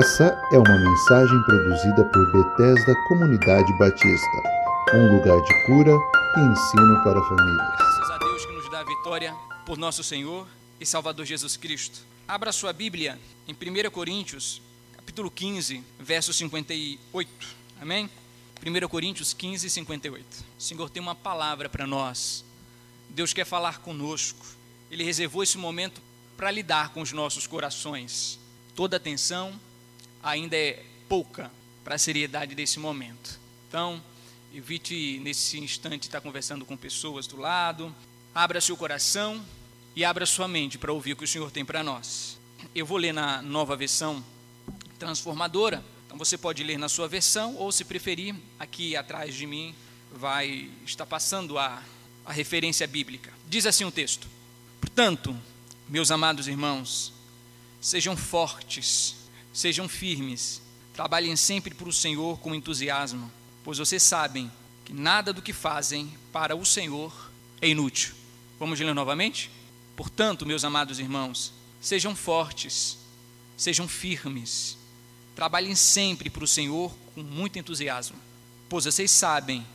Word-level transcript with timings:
Essa 0.00 0.40
é 0.50 0.56
uma 0.56 0.78
mensagem 0.78 1.42
produzida 1.42 2.02
por 2.06 2.32
Bethesda 2.32 2.94
Comunidade 3.06 3.70
Batista, 3.74 4.94
um 4.94 5.14
lugar 5.14 5.38
de 5.42 5.66
cura 5.66 5.92
e 6.38 6.40
ensino 6.40 7.04
para 7.04 7.22
famílias. 7.22 7.76
Graças 7.76 8.10
a 8.10 8.16
Deus 8.16 8.46
que 8.46 8.52
nos 8.52 8.70
dá 8.70 8.80
a 8.80 8.84
vitória 8.84 9.34
por 9.66 9.76
nosso 9.76 10.02
Senhor 10.02 10.46
e 10.80 10.86
Salvador 10.86 11.26
Jesus 11.26 11.58
Cristo. 11.58 12.00
Abra 12.26 12.50
sua 12.50 12.72
Bíblia 12.72 13.20
em 13.46 13.52
1 13.52 13.90
Coríntios, 13.90 14.62
capítulo 14.96 15.30
15, 15.30 15.84
verso 15.98 16.32
58. 16.32 17.30
Amém? 17.78 18.08
1 18.64 18.88
Coríntios 18.88 19.34
15, 19.34 19.68
58. 19.68 20.44
O 20.58 20.62
Senhor 20.62 20.88
tem 20.88 21.02
uma 21.02 21.14
palavra 21.14 21.68
para 21.68 21.86
nós. 21.86 22.42
Deus 23.10 23.34
quer 23.34 23.44
falar 23.44 23.80
conosco. 23.80 24.46
Ele 24.90 25.04
reservou 25.04 25.42
esse 25.42 25.58
momento 25.58 26.00
para 26.38 26.50
lidar 26.50 26.88
com 26.88 27.02
os 27.02 27.12
nossos 27.12 27.46
corações. 27.46 28.40
Toda 28.74 28.96
atenção 28.96 29.60
ainda 30.22 30.56
é 30.56 30.82
pouca 31.08 31.50
para 31.84 31.94
a 31.94 31.98
seriedade 31.98 32.54
desse 32.54 32.78
momento. 32.78 33.38
Então, 33.68 34.02
evite 34.54 35.18
nesse 35.22 35.58
instante 35.58 36.04
estar 36.04 36.20
conversando 36.20 36.64
com 36.64 36.76
pessoas 36.76 37.26
do 37.26 37.36
lado. 37.36 37.94
Abra 38.34 38.60
seu 38.60 38.76
coração 38.76 39.44
e 39.94 40.04
abra 40.04 40.26
sua 40.26 40.46
mente 40.46 40.78
para 40.78 40.92
ouvir 40.92 41.12
o 41.12 41.16
que 41.16 41.24
o 41.24 41.28
Senhor 41.28 41.50
tem 41.50 41.64
para 41.64 41.82
nós. 41.82 42.38
Eu 42.74 42.86
vou 42.86 42.98
ler 42.98 43.12
na 43.12 43.42
nova 43.42 43.76
versão 43.76 44.24
transformadora. 44.98 45.84
Então 46.06 46.18
você 46.18 46.36
pode 46.36 46.62
ler 46.62 46.78
na 46.78 46.88
sua 46.88 47.08
versão 47.08 47.56
ou 47.56 47.70
se 47.70 47.84
preferir, 47.84 48.34
aqui 48.58 48.96
atrás 48.96 49.34
de 49.34 49.46
mim 49.46 49.74
vai 50.12 50.68
estar 50.84 51.06
passando 51.06 51.58
a, 51.58 51.82
a 52.26 52.32
referência 52.32 52.86
bíblica. 52.86 53.32
Diz 53.48 53.64
assim 53.64 53.84
o 53.84 53.92
texto: 53.92 54.28
Portanto, 54.80 55.36
meus 55.88 56.10
amados 56.10 56.48
irmãos, 56.48 57.12
sejam 57.80 58.16
fortes, 58.16 59.14
sejam 59.52 59.88
firmes, 59.88 60.60
trabalhem 60.92 61.36
sempre 61.36 61.74
para 61.74 61.88
o 61.88 61.92
Senhor 61.92 62.38
com 62.38 62.54
entusiasmo, 62.54 63.30
pois 63.64 63.78
vocês 63.78 64.02
sabem 64.02 64.50
que 64.84 64.92
nada 64.92 65.32
do 65.32 65.42
que 65.42 65.52
fazem 65.52 66.12
para 66.32 66.56
o 66.56 66.64
Senhor 66.64 67.30
é 67.60 67.68
inútil. 67.68 68.14
Vamos 68.58 68.78
ler 68.78 68.94
novamente? 68.94 69.50
Portanto, 69.96 70.46
meus 70.46 70.64
amados 70.64 70.98
irmãos, 70.98 71.52
sejam 71.80 72.14
fortes, 72.14 72.98
sejam 73.56 73.86
firmes, 73.86 74.76
trabalhem 75.34 75.74
sempre 75.74 76.30
para 76.30 76.44
o 76.44 76.48
Senhor 76.48 76.92
com 77.14 77.22
muito 77.22 77.58
entusiasmo, 77.58 78.16
pois 78.68 78.84
vocês 78.84 79.10
sabem 79.10 79.66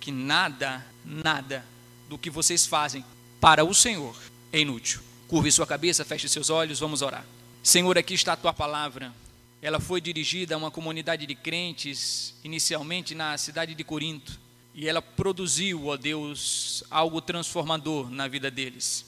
que 0.00 0.10
nada, 0.10 0.84
nada 1.04 1.64
do 2.08 2.18
que 2.18 2.30
vocês 2.30 2.66
fazem 2.66 3.04
para 3.40 3.64
o 3.64 3.74
Senhor 3.74 4.16
é 4.52 4.60
inútil. 4.60 5.00
Curve 5.28 5.50
sua 5.50 5.66
cabeça, 5.66 6.04
feche 6.04 6.28
seus 6.28 6.50
olhos, 6.50 6.80
vamos 6.80 7.02
orar. 7.02 7.24
Senhor, 7.62 7.96
aqui 7.96 8.14
está 8.14 8.32
a 8.32 8.36
tua 8.36 8.52
palavra. 8.52 9.14
Ela 9.62 9.78
foi 9.78 10.00
dirigida 10.00 10.56
a 10.56 10.58
uma 10.58 10.68
comunidade 10.68 11.24
de 11.24 11.34
crentes, 11.36 12.34
inicialmente 12.42 13.14
na 13.14 13.38
cidade 13.38 13.72
de 13.72 13.84
Corinto, 13.84 14.40
e 14.74 14.88
ela 14.88 15.00
produziu, 15.00 15.86
ó 15.86 15.96
Deus, 15.96 16.82
algo 16.90 17.20
transformador 17.20 18.10
na 18.10 18.26
vida 18.26 18.50
deles. 18.50 19.06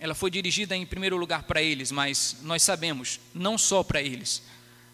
Ela 0.00 0.14
foi 0.14 0.30
dirigida 0.30 0.74
em 0.74 0.86
primeiro 0.86 1.18
lugar 1.18 1.42
para 1.42 1.60
eles, 1.60 1.92
mas 1.92 2.38
nós 2.40 2.62
sabemos, 2.62 3.20
não 3.34 3.58
só 3.58 3.82
para 3.82 4.00
eles, 4.00 4.42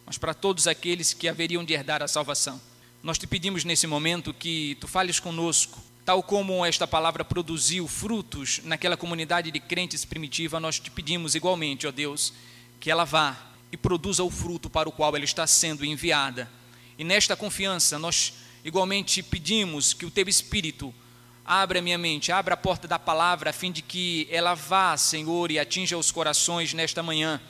mas 0.05 0.19
para 0.19 0.35
todos 0.35 0.67
aqueles 0.67 1.15
que 1.15 1.29
haveriam 1.29 1.65
de 1.65 1.75
herdar 1.75 2.03
a 2.03 2.09
salvação. 2.09 2.61
Nós 3.01 3.17
te 3.17 3.29
pedimos 3.29 3.63
nesse 3.63 3.87
momento 3.87 4.35
que 4.35 4.77
tu 4.81 4.89
fales 4.89 5.21
conosco, 5.21 5.81
tal 6.05 6.21
como 6.21 6.67
esta 6.67 6.89
palavra 6.89 7.25
produziu 7.25 7.87
frutos 7.87 8.61
naquela 8.65 8.97
comunidade 8.97 9.53
de 9.53 9.61
crentes 9.61 10.05
primitiva, 10.05 10.59
nós 10.59 10.81
te 10.81 10.91
pedimos 10.91 11.37
igualmente, 11.37 11.87
ó 11.87 11.93
Deus, 11.93 12.33
que 12.83 12.91
ela 12.91 13.05
vá 13.05 13.37
e 13.71 13.77
produza 13.77 14.25
o 14.25 14.31
fruto 14.31 14.69
para 14.69 14.89
o 14.89 14.93
qual 14.93 15.15
ela 15.15 15.25
está 15.25 15.47
sendo 15.47 15.85
enviada. 15.85 16.51
E 16.99 17.05
nesta 17.05 17.37
confiança, 17.37 17.97
nós 17.97 18.35
igualmente 18.65 19.23
pedimos 19.23 19.95
que 19.95 20.05
o 20.05 20.11
teu 20.11 20.29
Espírito 20.29 20.93
abra 21.45 21.79
a 21.79 21.83
minha 21.83 21.97
mente, 21.97 22.33
abra 22.33 22.55
a 22.55 22.57
porta 22.57 22.89
da 22.89 22.99
palavra, 22.99 23.51
a 23.51 23.53
fim 23.53 23.71
de 23.71 23.83
que 23.83 24.27
ela 24.33 24.55
vá, 24.55 24.97
Senhor, 24.97 25.53
e 25.53 25.61
atinja 25.61 25.97
os 25.97 26.11
corações 26.11 26.75
nesta 26.75 27.05
manhã. 27.05 27.41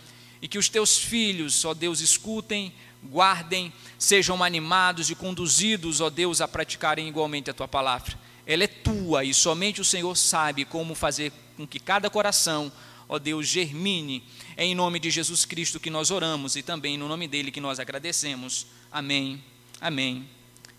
E 0.42 0.46
que 0.46 0.58
os 0.58 0.68
teus 0.68 0.98
filhos, 0.98 1.64
ó 1.64 1.72
Deus, 1.72 2.00
escutem, 2.00 2.70
guardem, 3.02 3.72
sejam 3.98 4.44
animados 4.44 5.08
e 5.08 5.14
conduzidos, 5.14 6.02
ó 6.02 6.10
Deus, 6.10 6.42
a 6.42 6.46
praticarem 6.46 7.08
igualmente 7.08 7.48
a 7.48 7.54
tua 7.54 7.66
palavra. 7.66 8.18
Ela 8.46 8.64
é 8.64 8.68
tua 8.68 9.24
e 9.24 9.32
somente 9.32 9.80
o 9.80 9.84
Senhor 9.84 10.14
sabe 10.14 10.66
como 10.66 10.94
fazer 10.94 11.32
com 11.56 11.66
que 11.66 11.80
cada 11.80 12.10
coração, 12.10 12.70
ó 13.08 13.18
Deus, 13.18 13.48
germine 13.48 14.22
é 14.56 14.64
em 14.64 14.74
nome 14.74 14.98
de 14.98 15.10
Jesus 15.10 15.44
Cristo 15.44 15.80
que 15.80 15.90
nós 15.90 16.10
oramos 16.10 16.56
e 16.56 16.62
também 16.62 16.96
no 16.98 17.08
nome 17.08 17.26
dele 17.26 17.50
que 17.50 17.60
nós 17.60 17.78
agradecemos. 17.78 18.66
Amém, 18.90 19.42
amém 19.80 20.28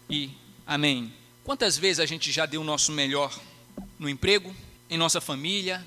e 0.09 0.29
amém. 0.66 1.13
Quantas 1.44 1.78
vezes 1.78 2.00
a 2.00 2.06
gente 2.06 2.31
já 2.31 2.45
deu 2.45 2.62
o 2.62 2.63
nosso 2.63 2.91
melhor 2.91 3.38
no 4.00 4.07
emprego, 4.07 4.56
em 4.89 4.97
nossa 4.97 5.19
família, 5.19 5.85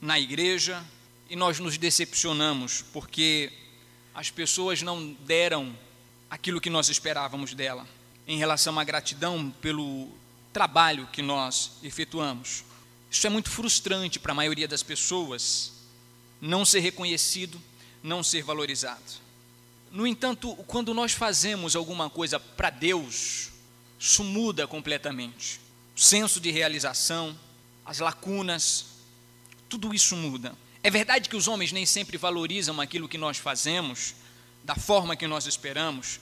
na 0.00 0.20
igreja, 0.20 0.84
e 1.28 1.36
nós 1.36 1.58
nos 1.58 1.78
decepcionamos 1.78 2.84
porque 2.92 3.50
as 4.14 4.30
pessoas 4.30 4.82
não 4.82 5.12
deram 5.26 5.76
aquilo 6.30 6.60
que 6.60 6.70
nós 6.70 6.88
esperávamos 6.88 7.54
dela, 7.54 7.86
em 8.26 8.38
relação 8.38 8.78
à 8.78 8.84
gratidão 8.84 9.50
pelo 9.60 10.08
trabalho 10.52 11.08
que 11.12 11.22
nós 11.22 11.72
efetuamos. 11.82 12.64
Isso 13.10 13.26
é 13.26 13.30
muito 13.30 13.50
frustrante 13.50 14.18
para 14.18 14.32
a 14.32 14.34
maioria 14.34 14.68
das 14.68 14.82
pessoas, 14.82 15.72
não 16.44 16.62
ser 16.64 16.80
reconhecido, 16.80 17.60
não 18.02 18.22
ser 18.22 18.42
valorizado. 18.42 19.24
No 19.90 20.06
entanto, 20.06 20.54
quando 20.66 20.92
nós 20.92 21.12
fazemos 21.12 21.74
alguma 21.74 22.10
coisa 22.10 22.38
para 22.38 22.68
Deus, 22.68 23.48
isso 23.98 24.22
muda 24.22 24.66
completamente. 24.66 25.58
O 25.96 26.00
senso 26.00 26.38
de 26.40 26.50
realização, 26.50 27.34
as 27.84 27.98
lacunas, 27.98 28.86
tudo 29.70 29.94
isso 29.94 30.14
muda. 30.16 30.54
É 30.82 30.90
verdade 30.90 31.30
que 31.30 31.36
os 31.36 31.48
homens 31.48 31.72
nem 31.72 31.86
sempre 31.86 32.18
valorizam 32.18 32.78
aquilo 32.78 33.08
que 33.08 33.16
nós 33.16 33.38
fazemos, 33.38 34.14
da 34.62 34.74
forma 34.74 35.16
que 35.16 35.26
nós 35.26 35.46
esperamos, 35.46 36.20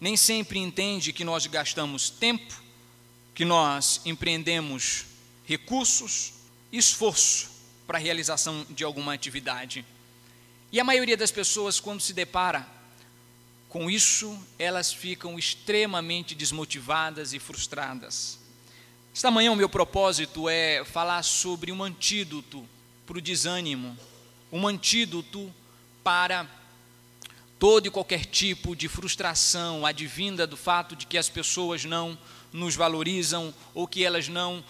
nem 0.00 0.16
sempre 0.16 0.58
entende 0.58 1.12
que 1.12 1.22
nós 1.22 1.46
gastamos 1.46 2.10
tempo, 2.10 2.60
que 3.32 3.44
nós 3.44 4.00
empreendemos 4.04 5.04
recursos, 5.46 6.32
esforço 6.72 7.59
para 7.90 7.98
a 7.98 8.00
realização 8.00 8.64
de 8.70 8.84
alguma 8.84 9.12
atividade. 9.12 9.84
E 10.70 10.78
a 10.78 10.84
maioria 10.84 11.16
das 11.16 11.32
pessoas, 11.32 11.80
quando 11.80 12.00
se 12.00 12.12
depara 12.12 12.64
com 13.68 13.90
isso, 13.90 14.38
elas 14.60 14.92
ficam 14.92 15.36
extremamente 15.36 16.32
desmotivadas 16.32 17.32
e 17.32 17.40
frustradas. 17.40 18.38
Esta 19.12 19.28
manhã, 19.28 19.50
o 19.50 19.56
meu 19.56 19.68
propósito 19.68 20.48
é 20.48 20.84
falar 20.84 21.24
sobre 21.24 21.72
um 21.72 21.82
antídoto 21.82 22.64
para 23.04 23.18
o 23.18 23.20
desânimo, 23.20 23.98
um 24.52 24.68
antídoto 24.68 25.52
para 26.04 26.48
todo 27.58 27.88
e 27.88 27.90
qualquer 27.90 28.24
tipo 28.24 28.76
de 28.76 28.86
frustração 28.86 29.84
advinda 29.84 30.46
do 30.46 30.56
fato 30.56 30.94
de 30.94 31.08
que 31.08 31.18
as 31.18 31.28
pessoas 31.28 31.84
não 31.84 32.16
nos 32.52 32.76
valorizam 32.76 33.52
ou 33.74 33.88
que 33.88 34.04
elas 34.04 34.28
não 34.28 34.62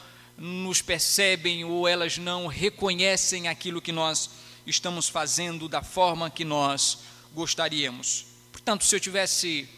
nos 0.42 0.80
percebem 0.80 1.66
ou 1.66 1.86
elas 1.86 2.16
não 2.16 2.46
reconhecem 2.46 3.46
aquilo 3.46 3.82
que 3.82 3.92
nós 3.92 4.30
estamos 4.66 5.06
fazendo 5.06 5.68
da 5.68 5.82
forma 5.82 6.30
que 6.30 6.46
nós 6.46 7.00
gostaríamos. 7.34 8.24
Portanto, 8.50 8.86
se 8.86 8.96
eu 8.96 9.00
tivesse 9.00 9.68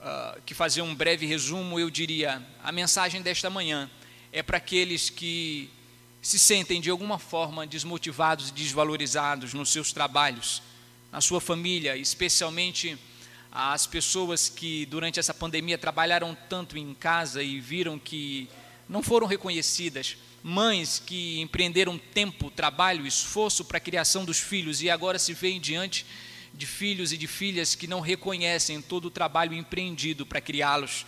uh, 0.00 0.42
que 0.42 0.52
fazer 0.52 0.82
um 0.82 0.92
breve 0.92 1.26
resumo, 1.26 1.78
eu 1.78 1.88
diria: 1.88 2.44
a 2.60 2.72
mensagem 2.72 3.22
desta 3.22 3.48
manhã 3.48 3.88
é 4.32 4.42
para 4.42 4.56
aqueles 4.56 5.10
que 5.10 5.70
se 6.20 6.40
sentem 6.40 6.80
de 6.80 6.90
alguma 6.90 7.16
forma 7.16 7.64
desmotivados 7.64 8.48
e 8.48 8.52
desvalorizados 8.52 9.54
nos 9.54 9.68
seus 9.70 9.92
trabalhos, 9.92 10.60
na 11.12 11.20
sua 11.20 11.40
família, 11.40 11.96
especialmente 11.96 12.98
as 13.52 13.86
pessoas 13.86 14.48
que 14.48 14.86
durante 14.86 15.20
essa 15.20 15.32
pandemia 15.32 15.78
trabalharam 15.78 16.36
tanto 16.48 16.76
em 16.76 16.92
casa 16.94 17.44
e 17.44 17.60
viram 17.60 17.96
que 17.96 18.48
não 18.88 19.02
foram 19.02 19.26
reconhecidas, 19.26 20.16
mães 20.42 21.02
que 21.04 21.40
empreenderam 21.40 21.98
tempo, 21.98 22.50
trabalho, 22.50 23.06
esforço 23.06 23.64
para 23.64 23.78
a 23.78 23.80
criação 23.80 24.24
dos 24.24 24.38
filhos 24.38 24.82
e 24.82 24.90
agora 24.90 25.18
se 25.18 25.32
veem 25.32 25.60
diante 25.60 26.04
de 26.52 26.66
filhos 26.66 27.12
e 27.12 27.16
de 27.16 27.26
filhas 27.26 27.74
que 27.74 27.86
não 27.86 28.00
reconhecem 28.00 28.80
todo 28.80 29.06
o 29.06 29.10
trabalho 29.10 29.54
empreendido 29.54 30.24
para 30.24 30.40
criá-los. 30.40 31.06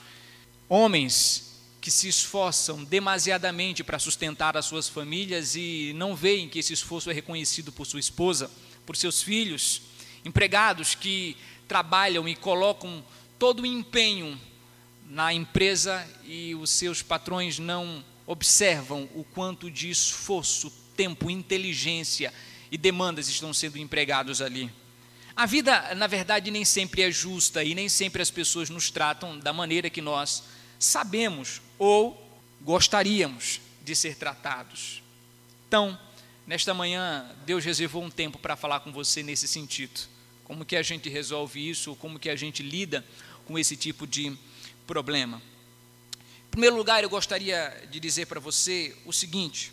Homens 0.69 1.61
que 1.81 1.91
se 1.91 2.09
esforçam 2.09 2.83
demasiadamente 2.83 3.85
para 3.85 3.99
sustentar 3.99 4.57
as 4.57 4.65
suas 4.67 4.89
famílias 4.89 5.55
e 5.55 5.93
não 5.95 6.17
veem 6.17 6.49
que 6.49 6.59
esse 6.59 6.73
esforço 6.73 7.11
é 7.11 7.13
reconhecido 7.13 7.71
por 7.71 7.87
sua 7.87 8.01
esposa, 8.01 8.51
por 8.85 8.97
seus 8.97 9.23
filhos. 9.23 9.83
Empregados 10.25 10.97
que 10.97 11.37
trabalham 11.69 12.29
e 12.29 12.35
colocam 12.35 13.05
todo 13.39 13.63
o 13.63 13.67
empenho 13.67 14.37
na 15.09 15.33
empresa 15.33 16.07
e 16.25 16.55
os 16.55 16.71
seus 16.71 17.03
patrões 17.03 17.59
não 17.59 18.05
observam 18.27 19.09
o 19.15 19.23
quanto 19.23 19.71
de 19.71 19.89
esforço, 19.89 20.71
tempo, 20.97 21.31
inteligência 21.31 22.33
e 22.71 22.77
demandas 22.77 23.29
estão 23.29 23.55
sendo 23.55 23.79
empregados 23.79 24.43
ali. 24.43 24.71
A 25.37 25.47
vida, 25.47 25.95
na 25.95 26.07
verdade, 26.07 26.51
nem 26.51 26.65
sempre 26.65 27.03
é 27.03 27.11
justa 27.11 27.63
e 27.63 27.75
nem 27.75 27.89
sempre 27.89 28.23
as 28.23 28.31
pessoas 28.31 28.71
nos 28.71 28.91
tratam 28.91 29.39
da 29.39 29.53
maneira 29.53 29.91
que 29.91 30.01
nós 30.01 30.43
sabemos 30.79 31.61
ou 31.79 32.41
gostaríamos 32.61 33.61
de 33.85 33.95
ser 33.95 34.17
tratados. 34.17 35.03
Então, 35.69 35.99
nesta 36.47 36.73
manhã, 36.73 37.31
Deus 37.45 37.65
reservou 37.65 38.03
um 38.03 38.11
tempo 38.11 38.39
para 38.39 38.57
falar 38.57 38.81
com 38.81 38.91
você 38.91 39.23
nesse 39.23 39.47
sentido. 39.47 40.01
Como 40.43 40.65
que 40.65 40.75
a 40.75 40.83
gente 40.83 41.09
resolve 41.09 41.69
isso, 41.69 41.95
como 41.97 42.19
que 42.19 42.31
a 42.31 42.37
gente 42.37 42.63
lida 42.63 43.05
com 43.45 43.59
esse 43.59 43.77
tipo 43.77 44.07
de 44.07 44.37
problema. 44.87 45.43
Em 46.47 46.51
primeiro 46.51 46.77
lugar, 46.77 47.03
eu 47.03 47.11
gostaria 47.11 47.87
de 47.91 48.01
dizer 48.01 48.27
para 48.27 48.41
você 48.41 48.97
o 49.05 49.13
seguinte: 49.13 49.73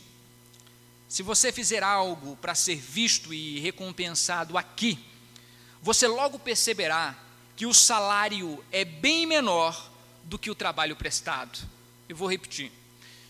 se 1.08 1.22
você 1.22 1.52
fizer 1.52 1.84
algo 1.84 2.36
para 2.38 2.56
ser 2.56 2.76
visto 2.76 3.34
e 3.34 3.60
recompensado 3.60 4.58
aqui, 4.58 5.00
você 5.82 6.08
logo 6.08 6.40
perceberá 6.40 7.16
que 7.56 7.66
o 7.66 7.74
salário 7.74 8.64
é 8.72 8.84
bem 8.84 9.26
menor 9.26 9.92
do 10.24 10.40
que 10.40 10.50
o 10.50 10.56
trabalho 10.56 10.96
prestado. 10.96 11.60
Eu 12.10 12.16
vou 12.16 12.30
repetir. 12.30 12.72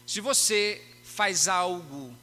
Se 0.06 0.21
você 0.21 0.81
faz 1.03 1.47
algo 1.47 2.15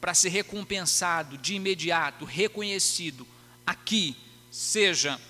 para 0.00 0.14
ser 0.14 0.30
recompensado 0.30 1.38
de 1.38 1.54
imediato, 1.54 2.24
reconhecido 2.24 3.26
aqui, 3.66 4.16
seja 4.50 5.20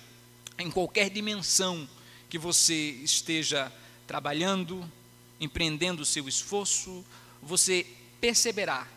em 0.57 0.71
qualquer 0.71 1.09
dimensão 1.09 1.87
que 2.33 2.39
você 2.39 2.73
esteja 3.03 3.71
trabalhando, 4.07 4.91
empreendendo 5.39 6.01
o 6.01 6.05
seu 6.05 6.27
esforço, 6.27 7.05
você 7.39 7.85
perceberá 8.19 8.87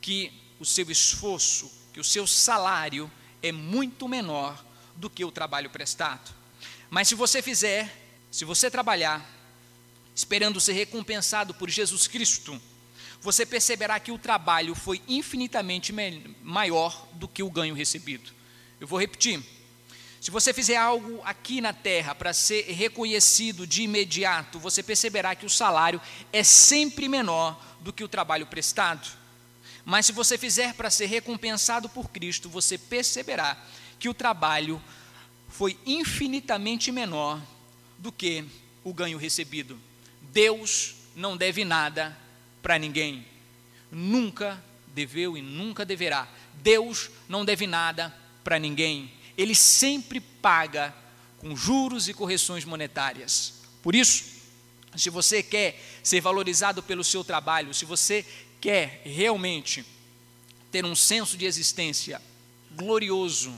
que 0.00 0.32
o 0.58 0.64
seu 0.64 0.90
esforço, 0.90 1.70
que 1.92 2.00
o 2.00 2.04
seu 2.04 2.26
salário 2.26 3.12
é 3.42 3.52
muito 3.52 4.08
menor 4.08 4.64
do 4.96 5.10
que 5.10 5.22
o 5.22 5.30
trabalho 5.30 5.68
prestado. 5.68 6.34
Mas 6.88 7.08
se 7.08 7.14
você 7.14 7.42
fizer, 7.42 7.94
se 8.30 8.46
você 8.46 8.70
trabalhar, 8.70 9.22
esperando 10.14 10.58
ser 10.58 10.72
recompensado 10.72 11.52
por 11.52 11.68
Jesus 11.68 12.06
Cristo, 12.06 12.58
você 13.20 13.44
perceberá 13.44 14.00
que 14.00 14.12
o 14.12 14.18
trabalho 14.18 14.74
foi 14.74 15.02
infinitamente 15.06 15.92
maior 16.42 17.06
do 17.12 17.28
que 17.28 17.42
o 17.42 17.50
ganho 17.50 17.74
recebido. 17.74 18.32
Eu 18.80 18.86
vou 18.86 18.98
repetir. 18.98 19.57
Se 20.20 20.30
você 20.30 20.52
fizer 20.52 20.76
algo 20.76 21.20
aqui 21.24 21.60
na 21.60 21.72
terra 21.72 22.14
para 22.14 22.32
ser 22.32 22.62
reconhecido 22.72 23.66
de 23.66 23.82
imediato, 23.82 24.58
você 24.58 24.82
perceberá 24.82 25.34
que 25.34 25.46
o 25.46 25.50
salário 25.50 26.00
é 26.32 26.42
sempre 26.42 27.08
menor 27.08 27.58
do 27.80 27.92
que 27.92 28.02
o 28.02 28.08
trabalho 28.08 28.46
prestado. 28.46 29.08
Mas 29.84 30.06
se 30.06 30.12
você 30.12 30.36
fizer 30.36 30.74
para 30.74 30.90
ser 30.90 31.06
recompensado 31.06 31.88
por 31.88 32.10
Cristo, 32.10 32.48
você 32.48 32.76
perceberá 32.76 33.56
que 33.98 34.08
o 34.08 34.14
trabalho 34.14 34.82
foi 35.48 35.78
infinitamente 35.86 36.92
menor 36.92 37.40
do 37.96 38.12
que 38.12 38.44
o 38.84 38.92
ganho 38.92 39.18
recebido. 39.18 39.78
Deus 40.20 40.94
não 41.16 41.36
deve 41.36 41.64
nada 41.64 42.16
para 42.60 42.78
ninguém. 42.78 43.26
Nunca 43.90 44.62
deveu 44.88 45.36
e 45.36 45.42
nunca 45.42 45.84
deverá. 45.84 46.28
Deus 46.54 47.10
não 47.28 47.44
deve 47.44 47.66
nada 47.66 48.14
para 48.44 48.58
ninguém. 48.58 49.12
Ele 49.38 49.54
sempre 49.54 50.20
paga 50.20 50.94
com 51.38 51.56
juros 51.56 52.08
e 52.08 52.12
correções 52.14 52.64
monetárias. 52.64 53.54
Por 53.82 53.94
isso, 53.94 54.24
se 54.96 55.08
você 55.08 55.42
quer 55.42 55.80
ser 56.02 56.20
valorizado 56.20 56.82
pelo 56.82 57.04
seu 57.04 57.22
trabalho, 57.22 57.72
se 57.72 57.84
você 57.84 58.26
quer 58.60 59.00
realmente 59.04 59.84
ter 60.72 60.84
um 60.84 60.96
senso 60.96 61.36
de 61.36 61.44
existência 61.44 62.20
glorioso, 62.72 63.54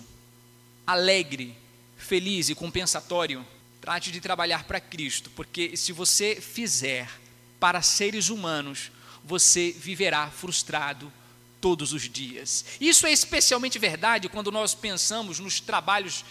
alegre, 0.87 1.57
feliz 1.97 2.49
e 2.49 2.55
compensatório, 2.55 3.45
trate 3.81 4.13
de 4.13 4.21
trabalhar 4.21 4.65
para 4.65 4.81
Cristo, 4.81 5.31
porque 5.31 5.77
se 5.77 5.93
você 5.93 6.41
fizer 6.41 7.11
para 7.59 7.81
seres 7.81 8.29
humanos, 8.29 8.93
você 9.25 9.73
viverá 9.73 10.31
frustrado 10.31 11.13
todos 11.61 11.93
os 11.93 12.09
dias. 12.09 12.65
Isso 12.81 13.07
é 13.07 13.13
especialmente 13.13 13.79
verdade 13.79 14.29
quando 14.29 14.51
nós 14.51 14.75
pensamos 14.75 15.39
nos 15.39 15.61
trabalhos 15.61 16.25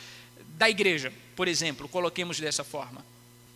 da 0.57 0.69
igreja, 0.69 1.13
por 1.35 1.47
exemplo, 1.47 1.87
coloquemos 1.87 2.39
dessa 2.39 2.63
forma. 2.63 3.05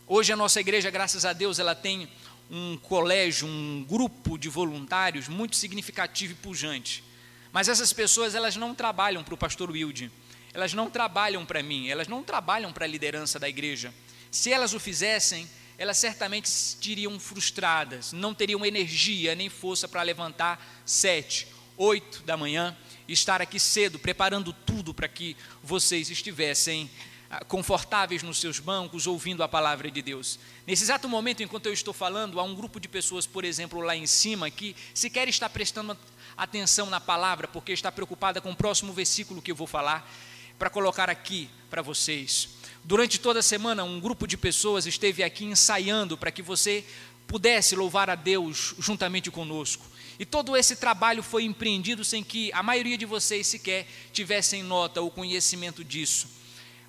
Hoje 0.07 0.31
a 0.31 0.35
nossa 0.35 0.59
igreja, 0.59 0.89
graças 0.89 1.25
a 1.25 1.33
Deus, 1.33 1.59
ela 1.59 1.75
tem 1.75 2.07
um 2.49 2.77
colégio, 2.77 3.47
um 3.47 3.85
grupo 3.87 4.37
de 4.37 4.49
voluntários 4.49 5.27
muito 5.27 5.55
significativo 5.55 6.33
e 6.33 6.35
pujante. 6.35 7.03
Mas 7.51 7.67
essas 7.67 7.93
pessoas, 7.93 8.35
elas 8.35 8.55
não 8.55 8.75
trabalham 8.75 9.23
para 9.23 9.33
o 9.33 9.37
pastor 9.37 9.71
Wilde 9.71 10.11
elas 10.53 10.73
não 10.73 10.89
trabalham 10.89 11.45
para 11.45 11.63
mim, 11.63 11.89
elas 11.89 12.07
não 12.07 12.23
trabalham 12.23 12.71
para 12.71 12.85
a 12.85 12.87
liderança 12.87 13.39
da 13.39 13.49
igreja. 13.49 13.93
Se 14.29 14.51
elas 14.51 14.73
o 14.73 14.79
fizessem, 14.79 15.49
elas 15.77 15.97
certamente 15.97 16.45
estiriam 16.45 17.19
frustradas, 17.19 18.13
não 18.13 18.33
teriam 18.33 18.63
energia 18.63 19.33
nem 19.33 19.49
força 19.49 19.87
para 19.87 20.03
levantar 20.03 20.83
sete, 20.85 21.47
oito 21.77 22.23
da 22.23 22.37
manhã 22.37 22.75
estar 23.07 23.41
aqui 23.41 23.59
cedo, 23.59 23.99
preparando 23.99 24.53
tudo 24.53 24.93
para 24.93 25.07
que 25.07 25.35
vocês 25.61 26.09
estivessem 26.09 26.89
ah, 27.29 27.43
confortáveis 27.45 28.23
nos 28.23 28.39
seus 28.39 28.59
bancos, 28.59 29.07
ouvindo 29.07 29.43
a 29.43 29.47
palavra 29.47 29.89
de 29.91 30.01
Deus. 30.01 30.39
Nesse 30.65 30.83
exato 30.83 31.09
momento, 31.09 31.43
enquanto 31.43 31.65
eu 31.65 31.73
estou 31.73 31.93
falando, 31.93 32.39
há 32.39 32.43
um 32.43 32.55
grupo 32.55 32.79
de 32.79 32.87
pessoas, 32.87 33.25
por 33.25 33.43
exemplo, 33.43 33.81
lá 33.81 33.95
em 33.95 34.07
cima, 34.07 34.49
que 34.49 34.75
sequer 34.93 35.27
está 35.27 35.49
prestando 35.49 35.97
atenção 36.37 36.89
na 36.89 36.99
palavra, 36.99 37.47
porque 37.47 37.71
está 37.71 37.91
preocupada 37.91 38.39
com 38.39 38.51
o 38.51 38.55
próximo 38.55 38.93
versículo 38.93 39.41
que 39.41 39.51
eu 39.51 39.55
vou 39.55 39.67
falar 39.67 40.09
para 40.57 40.69
colocar 40.69 41.09
aqui 41.09 41.49
para 41.69 41.81
vocês. 41.81 42.49
Durante 42.83 43.19
toda 43.19 43.39
a 43.39 43.43
semana, 43.43 43.83
um 43.83 43.99
grupo 43.99 44.27
de 44.27 44.37
pessoas 44.37 44.85
esteve 44.85 45.23
aqui 45.23 45.45
ensaiando 45.45 46.17
para 46.17 46.31
que 46.31 46.41
você 46.41 46.85
pudesse 47.27 47.75
louvar 47.75 48.09
a 48.09 48.15
Deus 48.15 48.75
juntamente 48.77 49.31
conosco. 49.31 49.85
E 50.19 50.25
todo 50.25 50.55
esse 50.55 50.75
trabalho 50.75 51.23
foi 51.23 51.43
empreendido 51.43 52.03
sem 52.03 52.23
que 52.23 52.51
a 52.53 52.61
maioria 52.61 52.97
de 52.97 53.05
vocês 53.05 53.47
sequer 53.47 53.87
tivessem 54.11 54.63
nota 54.63 55.01
ou 55.01 55.09
conhecimento 55.09 55.83
disso. 55.83 56.27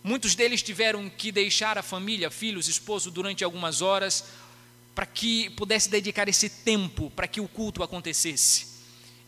Muitos 0.03 0.35
deles 0.35 0.63
tiveram 0.63 1.09
que 1.09 1.33
deixar 1.33 1.79
a 1.79 1.83
família, 1.83 2.31
filhos, 2.31 2.69
esposo 2.69 3.11
durante 3.11 3.43
algumas 3.43 3.81
horas 3.81 4.25
para 4.95 5.07
que 5.07 5.51
pudesse 5.51 5.89
dedicar 5.89 6.29
esse 6.29 6.49
tempo 6.49 7.11
para 7.11 7.27
que 7.27 7.41
o 7.41 7.49
culto 7.49 7.83
acontecesse. 7.83 8.75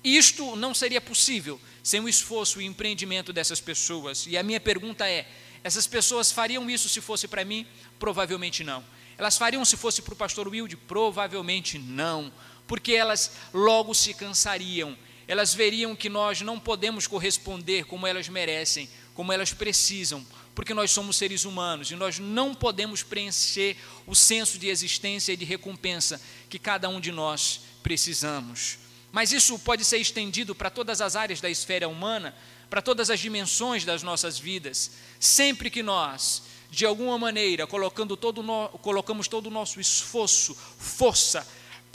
Isto 0.05 0.55
não 0.55 0.75
seria 0.75 1.01
possível 1.01 1.61
sem 1.83 2.01
o 2.01 2.09
esforço 2.09 2.61
e 2.61 2.65
empreendimento 2.65 3.33
dessas 3.33 3.61
pessoas. 3.61 4.27
E 4.27 4.37
a 4.37 4.43
minha 4.43 4.61
pergunta 4.61 5.09
é: 5.09 5.27
essas 5.65 5.87
pessoas 5.87 6.31
fariam 6.31 6.71
isso 6.71 6.89
se 6.89 7.01
fosse 7.01 7.27
para 7.27 7.45
mim? 7.45 7.67
Provavelmente 7.99 8.63
não. 8.63 8.85
Elas 9.19 9.37
fariam 9.37 9.65
se 9.65 9.77
fosse 9.77 10.03
para 10.03 10.15
o 10.15 10.17
pastor 10.17 10.47
Wilde? 10.47 10.77
Provavelmente 10.77 11.79
não, 11.79 12.33
porque 12.67 12.93
elas 12.93 13.33
logo 13.53 13.95
se 13.95 14.15
cansariam. 14.15 14.97
Elas 15.29 15.55
veriam 15.55 15.97
que 15.97 16.09
nós 16.09 16.41
não 16.41 16.59
podemos 16.59 17.07
corresponder 17.07 17.85
como 17.85 18.07
elas 18.07 18.29
merecem, 18.29 18.89
como 19.15 19.33
elas 19.33 19.53
precisam, 19.53 20.25
porque 20.55 20.73
nós 20.73 20.91
somos 20.91 21.17
seres 21.17 21.45
humanos 21.45 21.91
e 21.91 21.97
nós 21.97 22.19
não 22.19 22.55
podemos 22.55 23.03
preencher 23.03 23.77
o 24.07 24.15
senso 24.15 24.59
de 24.59 24.69
existência 24.69 25.33
e 25.33 25.37
de 25.37 25.45
recompensa 25.45 26.21
que 26.49 26.59
cada 26.59 26.89
um 26.89 27.01
de 27.01 27.11
nós 27.11 27.61
precisamos. 27.83 28.79
Mas 29.11 29.33
isso 29.33 29.59
pode 29.59 29.85
ser 29.85 29.99
estendido 29.99 30.55
para 30.55 30.71
todas 30.71 31.01
as 31.01 31.17
áreas 31.17 31.41
da 31.41 31.51
esfera 31.51 31.89
humana, 31.89 32.35
para 32.69 32.83
todas 32.83 33.11
as 33.11 33.19
dimensões 33.19 33.85
das 33.85 34.03
nossas 34.03 34.39
vidas. 34.39 34.91
Sempre 35.19 35.71
que 35.71 35.83
nós, 35.83 36.43
de 36.71 36.85
alguma 36.85 37.19
maneira, 37.19 37.67
colocando 37.67 38.17
todo 38.17 38.43
no, 38.43 38.69
colocamos 38.81 39.29
todo 39.29 39.47
o 39.47 39.51
nosso 39.51 39.81
esforço, 39.81 40.55
força, 40.79 41.47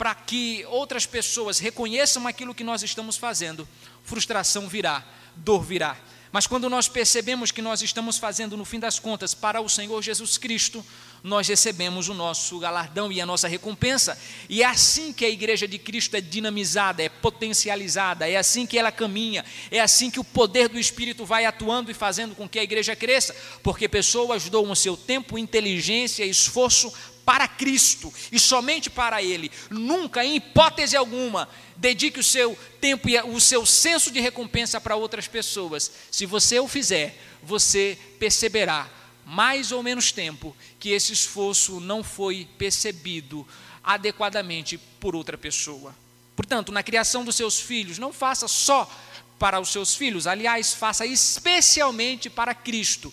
para 0.02 0.16
que 0.16 0.66
outras 0.68 1.06
pessoas 1.06 1.60
reconheçam 1.60 2.26
aquilo 2.26 2.56
que 2.56 2.64
nós 2.64 2.82
estamos 2.82 3.16
fazendo, 3.16 3.68
frustração 4.02 4.66
virá, 4.66 5.06
dor 5.36 5.62
virá. 5.62 5.96
Mas 6.32 6.44
quando 6.44 6.68
nós 6.68 6.88
percebemos 6.88 7.52
que 7.52 7.62
nós 7.62 7.82
estamos 7.82 8.18
fazendo, 8.18 8.56
no 8.56 8.64
fim 8.64 8.80
das 8.80 8.98
contas, 8.98 9.32
para 9.32 9.60
o 9.60 9.68
Senhor 9.68 10.02
Jesus 10.02 10.36
Cristo, 10.36 10.84
nós 11.22 11.46
recebemos 11.46 12.08
o 12.08 12.14
nosso 12.14 12.58
galardão 12.58 13.12
e 13.12 13.20
a 13.20 13.26
nossa 13.26 13.46
recompensa. 13.46 14.18
E 14.48 14.62
é 14.62 14.66
assim 14.66 15.12
que 15.12 15.24
a 15.24 15.28
igreja 15.28 15.68
de 15.68 15.78
Cristo 15.78 16.16
é 16.16 16.20
dinamizada, 16.20 17.00
é 17.00 17.08
potencializada, 17.08 18.28
é 18.28 18.36
assim 18.36 18.66
que 18.66 18.78
ela 18.78 18.90
caminha, 18.90 19.44
é 19.70 19.78
assim 19.78 20.10
que 20.10 20.18
o 20.18 20.24
poder 20.24 20.68
do 20.68 20.80
Espírito 20.80 21.24
vai 21.24 21.44
atuando 21.44 21.92
e 21.92 21.94
fazendo 21.94 22.34
com 22.34 22.48
que 22.48 22.58
a 22.58 22.64
igreja 22.64 22.96
cresça, 22.96 23.36
porque 23.62 23.88
pessoas 23.88 24.48
doam 24.48 24.72
o 24.72 24.76
seu 24.76 24.96
tempo, 24.96 25.38
inteligência 25.38 26.24
esforço 26.24 26.92
para 27.24 27.46
Cristo 27.48 28.12
e 28.30 28.38
somente 28.38 28.90
para 28.90 29.22
Ele. 29.22 29.50
Nunca, 29.70 30.24
em 30.24 30.36
hipótese 30.36 30.96
alguma, 30.96 31.48
dedique 31.76 32.20
o 32.20 32.24
seu 32.24 32.56
tempo 32.80 33.08
e 33.08 33.20
o 33.20 33.40
seu 33.40 33.64
senso 33.64 34.10
de 34.10 34.20
recompensa 34.20 34.80
para 34.80 34.96
outras 34.96 35.26
pessoas. 35.26 35.90
Se 36.10 36.26
você 36.26 36.58
o 36.60 36.68
fizer, 36.68 37.18
você 37.42 37.98
perceberá, 38.18 38.88
mais 39.24 39.72
ou 39.72 39.82
menos 39.82 40.12
tempo, 40.12 40.56
que 40.78 40.90
esse 40.90 41.12
esforço 41.12 41.80
não 41.80 42.02
foi 42.02 42.48
percebido 42.58 43.46
adequadamente 43.82 44.78
por 45.00 45.16
outra 45.16 45.36
pessoa. 45.38 45.94
Portanto, 46.36 46.72
na 46.72 46.82
criação 46.82 47.24
dos 47.24 47.36
seus 47.36 47.60
filhos, 47.60 47.98
não 47.98 48.12
faça 48.12 48.48
só 48.48 48.90
para 49.38 49.60
os 49.60 49.70
seus 49.70 49.94
filhos. 49.94 50.26
Aliás, 50.26 50.72
faça 50.72 51.04
especialmente 51.04 52.30
para 52.30 52.54
Cristo. 52.54 53.12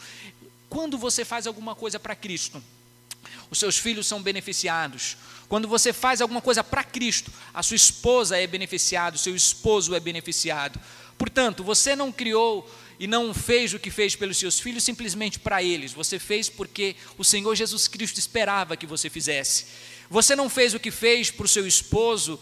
Quando 0.70 0.98
você 0.98 1.26
faz 1.26 1.48
alguma 1.48 1.74
coisa 1.74 2.00
para 2.00 2.16
Cristo, 2.16 2.64
os 3.50 3.60
seus 3.60 3.78
filhos 3.78 4.08
são 4.08 4.22
beneficiados. 4.22 5.18
Quando 5.48 5.68
você 5.68 5.92
faz 5.92 6.22
alguma 6.22 6.42
coisa 6.42 6.64
para 6.64 6.84
Cristo, 6.84 7.32
a 7.54 7.64
sua 7.64 7.76
esposa 7.76 8.38
é 8.38 8.46
beneficiada, 8.46 9.16
o 9.16 9.20
seu 9.20 9.36
esposo 9.36 9.96
é 9.96 10.00
beneficiado. 10.00 10.80
Portanto, 11.18 11.64
você 11.64 11.96
não 11.96 12.12
criou 12.12 12.70
e 13.00 13.08
não 13.08 13.34
fez 13.34 13.74
o 13.74 13.80
que 13.80 13.90
fez 13.90 14.16
pelos 14.16 14.38
seus 14.38 14.60
filhos 14.60 14.84
simplesmente 14.84 15.40
para 15.40 15.64
eles, 15.64 15.94
você 15.94 16.20
fez 16.20 16.50
porque 16.50 16.98
o 17.18 17.24
Senhor 17.24 17.56
Jesus 17.56 17.88
Cristo 17.88 18.20
esperava 18.20 18.76
que 18.76 18.86
você 18.86 19.10
fizesse. 19.10 19.66
Você 20.10 20.36
não 20.36 20.50
fez 20.50 20.74
o 20.74 20.80
que 20.80 20.90
fez 20.90 21.30
para 21.30 21.46
o 21.46 21.48
seu 21.48 21.68
esposo, 21.68 22.40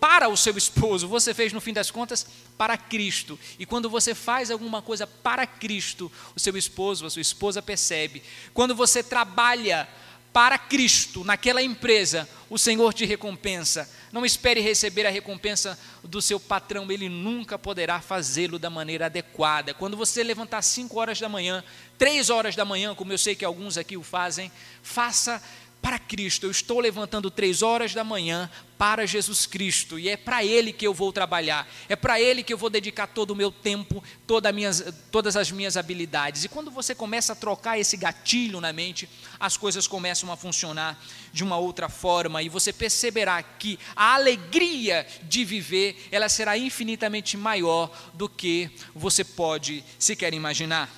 para 0.00 0.28
o 0.28 0.36
seu 0.36 0.56
esposo, 0.56 1.06
você 1.06 1.34
fez 1.34 1.52
no 1.52 1.60
fim 1.60 1.72
das 1.72 1.90
contas 1.90 2.26
para 2.56 2.78
Cristo. 2.78 3.38
E 3.58 3.66
quando 3.66 3.90
você 3.90 4.14
faz 4.14 4.50
alguma 4.50 4.80
coisa 4.80 5.06
para 5.06 5.46
Cristo, 5.46 6.10
o 6.34 6.40
seu 6.40 6.56
esposo, 6.56 7.04
a 7.04 7.10
sua 7.10 7.22
esposa 7.22 7.60
percebe. 7.60 8.22
Quando 8.54 8.74
você 8.74 9.02
trabalha 9.02 9.86
para 10.34 10.58
Cristo 10.58 11.22
naquela 11.22 11.62
empresa, 11.62 12.28
o 12.50 12.58
Senhor 12.58 12.92
te 12.92 13.04
recompensa. 13.04 13.88
Não 14.10 14.26
espere 14.26 14.60
receber 14.60 15.06
a 15.06 15.10
recompensa 15.10 15.78
do 16.02 16.20
seu 16.20 16.40
patrão, 16.40 16.90
ele 16.90 17.08
nunca 17.08 17.56
poderá 17.56 18.00
fazê-lo 18.00 18.58
da 18.58 18.68
maneira 18.68 19.06
adequada. 19.06 19.72
Quando 19.72 19.96
você 19.96 20.24
levantar 20.24 20.60
5 20.60 20.98
horas 20.98 21.20
da 21.20 21.28
manhã, 21.28 21.62
3 21.96 22.30
horas 22.30 22.56
da 22.56 22.64
manhã, 22.64 22.96
como 22.96 23.12
eu 23.12 23.18
sei 23.18 23.36
que 23.36 23.44
alguns 23.44 23.78
aqui 23.78 23.96
o 23.96 24.02
fazem, 24.02 24.50
faça 24.82 25.40
para 25.84 25.98
Cristo. 25.98 26.46
Eu 26.46 26.50
estou 26.50 26.80
levantando 26.80 27.30
três 27.30 27.60
horas 27.60 27.92
da 27.92 28.02
manhã 28.02 28.50
para 28.78 29.04
Jesus 29.04 29.44
Cristo 29.44 29.98
e 29.98 30.08
é 30.08 30.16
para 30.16 30.42
Ele 30.42 30.72
que 30.72 30.86
eu 30.86 30.94
vou 30.94 31.12
trabalhar. 31.12 31.68
É 31.90 31.94
para 31.94 32.18
Ele 32.18 32.42
que 32.42 32.54
eu 32.54 32.56
vou 32.56 32.70
dedicar 32.70 33.06
todo 33.06 33.32
o 33.32 33.36
meu 33.36 33.52
tempo, 33.52 34.02
toda 34.26 34.50
minhas, 34.50 34.82
todas 35.12 35.36
as 35.36 35.50
minhas 35.50 35.76
habilidades. 35.76 36.42
E 36.42 36.48
quando 36.48 36.70
você 36.70 36.94
começa 36.94 37.34
a 37.34 37.36
trocar 37.36 37.78
esse 37.78 37.98
gatilho 37.98 38.62
na 38.62 38.72
mente, 38.72 39.06
as 39.38 39.58
coisas 39.58 39.86
começam 39.86 40.32
a 40.32 40.38
funcionar 40.38 40.98
de 41.34 41.44
uma 41.44 41.58
outra 41.58 41.90
forma 41.90 42.42
e 42.42 42.48
você 42.48 42.72
perceberá 42.72 43.42
que 43.42 43.78
a 43.94 44.14
alegria 44.14 45.06
de 45.24 45.44
viver 45.44 46.08
ela 46.10 46.30
será 46.30 46.56
infinitamente 46.56 47.36
maior 47.36 47.94
do 48.14 48.26
que 48.26 48.70
você 48.94 49.22
pode 49.22 49.84
sequer 49.98 50.32
imaginar. 50.32 50.88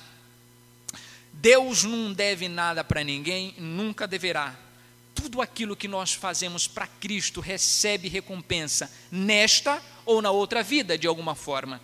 Deus 1.33 1.83
não 1.83 2.13
deve 2.13 2.47
nada 2.47 2.85
para 2.85 3.03
ninguém, 3.03 3.53
nunca 3.57 4.07
deverá 4.07 4.66
tudo 5.21 5.41
aquilo 5.41 5.75
que 5.75 5.87
nós 5.87 6.13
fazemos 6.13 6.67
para 6.67 6.85
Cristo 6.85 7.41
recebe 7.41 8.07
recompensa 8.07 8.91
nesta 9.11 9.81
ou 10.05 10.21
na 10.21 10.29
outra 10.29 10.61
vida, 10.61 10.95
de 10.95 11.07
alguma 11.07 11.33
forma. 11.33 11.81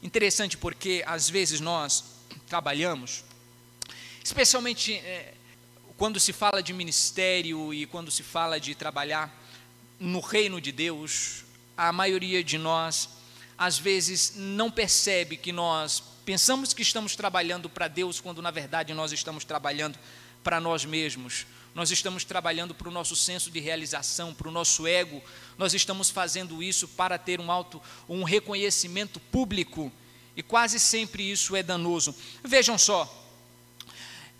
Interessante 0.00 0.56
porque 0.56 1.02
às 1.04 1.28
vezes 1.28 1.60
nós 1.60 2.04
trabalhamos, 2.46 3.24
especialmente 4.22 4.94
é, 4.94 5.34
quando 5.96 6.20
se 6.20 6.32
fala 6.32 6.62
de 6.62 6.72
ministério 6.72 7.74
e 7.74 7.86
quando 7.86 8.08
se 8.08 8.22
fala 8.22 8.60
de 8.60 8.72
trabalhar 8.74 9.36
no 9.98 10.20
reino 10.20 10.60
de 10.60 10.70
Deus, 10.70 11.44
a 11.76 11.92
maioria 11.92 12.42
de 12.42 12.56
nós 12.56 13.08
às 13.58 13.78
vezes 13.78 14.34
não 14.36 14.70
percebe 14.70 15.36
que 15.36 15.52
nós 15.52 16.02
pensamos 16.24 16.72
que 16.72 16.82
estamos 16.82 17.16
trabalhando 17.16 17.68
para 17.68 17.88
Deus 17.88 18.20
quando 18.20 18.40
na 18.40 18.52
verdade 18.52 18.94
nós 18.94 19.12
estamos 19.12 19.44
trabalhando 19.44 19.98
para 20.42 20.60
nós 20.60 20.84
mesmos 20.84 21.44
nós 21.74 21.90
estamos 21.90 22.24
trabalhando 22.24 22.74
para 22.74 22.88
o 22.88 22.92
nosso 22.92 23.14
senso 23.14 23.50
de 23.50 23.60
realização, 23.60 24.34
para 24.34 24.48
o 24.48 24.52
nosso 24.52 24.86
ego, 24.86 25.22
nós 25.56 25.72
estamos 25.74 26.10
fazendo 26.10 26.62
isso 26.62 26.88
para 26.88 27.18
ter 27.18 27.40
um 27.40 27.50
alto, 27.50 27.80
um 28.08 28.24
reconhecimento 28.24 29.20
público, 29.20 29.92
e 30.36 30.42
quase 30.42 30.80
sempre 30.80 31.30
isso 31.30 31.54
é 31.54 31.62
danoso. 31.62 32.14
Vejam 32.42 32.76
só, 32.76 33.08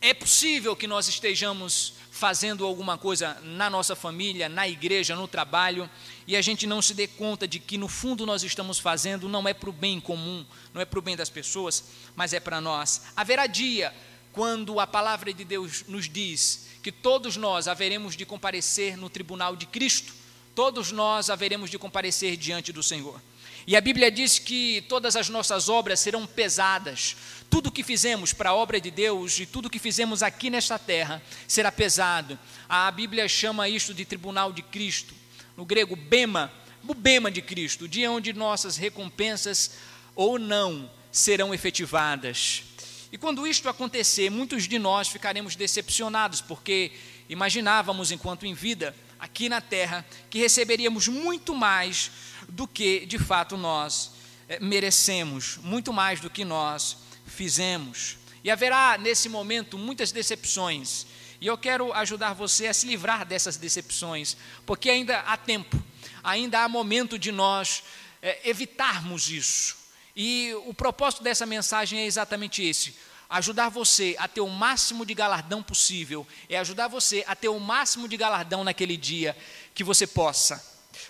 é 0.01 0.15
possível 0.15 0.75
que 0.75 0.87
nós 0.87 1.09
estejamos 1.09 1.95
fazendo 2.11 2.67
alguma 2.67 2.99
coisa 2.99 3.39
na 3.43 3.71
nossa 3.71 3.97
família, 3.97 4.49
na 4.49 4.69
igreja, 4.69 5.17
no 5.17 5.29
trabalho, 5.29 5.89
e 6.27 6.37
a 6.37 6.43
gente 6.43 6.67
não 6.67 6.83
se 6.83 6.93
dê 6.93 7.07
conta 7.07 7.47
de 7.47 7.59
que 7.59 7.79
no 7.79 7.89
fundo 7.89 8.27
nós 8.27 8.43
estamos 8.43 8.79
fazendo 8.79 9.29
não 9.29 9.47
é 9.47 9.55
para 9.55 9.71
o 9.71 9.73
bem 9.73 10.01
comum, 10.01 10.45
não 10.75 10.83
é 10.83 10.85
para 10.85 10.99
o 10.99 11.03
bem 11.03 11.17
das 11.17 11.31
pessoas, 11.31 11.85
mas 12.15 12.33
é 12.33 12.41
para 12.41 12.61
nós. 12.61 13.03
Haverá 13.17 13.47
dia 13.47 13.95
quando 14.33 14.79
a 14.79 14.87
palavra 14.87 15.33
de 15.33 15.45
Deus 15.45 15.85
nos 15.89 16.09
diz 16.09 16.70
que 16.83 16.93
todos 16.93 17.37
nós 17.37 17.69
haveremos 17.69 18.17
de 18.17 18.25
comparecer 18.25 18.97
no 18.97 19.11
tribunal 19.11 19.55
de 19.55 19.67
Cristo, 19.67 20.13
todos 20.55 20.91
nós 20.93 21.31
haveremos 21.31 21.71
de 21.71 21.79
comparecer 21.79 22.37
diante 22.37 22.73
do 22.73 22.83
Senhor. 22.83 23.21
E 23.67 23.77
a 23.77 23.81
Bíblia 23.81 24.11
diz 24.11 24.39
que 24.39 24.85
todas 24.89 25.17
as 25.17 25.29
nossas 25.29 25.69
obras 25.69 26.01
serão 26.01 26.27
pesadas. 26.27 27.17
Tudo 27.49 27.71
que 27.71 27.83
fizemos 27.83 28.33
para 28.33 28.51
a 28.51 28.55
obra 28.55 28.81
de 28.81 28.91
Deus 28.91 29.39
e 29.39 29.47
tudo 29.47 29.71
que 29.71 29.79
fizemos 29.79 30.23
aqui 30.23 30.49
nesta 30.51 30.79
terra 30.79 31.23
será 31.47 31.71
pesado. 31.71 32.39
A 32.69 32.91
Bíblia 32.91 33.29
chama 33.29 33.69
isto 33.69 33.93
de 33.93 34.05
tribunal 34.05 34.53
de 34.53 34.63
Cristo. 34.63 35.15
No 35.57 35.65
grego, 35.65 35.95
bema, 35.95 36.51
o 36.87 36.95
bema 36.95 37.31
de 37.31 37.43
Cristo, 37.43 37.85
o 37.85 37.89
dia 37.89 38.11
onde 38.11 38.33
nossas 38.33 38.77
recompensas 38.77 39.73
ou 40.15 40.39
não 40.39 40.91
serão 41.13 41.53
efetivadas. 41.53 42.63
E 43.13 43.19
quando 43.19 43.47
isto 43.47 43.69
acontecer, 43.69 44.31
muitos 44.31 44.69
de 44.69 44.79
nós 44.79 45.09
ficaremos 45.09 45.57
decepcionados, 45.57 46.41
porque 46.41 46.93
imaginávamos, 47.29 48.13
enquanto 48.13 48.47
em 48.47 48.55
vida, 48.55 48.95
aqui 49.19 49.49
na 49.49 49.61
terra, 49.61 50.07
que 50.31 50.39
receberíamos 50.39 51.09
muito 51.09 51.55
mais 51.55 52.11
do 52.49 52.69
que 52.69 53.05
de 53.07 53.19
fato 53.19 53.57
nós 53.57 54.13
é, 54.49 54.61
merecemos, 54.61 55.59
muito 55.59 55.93
mais 55.93 56.21
do 56.21 56.31
que 56.31 56.45
nós 56.45 56.99
fizemos. 57.27 58.17
E 58.45 58.51
haverá 58.51 58.97
nesse 58.97 59.29
momento 59.29 59.77
muitas 59.77 60.13
decepções. 60.13 61.07
E 61.41 61.47
eu 61.47 61.59
quero 61.59 61.93
ajudar 61.93 62.35
você 62.35 62.67
a 62.69 62.75
se 62.75 62.87
livrar 62.87 63.27
dessas 63.27 63.57
decepções, 63.57 64.37
porque 64.65 64.89
ainda 64.89 65.19
há 65.21 65.37
tempo, 65.37 65.83
ainda 66.23 66.61
há 66.61 66.69
momento 66.69 67.19
de 67.19 67.33
nós 67.33 67.83
é, 68.23 68.49
evitarmos 68.49 69.29
isso. 69.31 69.80
E 70.23 70.53
o 70.67 70.75
propósito 70.75 71.23
dessa 71.23 71.47
mensagem 71.47 72.01
é 72.01 72.05
exatamente 72.05 72.63
esse: 72.63 72.95
ajudar 73.31 73.71
você 73.71 74.15
a 74.19 74.29
ter 74.29 74.43
o 74.43 74.49
máximo 74.51 75.07
de 75.07 75.15
galardão 75.15 75.63
possível, 75.63 76.27
é 76.47 76.59
ajudar 76.59 76.89
você 76.89 77.25
a 77.27 77.35
ter 77.35 77.49
o 77.49 77.59
máximo 77.59 78.07
de 78.07 78.19
galardão 78.19 78.63
naquele 78.63 78.99
dia 78.99 79.35
que 79.75 79.83
você 79.83 80.07
possa. 80.07 80.63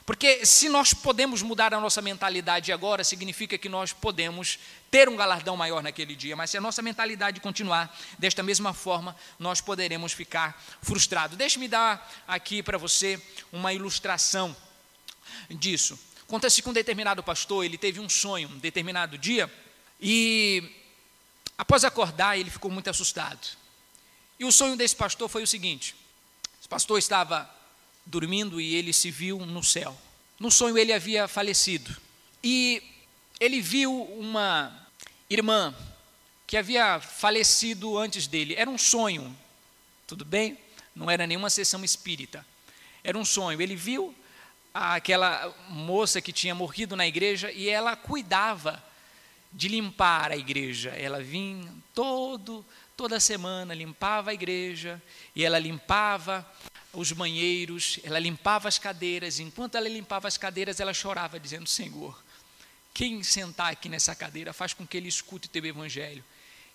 Porque 0.06 0.46
se 0.46 0.68
nós 0.68 0.94
podemos 0.94 1.42
mudar 1.42 1.74
a 1.74 1.80
nossa 1.80 2.00
mentalidade 2.00 2.70
agora, 2.70 3.02
significa 3.02 3.58
que 3.58 3.68
nós 3.68 3.92
podemos 3.92 4.60
ter 4.92 5.08
um 5.08 5.16
galardão 5.16 5.56
maior 5.56 5.82
naquele 5.82 6.14
dia. 6.14 6.36
Mas 6.36 6.50
se 6.50 6.58
a 6.58 6.60
nossa 6.60 6.80
mentalidade 6.80 7.40
continuar 7.40 7.92
desta 8.16 8.44
mesma 8.44 8.72
forma, 8.72 9.16
nós 9.40 9.60
poderemos 9.60 10.12
ficar 10.12 10.62
frustrados. 10.80 11.36
Deixe-me 11.36 11.66
dar 11.66 12.08
aqui 12.28 12.62
para 12.62 12.78
você 12.78 13.20
uma 13.50 13.72
ilustração 13.72 14.56
disso. 15.50 15.98
Conta-se 16.30 16.62
com 16.62 16.70
um 16.70 16.72
determinado 16.72 17.24
pastor, 17.24 17.64
ele 17.64 17.76
teve 17.76 17.98
um 17.98 18.08
sonho, 18.08 18.48
um 18.48 18.58
determinado 18.60 19.18
dia, 19.18 19.52
e 20.00 20.62
após 21.58 21.82
acordar, 21.82 22.38
ele 22.38 22.48
ficou 22.48 22.70
muito 22.70 22.88
assustado. 22.88 23.48
E 24.38 24.44
o 24.44 24.52
sonho 24.52 24.76
desse 24.76 24.94
pastor 24.94 25.28
foi 25.28 25.42
o 25.42 25.46
seguinte: 25.46 25.96
esse 26.60 26.68
pastor 26.68 27.00
estava 27.00 27.52
dormindo 28.06 28.60
e 28.60 28.76
ele 28.76 28.92
se 28.92 29.10
viu 29.10 29.44
no 29.44 29.60
céu. 29.64 30.00
No 30.38 30.52
sonho 30.52 30.78
ele 30.78 30.92
havia 30.92 31.26
falecido. 31.26 31.96
E 32.44 32.80
ele 33.40 33.60
viu 33.60 33.92
uma 34.16 34.86
irmã 35.28 35.74
que 36.46 36.56
havia 36.56 37.00
falecido 37.00 37.98
antes 37.98 38.28
dele. 38.28 38.54
Era 38.54 38.70
um 38.70 38.78
sonho, 38.78 39.36
tudo 40.06 40.24
bem? 40.24 40.56
Não 40.94 41.10
era 41.10 41.26
nenhuma 41.26 41.50
sessão 41.50 41.82
espírita. 41.82 42.46
Era 43.02 43.18
um 43.18 43.24
sonho. 43.24 43.60
Ele 43.60 43.74
viu 43.74 44.14
aquela 44.72 45.54
moça 45.68 46.20
que 46.20 46.32
tinha 46.32 46.54
morrido 46.54 46.96
na 46.96 47.06
igreja 47.06 47.50
e 47.52 47.68
ela 47.68 47.96
cuidava 47.96 48.82
de 49.52 49.68
limpar 49.68 50.30
a 50.30 50.36
igreja. 50.36 50.90
Ela 50.90 51.22
vinha 51.22 51.72
todo 51.94 52.64
toda 53.00 53.18
semana 53.18 53.72
limpava 53.72 54.30
a 54.30 54.34
igreja 54.34 55.02
e 55.34 55.42
ela 55.42 55.58
limpava 55.58 56.46
os 56.92 57.12
banheiros, 57.12 57.98
ela 58.04 58.18
limpava 58.18 58.68
as 58.68 58.78
cadeiras. 58.78 59.40
Enquanto 59.40 59.76
ela 59.76 59.88
limpava 59.88 60.28
as 60.28 60.36
cadeiras, 60.36 60.80
ela 60.80 60.92
chorava 60.92 61.40
dizendo: 61.40 61.66
"Senhor, 61.66 62.22
quem 62.92 63.22
sentar 63.22 63.72
aqui 63.72 63.88
nessa 63.88 64.14
cadeira 64.14 64.52
faz 64.52 64.74
com 64.74 64.86
que 64.86 64.98
ele 64.98 65.08
escute 65.08 65.46
o 65.46 65.50
teu 65.50 65.64
evangelho 65.64 66.22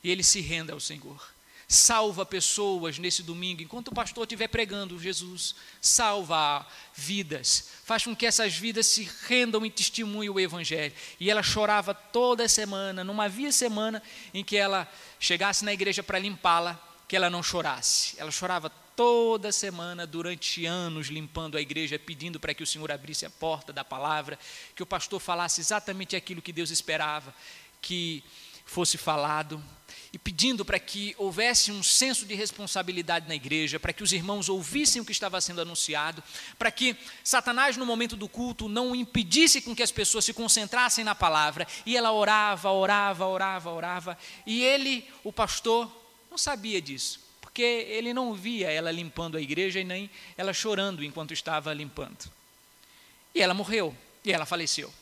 e 0.04 0.10
ele 0.10 0.24
se 0.24 0.42
renda 0.42 0.74
ao 0.74 0.80
Senhor." 0.80 1.35
Salva 1.76 2.26
pessoas 2.26 2.98
nesse 2.98 3.22
domingo, 3.22 3.62
enquanto 3.62 3.90
o 3.90 3.94
pastor 3.94 4.24
estiver 4.24 4.48
pregando 4.48 5.00
Jesus, 5.00 5.54
salva 5.82 6.66
vidas, 6.94 7.70
faz 7.84 8.04
com 8.04 8.16
que 8.16 8.26
essas 8.26 8.56
vidas 8.56 8.88
se 8.88 9.10
rendam 9.28 9.66
em 9.66 9.70
testemunho 9.70 10.34
o 10.34 10.40
Evangelho. 10.40 10.94
E 11.20 11.30
ela 11.30 11.44
chorava 11.44 11.94
toda 11.94 12.48
semana, 12.48 13.04
não 13.04 13.22
havia 13.22 13.52
semana 13.52 14.02
em 14.34 14.44
que 14.44 14.56
ela 14.58 14.92
chegasse 15.20 15.64
na 15.64 15.74
igreja 15.74 16.02
para 16.02 16.18
limpá-la 16.18 16.82
que 17.08 17.16
ela 17.16 17.30
não 17.30 17.44
chorasse. 17.44 18.16
Ela 18.18 18.32
chorava 18.32 18.70
toda 18.96 19.52
semana, 19.52 20.08
durante 20.08 20.66
anos, 20.66 21.08
limpando 21.08 21.58
a 21.58 21.62
igreja, 21.62 22.00
pedindo 22.00 22.40
para 22.40 22.54
que 22.54 22.64
o 22.64 22.68
Senhor 22.68 22.92
abrisse 22.92 23.26
a 23.26 23.30
porta 23.30 23.74
da 23.74 23.84
palavra, 23.84 24.40
que 24.74 24.82
o 24.82 24.86
pastor 24.86 25.20
falasse 25.20 25.62
exatamente 25.62 26.16
aquilo 26.16 26.42
que 26.42 26.54
Deus 26.54 26.72
esperava 26.72 27.36
que 27.82 28.24
fosse 28.66 28.98
falado 28.98 29.64
e 30.16 30.18
pedindo 30.18 30.64
para 30.64 30.80
que 30.80 31.14
houvesse 31.18 31.74
um 31.74 31.84
senso 31.84 32.26
de 32.26 32.34
responsabilidade 32.34 33.28
na 33.28 33.36
igreja, 33.36 33.78
para 33.78 33.92
que 33.92 34.02
os 34.02 34.14
irmãos 34.14 34.48
ouvissem 34.48 35.02
o 35.02 35.06
que 35.06 35.12
estava 35.12 35.42
sendo 35.42 35.60
anunciado, 35.60 36.24
para 36.58 36.72
que 36.72 36.96
Satanás, 37.22 37.76
no 37.76 37.86
momento 37.86 38.16
do 38.16 38.30
culto, 38.30 38.70
não 38.70 38.96
impedisse 38.96 39.62
com 39.62 39.76
que 39.76 39.84
as 39.84 39.92
pessoas 39.92 40.24
se 40.24 40.32
concentrassem 40.32 41.04
na 41.04 41.14
palavra. 41.14 41.68
E 41.86 41.98
ela 41.98 42.14
orava, 42.14 42.72
orava, 42.72 43.26
orava, 43.26 43.70
orava. 43.72 44.18
E 44.46 44.64
ele, 44.64 45.06
o 45.22 45.34
pastor, 45.34 45.92
não 46.32 46.38
sabia 46.38 46.82
disso, 46.82 47.20
porque 47.42 47.62
ele 47.62 48.14
não 48.14 48.34
via 48.34 48.72
ela 48.72 48.92
limpando 48.92 49.36
a 49.36 49.42
igreja 49.42 49.82
e 49.82 49.84
nem 49.84 50.10
ela 50.38 50.54
chorando 50.54 51.04
enquanto 51.04 51.34
estava 51.34 51.74
limpando. 51.74 52.32
E 53.34 53.42
ela 53.42 53.54
morreu, 53.54 53.94
e 54.24 54.32
ela 54.32 54.46
faleceu. 54.46 54.94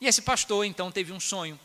E 0.00 0.06
esse 0.06 0.22
pastor 0.22 0.64
então 0.64 0.90
teve 0.90 1.12
um 1.12 1.20
sonho 1.20 1.60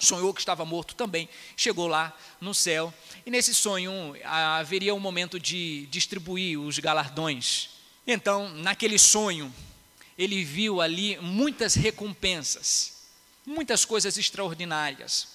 sonhou 0.00 0.34
que 0.34 0.40
estava 0.40 0.64
morto 0.64 0.94
também, 0.94 1.28
chegou 1.56 1.86
lá 1.86 2.16
no 2.40 2.54
céu, 2.54 2.92
e 3.24 3.30
nesse 3.30 3.54
sonho 3.54 4.16
haveria 4.24 4.94
um 4.94 5.00
momento 5.00 5.38
de 5.38 5.86
distribuir 5.86 6.58
os 6.58 6.78
galardões. 6.78 7.70
Então, 8.06 8.48
naquele 8.48 8.98
sonho, 8.98 9.54
ele 10.18 10.42
viu 10.44 10.80
ali 10.80 11.16
muitas 11.18 11.74
recompensas, 11.74 13.04
muitas 13.46 13.84
coisas 13.84 14.16
extraordinárias. 14.18 15.28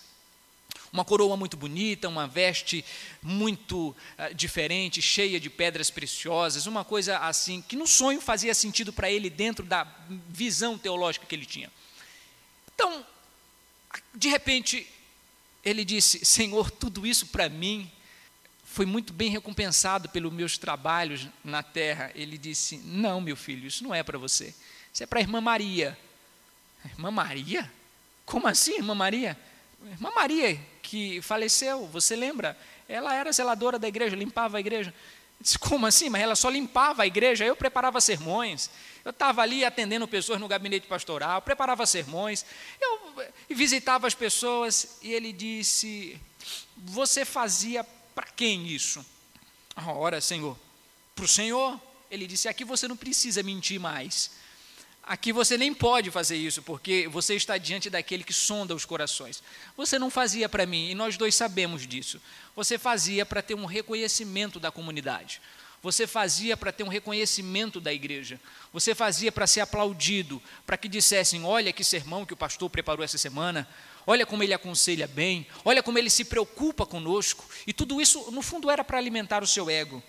Uma 0.92 1.04
coroa 1.04 1.36
muito 1.36 1.58
bonita, 1.58 2.08
uma 2.08 2.28
veste 2.28 2.86
muito 3.22 3.90
uh, 3.90 4.34
diferente, 4.34 5.02
cheia 5.02 5.40
de 5.40 5.50
pedras 5.50 5.90
preciosas, 5.90 6.68
uma 6.68 6.86
coisa 6.86 7.18
assim 7.18 7.62
que 7.62 7.76
no 7.76 7.86
sonho 7.88 8.22
fazia 8.22 8.54
sentido 8.54 8.94
para 8.94 9.12
ele 9.12 9.30
dentro 9.30 9.66
da 9.66 9.86
visão 10.30 10.78
teológica 10.78 11.26
que 11.26 11.36
ele 11.36 11.46
tinha. 11.46 11.72
Então, 12.74 13.06
de 14.14 14.30
repente, 14.30 14.88
ele 15.64 15.84
disse: 15.84 16.24
Senhor, 16.26 16.72
tudo 16.72 17.06
isso 17.06 17.28
para 17.28 17.50
mim 17.50 17.92
foi 18.64 18.86
muito 18.86 19.14
bem 19.14 19.30
recompensado 19.30 20.10
pelos 20.10 20.34
meus 20.34 20.58
trabalhos 20.58 21.28
na 21.44 21.64
terra. 21.64 22.12
Ele 22.16 22.38
disse: 22.38 22.78
Não, 22.78 23.22
meu 23.22 23.36
filho, 23.36 23.68
isso 23.68 23.84
não 23.84 23.94
é 23.94 24.04
para 24.04 24.18
você. 24.18 24.54
Isso 24.94 25.04
é 25.04 25.06
para 25.06 25.20
a 25.20 25.22
irmã 25.22 25.42
Maria. 25.42 25.98
Irmã 26.86 27.12
Maria? 27.12 27.72
Como 28.26 28.48
assim, 28.48 28.76
irmã 28.76 28.96
Maria? 28.96 29.38
Irmã 29.92 30.12
Maria, 30.16 30.60
que 30.82 31.22
faleceu, 31.22 31.88
você 31.88 32.16
lembra? 32.16 32.58
Ela 32.88 33.14
era 33.14 33.32
zeladora 33.32 33.78
da 33.78 33.88
igreja, 33.88 34.16
limpava 34.16 34.58
a 34.58 34.60
igreja. 34.60 34.94
Disse, 35.46 35.60
como 35.60 35.86
assim? 35.86 36.10
Mas 36.10 36.24
ela 36.24 36.36
só 36.36 36.50
limpava 36.50 37.04
a 37.04 37.06
igreja, 37.06 37.46
eu 37.46 37.56
preparava 37.56 38.02
sermões. 38.02 38.68
Eu 39.04 39.12
estava 39.12 39.44
ali 39.44 39.64
atendendo 39.64 40.08
pessoas 40.08 40.40
no 40.40 40.48
gabinete 40.48 40.88
pastoral, 40.88 41.40
preparava 41.40 41.86
sermões, 41.86 42.44
eu 42.82 43.14
visitava 43.52 44.08
as 44.08 44.16
pessoas 44.16 44.98
e 45.04 45.14
ele 45.14 45.32
disse: 45.32 46.20
Você 46.76 47.24
fazia 47.24 47.84
para 48.16 48.26
quem 48.26 48.66
isso? 48.66 49.06
Ora, 49.86 50.20
Senhor, 50.20 50.58
para 51.14 51.26
o 51.26 51.28
Senhor. 51.28 51.80
Ele 52.10 52.26
disse: 52.26 52.48
Aqui 52.48 52.66
você 52.66 52.88
não 52.88 52.98
precisa 52.98 53.44
mentir 53.44 53.80
mais. 53.80 54.32
Aqui 55.08 55.32
você 55.32 55.56
nem 55.56 55.72
pode 55.72 56.10
fazer 56.10 56.36
isso, 56.36 56.64
porque 56.64 57.08
você 57.08 57.36
está 57.36 57.60
diante 57.60 57.92
daquele 57.92 58.24
que 58.24 58.34
sonda 58.34 58.74
os 58.74 58.86
corações. 58.86 59.44
Você 59.78 60.00
não 60.00 60.10
fazia 60.10 60.50
para 60.50 60.66
mim, 60.66 60.90
e 60.90 60.96
nós 60.96 61.16
dois 61.16 61.36
sabemos 61.36 61.86
disso. 61.86 62.20
Você 62.56 62.80
fazia 62.80 63.24
para 63.24 63.44
ter 63.44 63.54
um 63.54 63.66
reconhecimento 63.66 64.60
da 64.60 64.72
comunidade. 64.72 65.40
Você 65.84 66.08
fazia 66.08 66.58
para 66.58 66.72
ter 66.72 66.82
um 66.82 66.88
reconhecimento 66.88 67.80
da 67.80 67.94
igreja. 67.94 68.42
Você 68.74 68.96
fazia 68.96 69.32
para 69.32 69.46
ser 69.46 69.60
aplaudido, 69.60 70.42
para 70.66 70.76
que 70.76 70.88
dissessem: 70.88 71.46
olha 71.46 71.72
que 71.72 71.84
sermão 71.84 72.26
que 72.26 72.34
o 72.34 72.38
pastor 72.38 72.68
preparou 72.68 73.06
essa 73.06 73.20
semana, 73.20 73.70
olha 74.08 74.26
como 74.26 74.42
ele 74.42 74.56
aconselha 74.56 75.06
bem, 75.06 75.46
olha 75.64 75.84
como 75.84 76.00
ele 76.00 76.10
se 76.10 76.26
preocupa 76.26 76.84
conosco. 76.84 77.46
E 77.68 77.74
tudo 77.74 78.02
isso, 78.02 78.32
no 78.32 78.42
fundo, 78.42 78.72
era 78.72 78.84
para 78.84 78.98
alimentar 78.98 79.44
o 79.44 79.48
seu 79.48 79.70
ego. 79.70 80.02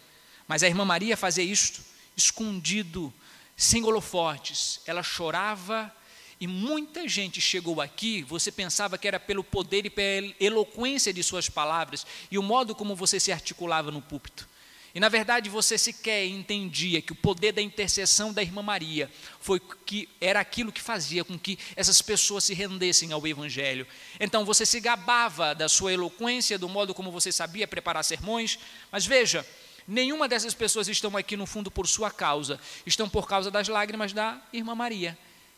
Mas 0.49 0.62
a 0.62 0.67
irmã 0.67 0.87
Maria 0.87 1.19
fazia 1.19 1.45
isto 1.45 1.85
escondido 2.17 3.12
sem 3.56 3.82
holofotes. 3.82 4.80
Ela 4.86 5.02
chorava 5.02 5.92
e 6.38 6.47
muita 6.47 7.08
gente 7.08 7.40
chegou 7.40 7.80
aqui, 7.80 8.23
você 8.23 8.52
pensava 8.52 8.99
que 8.99 9.08
era 9.08 9.19
pelo 9.19 9.42
poder 9.42 9.86
e 9.86 9.90
pela 9.90 10.34
eloquência 10.38 11.12
de 11.12 11.23
suas 11.23 11.49
palavras 11.49 12.06
e 12.30 12.38
o 12.38 12.42
modo 12.42 12.75
como 12.75 12.95
você 12.95 13.19
se 13.19 13.32
articulava 13.32 13.90
no 13.90 14.02
púlpito. 14.02 14.47
E 14.95 15.00
na 15.00 15.08
verdade 15.10 15.50
você 15.50 15.76
sequer 15.76 16.26
entendia 16.26 17.02
que 17.02 17.12
o 17.12 17.16
poder 17.16 17.52
da 17.52 17.60
intercessão 17.60 18.32
da 18.32 18.42
irmã 18.42 18.62
Maria 18.62 19.10
foi 19.40 19.60
que 19.60 20.08
era 20.21 20.40
aquilo 20.40 20.73
que 20.73 20.80
fazia 20.80 21.23
com 21.23 21.38
que 21.38 21.58
essas 21.75 22.00
pessoas 22.00 22.45
se 22.45 22.54
rendessem 22.54 23.12
ao 23.12 23.26
evangelho. 23.26 23.86
Então 24.19 24.45
você 24.45 24.64
se 24.64 24.80
gabava 24.80 25.54
da 25.54 25.69
sua 25.69 25.92
eloquência, 25.92 26.58
do 26.58 26.69
modo 26.69 26.95
como 26.95 27.10
você 27.10 27.30
sabia 27.30 27.69
preparar 27.69 28.04
sermões, 28.04 28.58
mas 28.90 29.04
veja, 29.04 29.47
Nenhuma 29.86 30.26
dessas 30.26 30.52
pessoas 30.52 30.88
estão 30.88 31.16
aqui 31.16 31.36
no 31.36 31.46
fundo 31.46 31.70
por 31.70 31.86
sua 31.86 32.10
causa, 32.10 32.58
estão 32.84 33.08
por 33.08 33.28
causa 33.28 33.50
das 33.50 33.68
lágrimas 33.68 34.12
da 34.12 34.40
irmã 34.52 34.75
Maria. 34.75 35.16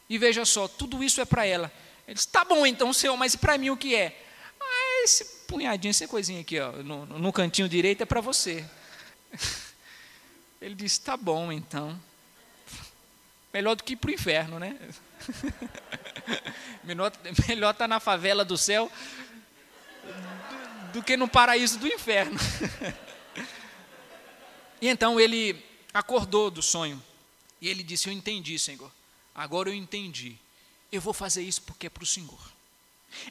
E 0.09 0.19
veja 0.19 0.45
só, 0.45 0.69
tudo 0.69 1.03
isso 1.03 1.21
é 1.21 1.25
para 1.25 1.47
ela. 1.47 1.73
Ele 2.07 2.15
disse: 2.15 2.29
tá 2.29 2.45
bom 2.45 2.67
então, 2.67 2.93
Senhor, 2.93 3.17
mas 3.17 3.35
para 3.37 3.57
mim 3.57 3.71
o 3.71 3.77
que 3.77 3.95
é? 3.95 4.21
Ah, 4.61 5.03
esse 5.05 5.25
punhadinho, 5.47 5.91
essa 5.91 6.07
coisinha 6.07 6.41
aqui, 6.41 6.59
ó, 6.61 6.73
no, 6.73 7.07
no 7.07 7.33
cantinho 7.33 7.69
direito 7.69 8.03
é 8.03 8.07
para 8.07 8.21
você. 8.21 8.65
Ele 10.61 10.75
disse: 10.75 11.01
tá 11.01 11.17
bom 11.17 11.51
então. 11.51 11.99
Melhor 13.53 13.77
do 13.77 13.85
que 13.85 13.95
ir 13.95 13.97
para 13.97 14.11
o 14.11 14.15
inferno, 14.15 14.59
né? 14.59 14.77
melhor 16.85 17.11
estar 17.11 17.75
tá 17.75 17.89
na 17.89 18.01
favela 18.01 18.45
do 18.45 18.57
céu 18.57 18.91
do, 20.93 21.01
do 21.01 21.03
que 21.03 21.17
no 21.17 21.29
paraíso 21.29 21.79
do 21.79 21.87
inferno. 21.87 22.39
E 24.81 24.89
então 24.89 25.19
ele 25.19 25.57
acordou 25.93 26.51
do 26.51 26.63
sonho 26.63 27.03
e 27.61 27.69
ele 27.69 27.83
disse: 27.83 28.09
Eu 28.09 28.13
entendi, 28.13 28.59
Senhor. 28.59 28.91
Agora 29.35 29.69
eu 29.69 29.75
entendi. 29.75 30.37
Eu 30.91 31.01
vou 31.01 31.13
fazer 31.13 31.43
isso 31.43 31.63
porque 31.63 31.87
é 31.87 31.91
para 31.91 32.03
o 32.03 32.07
Senhor. 32.07 32.53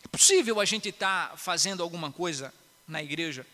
É 0.04 0.08
possível 0.08 0.60
a 0.60 0.66
gente 0.66 0.90
estar 0.90 1.30
tá 1.30 1.38
fazendo 1.38 1.84
alguma 1.84 2.12
coisa 2.12 2.54
na 2.88 3.02
igreja 3.02 3.46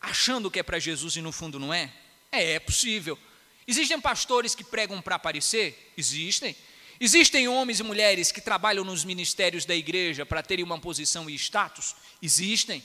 achando 0.00 0.50
que 0.50 0.58
é 0.58 0.62
para 0.62 0.78
Jesus 0.78 1.16
e 1.16 1.20
no 1.20 1.32
fundo 1.32 1.58
não 1.58 1.72
é? 1.72 1.92
É, 2.30 2.52
é 2.52 2.60
possível. 2.60 3.18
Existem 3.66 4.00
pastores 4.00 4.54
que 4.54 4.64
pregam 4.64 5.00
para 5.02 5.16
aparecer? 5.16 5.92
Existem. 5.96 6.56
Existem 7.00 7.46
homens 7.46 7.80
e 7.80 7.82
mulheres 7.82 8.32
que 8.32 8.40
trabalham 8.40 8.84
nos 8.84 9.04
ministérios 9.04 9.64
da 9.64 9.74
igreja 9.74 10.26
para 10.26 10.42
terem 10.42 10.64
uma 10.64 10.78
posição 10.78 11.28
e 11.28 11.34
status? 11.34 11.94
Existem. 12.22 12.82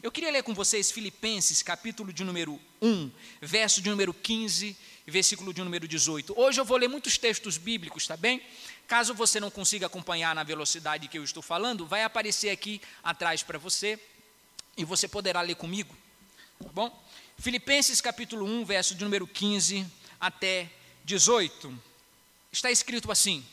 Eu 0.00 0.12
queria 0.12 0.30
ler 0.30 0.44
com 0.44 0.54
vocês 0.54 0.92
Filipenses, 0.92 1.60
capítulo 1.60 2.12
de 2.12 2.22
número 2.22 2.60
1, 2.80 3.10
verso 3.40 3.82
de 3.82 3.90
número 3.90 4.14
15 4.14 4.76
e 5.04 5.10
versículo 5.10 5.52
de 5.52 5.60
número 5.60 5.88
18. 5.88 6.38
Hoje 6.38 6.60
eu 6.60 6.64
vou 6.64 6.76
ler 6.76 6.86
muitos 6.86 7.18
textos 7.18 7.58
bíblicos, 7.58 8.06
tá 8.06 8.16
bem? 8.16 8.40
Caso 8.86 9.12
você 9.12 9.40
não 9.40 9.50
consiga 9.50 9.86
acompanhar 9.86 10.36
na 10.36 10.44
velocidade 10.44 11.08
que 11.08 11.18
eu 11.18 11.24
estou 11.24 11.42
falando, 11.42 11.84
vai 11.84 12.04
aparecer 12.04 12.50
aqui 12.50 12.80
atrás 13.02 13.42
para 13.42 13.58
você 13.58 13.98
e 14.76 14.84
você 14.84 15.08
poderá 15.08 15.40
ler 15.40 15.56
comigo, 15.56 15.92
tá 16.62 16.70
bom? 16.72 17.04
Filipenses, 17.36 18.00
capítulo 18.00 18.46
1, 18.46 18.64
verso 18.66 18.94
de 18.94 19.02
número 19.02 19.26
15 19.26 19.84
até 20.20 20.70
18. 21.04 21.76
Está 22.52 22.70
escrito 22.70 23.10
assim: 23.10 23.44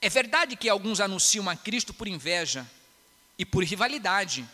É 0.00 0.08
verdade 0.08 0.54
que 0.54 0.68
alguns 0.68 1.00
anunciam 1.00 1.50
a 1.50 1.56
Cristo 1.56 1.92
por 1.92 2.06
inveja 2.06 2.64
e 3.36 3.44
por 3.44 3.64
rivalidade 3.64 4.48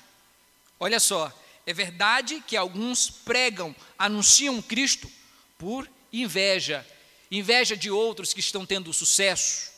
Olha 0.79 1.01
só, 1.01 1.33
é 1.67 1.73
verdade 1.73 2.43
que 2.47 2.57
alguns 2.57 3.11
pregam, 3.11 3.75
anunciam 3.99 4.61
Cristo 4.63 5.11
por 5.59 5.89
inveja, 6.13 6.87
inveja 7.31 7.77
de 7.77 7.91
outros 7.91 8.33
que 8.33 8.41
estão 8.41 8.65
tendo 8.65 8.93
sucesso 8.93 9.73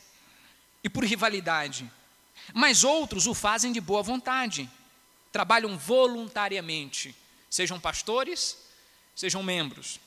e 0.83 0.89
por 0.89 1.05
rivalidade. 1.05 1.91
Mas 2.53 2.85
outros 2.85 3.27
o 3.27 3.35
fazem 3.35 3.73
de 3.73 3.81
boa 3.81 4.03
vontade, 4.03 4.69
trabalham 5.31 5.79
voluntariamente, 5.79 7.15
sejam 7.49 7.79
pastores, 7.79 8.57
sejam 9.15 9.43
membros. 9.43 10.01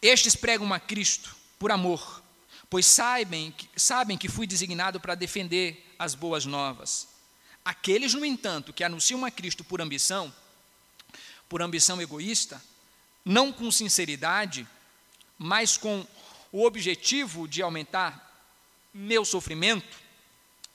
Estes 0.00 0.36
pregam 0.36 0.72
a 0.72 0.80
Cristo 0.80 1.34
por 1.58 1.70
amor, 1.70 2.22
pois 2.68 2.86
sabem, 2.86 3.54
sabem 3.76 4.18
que 4.18 4.28
fui 4.28 4.46
designado 4.46 5.00
para 5.00 5.14
defender 5.14 5.94
as 5.98 6.14
boas 6.14 6.44
novas. 6.44 7.11
Aqueles, 7.64 8.14
no 8.14 8.24
entanto, 8.24 8.72
que 8.72 8.84
anunciam 8.84 9.24
a 9.24 9.30
Cristo 9.30 9.62
por 9.62 9.80
ambição, 9.80 10.32
por 11.48 11.62
ambição 11.62 12.00
egoísta, 12.00 12.62
não 13.24 13.52
com 13.52 13.70
sinceridade, 13.70 14.66
mas 15.38 15.76
com 15.76 16.06
o 16.50 16.64
objetivo 16.64 17.46
de 17.46 17.62
aumentar 17.62 18.30
meu 18.92 19.24
sofrimento 19.24 19.98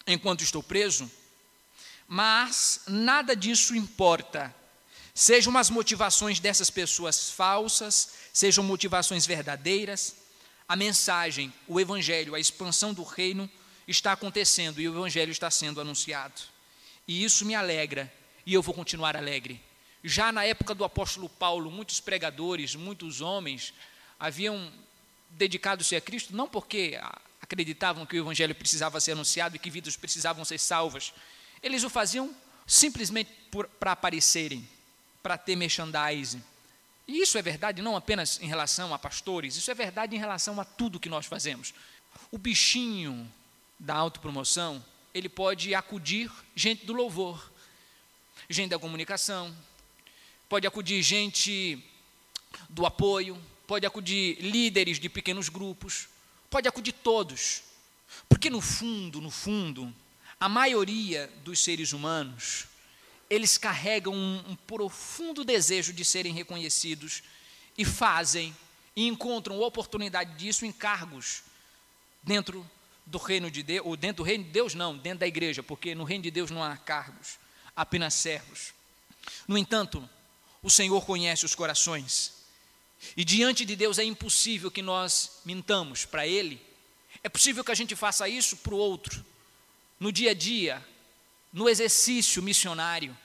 enquanto 0.05 0.43
estou 0.43 0.63
preso, 0.63 1.11
mas 2.07 2.81
nada 2.87 3.35
disso 3.35 3.75
importa 3.75 4.55
Sejam 5.17 5.57
as 5.57 5.71
motivações 5.71 6.39
dessas 6.39 6.69
pessoas 6.69 7.31
falsas, 7.31 8.09
sejam 8.31 8.63
motivações 8.63 9.25
verdadeiras, 9.25 10.15
a 10.69 10.75
mensagem, 10.75 11.51
o 11.67 11.79
evangelho, 11.79 12.35
a 12.35 12.39
expansão 12.39 12.93
do 12.93 13.01
reino 13.01 13.49
está 13.87 14.11
acontecendo 14.11 14.79
e 14.79 14.87
o 14.87 14.93
evangelho 14.93 15.31
está 15.31 15.49
sendo 15.49 15.81
anunciado. 15.81 16.39
E 17.07 17.23
isso 17.23 17.45
me 17.45 17.55
alegra 17.55 18.11
e 18.45 18.53
eu 18.53 18.61
vou 18.61 18.73
continuar 18.73 19.15
alegre. 19.15 19.61
Já 20.03 20.31
na 20.31 20.43
época 20.43 20.75
do 20.75 20.83
apóstolo 20.83 21.29
Paulo, 21.29 21.71
muitos 21.71 21.99
pregadores, 21.99 22.75
muitos 22.75 23.21
homens 23.21 23.73
haviam 24.19 24.71
dedicado-se 25.29 25.95
a 25.95 26.01
Cristo 26.01 26.35
não 26.35 26.47
porque 26.47 26.99
acreditavam 27.41 28.05
que 28.05 28.17
o 28.17 28.23
evangelho 28.23 28.55
precisava 28.55 28.99
ser 28.99 29.13
anunciado 29.13 29.55
e 29.55 29.59
que 29.59 29.69
vidas 29.69 29.95
precisavam 29.95 30.43
ser 30.43 30.59
salvas. 30.59 31.13
Eles 31.61 31.83
o 31.83 31.89
faziam 31.89 32.33
simplesmente 32.65 33.31
para 33.79 33.93
aparecerem, 33.93 34.67
para 35.23 35.37
ter 35.37 35.55
merchandising. 35.55 36.43
E 37.07 37.21
isso 37.21 37.37
é 37.37 37.41
verdade 37.41 37.81
não 37.81 37.95
apenas 37.95 38.39
em 38.41 38.47
relação 38.47 38.93
a 38.93 38.99
pastores, 38.99 39.55
isso 39.55 39.71
é 39.71 39.73
verdade 39.73 40.15
em 40.15 40.19
relação 40.19 40.59
a 40.59 40.65
tudo 40.65 40.99
que 40.99 41.07
nós 41.07 41.25
fazemos. 41.25 41.73
O 42.29 42.37
bichinho 42.37 43.31
da 43.79 43.95
autopromoção, 43.95 44.83
ele 45.17 45.29
pode 45.29 45.73
acudir 45.73 46.31
gente 46.55 46.85
do 46.85 46.93
louvor, 46.93 47.51
gente 48.47 48.69
da 48.69 48.77
comunicação, 48.77 49.55
pode 50.47 50.67
acudir 50.67 51.01
gente 51.01 51.83
do 52.69 52.85
apoio, 52.85 53.41
pode 53.65 53.85
acudir 53.85 54.37
líderes 54.39 54.99
de 54.99 55.09
pequenos 55.09 55.49
grupos, 55.49 56.07
pode 56.51 56.67
acudir 56.67 56.91
todos. 56.91 57.63
Porque 58.29 58.47
no 58.47 58.61
fundo, 58.61 59.19
no 59.19 59.31
fundo, 59.31 59.91
a 60.39 60.47
maioria 60.47 61.31
dos 61.43 61.63
seres 61.63 61.93
humanos, 61.93 62.67
eles 63.27 63.57
carregam 63.57 64.13
um, 64.13 64.51
um 64.51 64.55
profundo 64.55 65.43
desejo 65.43 65.91
de 65.93 66.05
serem 66.05 66.31
reconhecidos 66.31 67.23
e 67.75 67.83
fazem 67.83 68.55
e 68.95 69.07
encontram 69.07 69.59
oportunidade 69.59 70.35
disso 70.35 70.63
em 70.63 70.71
cargos 70.71 71.41
dentro 72.21 72.69
do 73.07 73.17
reino 73.17 73.49
de 73.49 73.63
Deus, 73.63 73.85
ou 73.85 73.95
dentro 73.95 74.17
do 74.17 74.27
reino 74.27 74.43
de 74.43 74.51
Deus 74.51 74.73
não, 74.73 74.95
dentro 74.95 75.19
da 75.19 75.27
igreja, 75.27 75.63
porque 75.63 75.95
no 75.95 76.03
reino 76.03 76.23
de 76.23 76.31
Deus 76.31 76.51
não 76.51 76.61
há 76.61 76.75
cargos, 76.75 77.39
apenas 77.75 78.13
servos. 78.13 78.73
No 79.47 79.57
entanto, 79.57 80.07
o 80.61 80.69
Senhor 80.69 81.03
conhece 81.05 81.45
os 81.45 81.55
corações. 81.55 82.33
E 83.15 83.23
diante 83.23 83.63
de 83.63 83.75
Deus 83.75 83.97
é 83.97 84.03
impossível 84.03 84.69
que 84.69 84.81
nós 84.81 85.39
mintamos 85.45 86.05
para 86.05 86.27
Ele. 86.27 86.61
É 87.23 87.29
possível 87.29 87.63
que 87.63 87.71
a 87.71 87.75
gente 87.75 87.95
faça 87.95 88.27
isso 88.27 88.57
para 88.57 88.73
o 88.73 88.77
outro, 88.77 89.25
no 89.99 90.11
dia 90.11 90.31
a 90.31 90.33
dia, 90.33 90.85
no 91.51 91.69
exercício 91.69 92.43
missionário, 92.43 93.17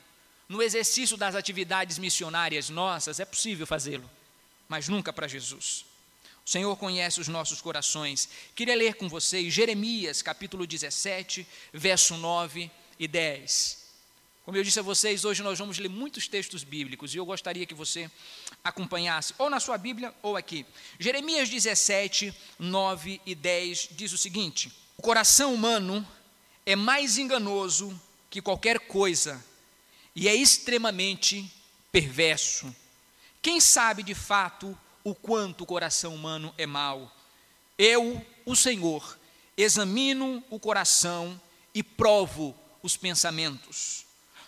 no 0.48 0.62
exercício 0.62 1.16
das 1.16 1.34
atividades 1.34 1.98
missionárias 1.98 2.70
nossas, 2.70 3.18
é 3.18 3.24
possível 3.24 3.66
fazê-lo, 3.66 4.08
mas 4.68 4.88
nunca 4.88 5.12
para 5.12 5.26
Jesus. 5.26 5.84
O 6.44 6.50
Senhor 6.50 6.76
conhece 6.76 7.20
os 7.20 7.28
nossos 7.28 7.60
corações. 7.60 8.28
Queria 8.54 8.74
ler 8.74 8.94
com 8.94 9.08
vocês 9.08 9.52
Jeremias, 9.54 10.22
capítulo 10.22 10.66
17, 10.66 11.46
verso 11.72 12.16
9 12.16 12.70
e 12.98 13.06
10. 13.06 13.82
Como 14.44 14.56
eu 14.56 14.64
disse 14.64 14.80
a 14.80 14.82
vocês, 14.82 15.24
hoje 15.24 15.40
nós 15.40 15.56
vamos 15.56 15.78
ler 15.78 15.88
muitos 15.88 16.26
textos 16.26 16.64
bíblicos 16.64 17.14
e 17.14 17.16
eu 17.18 17.24
gostaria 17.24 17.64
que 17.64 17.74
você 17.74 18.10
acompanhasse, 18.64 19.34
ou 19.38 19.48
na 19.48 19.60
sua 19.60 19.78
Bíblia 19.78 20.12
ou 20.20 20.36
aqui. 20.36 20.66
Jeremias 20.98 21.48
17, 21.48 22.34
9 22.58 23.20
e 23.24 23.36
10 23.36 23.90
diz 23.92 24.12
o 24.12 24.18
seguinte: 24.18 24.72
O 24.96 25.02
coração 25.02 25.54
humano 25.54 26.06
é 26.66 26.74
mais 26.74 27.18
enganoso 27.18 27.98
que 28.28 28.42
qualquer 28.42 28.80
coisa 28.80 29.42
e 30.14 30.26
é 30.26 30.34
extremamente 30.34 31.48
perverso. 31.92 32.74
Quem 33.40 33.60
sabe 33.60 34.02
de 34.02 34.14
fato 34.14 34.76
o 35.04 35.14
quanto 35.14 35.62
o 35.62 35.66
coração 35.66 36.14
humano 36.14 36.54
é 36.56 36.66
mau? 36.66 37.10
Eu, 37.78 38.24
o 38.44 38.54
Senhor, 38.54 39.18
examino 39.56 40.42
o 40.50 40.58
coração 40.58 41.40
e 41.74 41.82
provo 41.82 42.54
os 42.82 42.96
pensamentos 42.96 44.06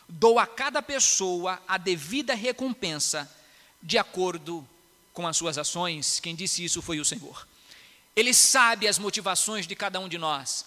dou 0.08 0.38
a 0.38 0.46
cada 0.46 0.82
pessoa 0.82 1.60
a 1.66 1.78
devida 1.78 2.34
recompensa 2.34 3.30
de 3.82 3.98
acordo 3.98 4.66
com 5.12 5.26
as 5.26 5.36
suas 5.36 5.58
ações. 5.58 6.20
Quem 6.20 6.34
disse 6.34 6.64
isso 6.64 6.82
foi 6.82 7.00
o 7.00 7.04
Senhor. 7.04 7.46
Ele 8.14 8.32
sabe 8.32 8.86
as 8.86 8.98
motivações 8.98 9.66
de 9.66 9.74
cada 9.74 9.98
um 9.98 10.08
de 10.08 10.18
nós, 10.18 10.66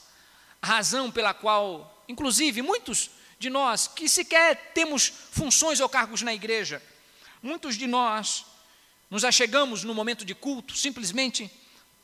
a 0.62 0.67
razão 0.67 1.10
pela 1.12 1.34
qual, 1.34 2.04
inclusive, 2.08 2.62
muitos 2.62 3.10
de 3.39 3.50
nós 3.50 3.88
que 3.88 4.10
sequer 4.10 4.73
temos 4.73 5.08
funções 5.32 5.80
ou 5.80 5.88
cargos 5.88 6.21
na 6.21 6.34
igreja, 6.34 6.82
muitos 7.41 7.76
de 7.78 7.88
nós 7.88 8.45
nos 9.09 9.23
achegamos 9.23 9.83
no 9.83 9.93
momento 9.93 10.25
de 10.25 10.35
culto 10.35 10.75
simplesmente 10.75 11.49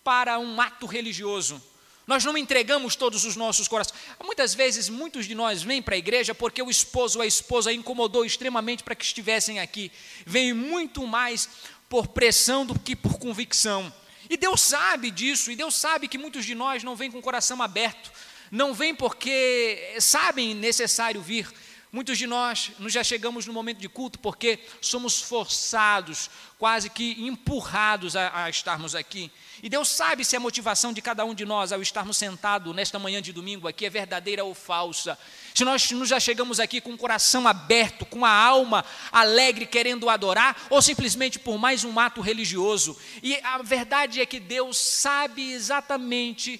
para 0.03 0.39
um 0.39 0.59
ato 0.59 0.85
religioso 0.85 1.61
nós 2.05 2.23
não 2.25 2.37
entregamos 2.37 2.95
todos 2.95 3.23
os 3.23 3.35
nossos 3.35 3.67
corações. 3.67 3.97
Muitas 4.21 4.53
vezes, 4.53 4.89
muitos 4.89 5.25
de 5.25 5.33
nós 5.33 5.63
vêm 5.63 5.81
para 5.81 5.95
a 5.95 5.97
igreja 5.97 6.35
porque 6.35 6.61
o 6.61 6.69
esposo 6.69 7.19
ou 7.19 7.23
a 7.23 7.27
esposa 7.27 7.71
incomodou 7.71 8.25
extremamente 8.25 8.83
para 8.83 8.95
que 8.95 9.05
estivessem 9.05 9.59
aqui. 9.59 9.91
Vêm 10.25 10.53
muito 10.53 11.07
mais 11.07 11.47
por 11.87 12.07
pressão 12.07 12.65
do 12.65 12.77
que 12.77 12.95
por 12.95 13.17
convicção. 13.17 13.93
E 14.29 14.35
Deus 14.35 14.61
sabe 14.61 15.11
disso, 15.11 15.51
e 15.51 15.55
Deus 15.55 15.75
sabe 15.75 16.07
que 16.07 16.17
muitos 16.17 16.45
de 16.45 16.55
nós 16.55 16.83
não 16.83 16.95
vêm 16.95 17.11
com 17.11 17.19
o 17.19 17.21
coração 17.21 17.61
aberto, 17.61 18.11
não 18.51 18.73
vêm 18.73 18.95
porque 18.95 19.95
sabem 19.99 20.53
necessário 20.55 21.21
vir, 21.21 21.49
Muitos 21.93 22.17
de 22.17 22.25
nós 22.25 22.71
nos 22.79 22.91
já 22.91 23.03
chegamos 23.03 23.45
no 23.45 23.53
momento 23.53 23.77
de 23.77 23.88
culto 23.88 24.17
porque 24.17 24.60
somos 24.82 25.21
forçados, 25.21 26.27
quase 26.58 26.89
que 26.89 27.23
empurrados 27.23 28.15
a, 28.15 28.45
a, 28.45 28.49
estarmos 28.49 28.95
aqui. 28.95 29.32
E 29.62 29.69
Deus 29.69 29.89
sabe 29.89 30.25
se 30.25 30.36
a 30.36 30.39
motivação 30.39 30.91
de 30.91 31.03
cada 31.03 31.23
um 31.23 31.36
de 31.36 31.45
nós 31.45 31.71
ao 31.71 31.84
estarmos 31.84 32.17
sentados 32.17 32.75
nesta 32.75 32.97
manhã 32.97 33.21
de 33.21 33.32
domingo 33.32 33.67
aqui 33.67 33.86
é 33.86 33.91
verdadeira 33.91 34.43
ou 34.43 34.56
falsa. 34.56 35.19
Se 35.53 35.63
nós 35.63 35.91
nos 35.91 36.10
já 36.10 36.19
chegamos 36.19 36.60
aqui 36.60 36.82
com 36.82 36.93
o 36.93 36.97
coração 36.97 37.47
aberto, 37.47 38.08
com 38.08 38.25
a 38.25 38.32
alma 38.32 38.84
alegre, 39.12 39.67
querendo 39.67 40.10
adorar, 40.10 40.65
ou 40.71 40.82
simplesmente 40.82 41.38
por 41.38 41.60
mais 41.60 41.84
um 41.84 41.99
ato 41.99 42.21
religioso. 42.21 42.97
E 43.21 43.36
a 43.43 43.60
verdade 43.60 44.19
é 44.19 44.25
que 44.25 44.39
Deus 44.39 44.77
sabe 44.77 45.51
exatamente 45.51 46.60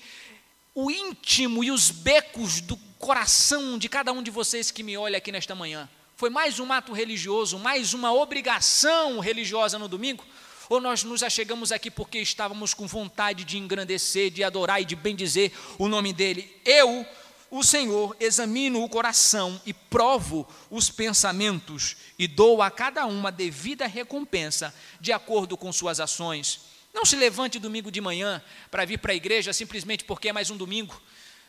o 0.76 0.92
íntimo 0.92 1.64
e 1.64 1.72
os 1.72 1.90
becos 1.90 2.62
do 2.62 2.78
coração 3.04 3.78
de 3.78 3.90
cada 3.90 4.14
um 4.14 4.24
de 4.24 4.32
vocês 4.32 4.72
que 4.72 4.82
me 4.82 4.96
olha 4.96 5.18
aqui 5.18 5.30
nesta 5.30 5.54
manhã? 5.54 5.90
Foi 6.16 6.30
mais 6.30 6.58
um 6.58 6.72
ato 6.72 6.94
religioso, 6.94 7.60
mais 7.60 7.94
uma 7.94 8.14
obrigação 8.14 9.20
religiosa 9.20 9.78
no 9.78 9.90
domingo? 9.90 10.24
Ou 10.70 10.80
nós 10.80 11.04
nos 11.04 11.22
achegamos 11.22 11.74
aqui 11.74 11.92
porque 11.92 12.20
estávamos 12.20 12.74
com 12.74 12.88
vontade 12.88 13.44
de 13.44 13.58
engrandecer, 13.58 14.32
de 14.32 14.42
adorar 14.42 14.82
e 14.82 14.86
de 14.86 14.96
bendizer 14.96 15.52
o 15.78 15.90
nome 15.90 16.14
dele? 16.14 16.50
Eu, 16.64 17.06
o 17.52 17.62
Senhor, 17.62 18.16
examino 18.22 18.82
o 18.82 18.88
coração 18.88 19.62
e 19.66 19.74
provo 19.74 20.48
os 20.72 20.90
pensamentos 20.90 21.98
e 22.18 22.26
dou 22.26 22.62
a 22.62 22.72
cada 22.72 23.06
uma 23.06 23.34
devida 23.34 23.86
recompensa 23.86 24.74
de 25.02 25.12
acordo 25.12 25.58
com 25.58 25.74
suas 25.74 26.00
ações. 26.00 26.62
Não 26.94 27.04
se 27.04 27.18
levante 27.18 27.60
domingo 27.60 27.92
de 27.92 28.00
manhã 28.00 28.42
para 28.72 28.86
vir 28.86 29.00
para 29.00 29.12
a 29.12 29.16
igreja 29.16 29.52
simplesmente 29.52 30.06
porque 30.06 30.30
é 30.30 30.34
mais 30.34 30.50
um 30.50 30.56
domingo. 30.56 31.02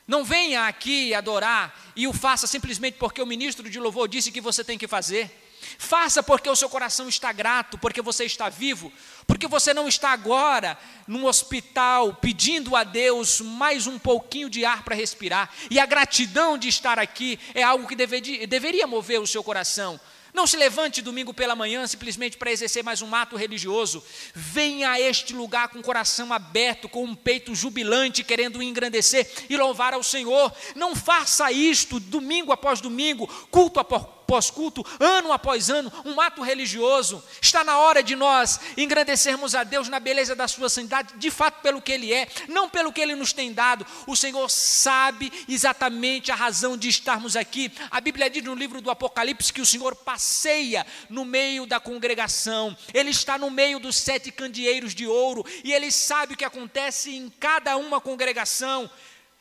Não 0.06 0.24
venha 0.24 0.66
aqui 0.66 1.14
adorar 1.14 1.74
e 1.96 2.06
o 2.06 2.12
faça 2.12 2.46
simplesmente 2.46 2.98
porque 2.98 3.22
o 3.22 3.26
ministro 3.26 3.68
de 3.68 3.80
louvor 3.80 4.06
disse 4.06 4.30
que 4.30 4.40
você 4.40 4.62
tem 4.62 4.76
que 4.76 4.86
fazer. 4.86 5.44
Faça 5.78 6.22
porque 6.22 6.48
o 6.48 6.56
seu 6.56 6.68
coração 6.68 7.08
está 7.08 7.32
grato, 7.32 7.78
porque 7.78 8.02
você 8.02 8.24
está 8.24 8.50
vivo, 8.50 8.92
porque 9.26 9.48
você 9.48 9.72
não 9.72 9.88
está 9.88 10.10
agora 10.10 10.78
num 11.06 11.24
hospital 11.24 12.14
pedindo 12.14 12.76
a 12.76 12.84
Deus 12.84 13.40
mais 13.40 13.86
um 13.86 13.98
pouquinho 13.98 14.50
de 14.50 14.64
ar 14.64 14.84
para 14.84 14.94
respirar. 14.94 15.50
E 15.70 15.80
a 15.80 15.86
gratidão 15.86 16.58
de 16.58 16.68
estar 16.68 16.98
aqui 16.98 17.38
é 17.54 17.62
algo 17.62 17.88
que 17.88 17.96
deveria, 17.96 18.46
deveria 18.46 18.86
mover 18.86 19.20
o 19.20 19.26
seu 19.26 19.42
coração. 19.42 19.98
Não 20.34 20.48
se 20.48 20.56
levante 20.56 21.00
domingo 21.00 21.32
pela 21.32 21.54
manhã 21.54 21.86
simplesmente 21.86 22.36
para 22.36 22.50
exercer 22.50 22.82
mais 22.82 23.00
um 23.00 23.14
ato 23.14 23.36
religioso. 23.36 24.02
Venha 24.34 24.90
a 24.90 25.00
este 25.00 25.32
lugar 25.32 25.68
com 25.68 25.78
o 25.78 25.82
coração 25.82 26.32
aberto, 26.32 26.88
com 26.88 27.04
um 27.04 27.14
peito 27.14 27.54
jubilante, 27.54 28.24
querendo 28.24 28.60
engrandecer 28.60 29.30
e 29.48 29.56
louvar 29.56 29.94
ao 29.94 30.02
Senhor. 30.02 30.52
Não 30.74 30.96
faça 30.96 31.52
isto 31.52 32.00
domingo 32.00 32.50
após 32.50 32.80
domingo, 32.80 33.28
culto 33.48 33.78
após 33.78 34.02
pós-culto, 34.26 34.84
ano 34.98 35.32
após 35.32 35.70
ano, 35.70 35.92
um 36.04 36.20
ato 36.20 36.42
religioso. 36.42 37.22
Está 37.40 37.62
na 37.64 37.78
hora 37.78 38.02
de 38.02 38.16
nós 38.16 38.60
engrandecermos 38.76 39.54
a 39.54 39.64
Deus 39.64 39.88
na 39.88 40.00
beleza 40.00 40.34
da 40.34 40.48
sua 40.48 40.68
santidade, 40.68 41.14
de 41.16 41.30
fato 41.30 41.60
pelo 41.62 41.80
que 41.80 41.92
Ele 41.92 42.12
é, 42.12 42.28
não 42.48 42.68
pelo 42.68 42.92
que 42.92 43.00
Ele 43.00 43.14
nos 43.14 43.32
tem 43.32 43.52
dado. 43.52 43.86
O 44.06 44.16
Senhor 44.16 44.48
sabe 44.50 45.32
exatamente 45.48 46.30
a 46.32 46.34
razão 46.34 46.76
de 46.76 46.88
estarmos 46.88 47.36
aqui. 47.36 47.72
A 47.90 48.00
Bíblia 48.00 48.30
diz 48.30 48.42
no 48.44 48.54
livro 48.54 48.80
do 48.80 48.90
Apocalipse 48.90 49.52
que 49.52 49.60
o 49.60 49.66
Senhor 49.66 49.94
passeia 49.94 50.86
no 51.08 51.24
meio 51.24 51.66
da 51.66 51.80
congregação, 51.80 52.76
Ele 52.92 53.10
está 53.10 53.38
no 53.38 53.50
meio 53.50 53.78
dos 53.78 53.96
sete 53.96 54.30
candeeiros 54.30 54.94
de 54.94 55.06
ouro 55.06 55.44
e 55.62 55.72
Ele 55.72 55.90
sabe 55.90 56.34
o 56.34 56.36
que 56.36 56.44
acontece 56.44 57.14
em 57.14 57.28
cada 57.28 57.76
uma 57.76 58.00
congregação. 58.00 58.90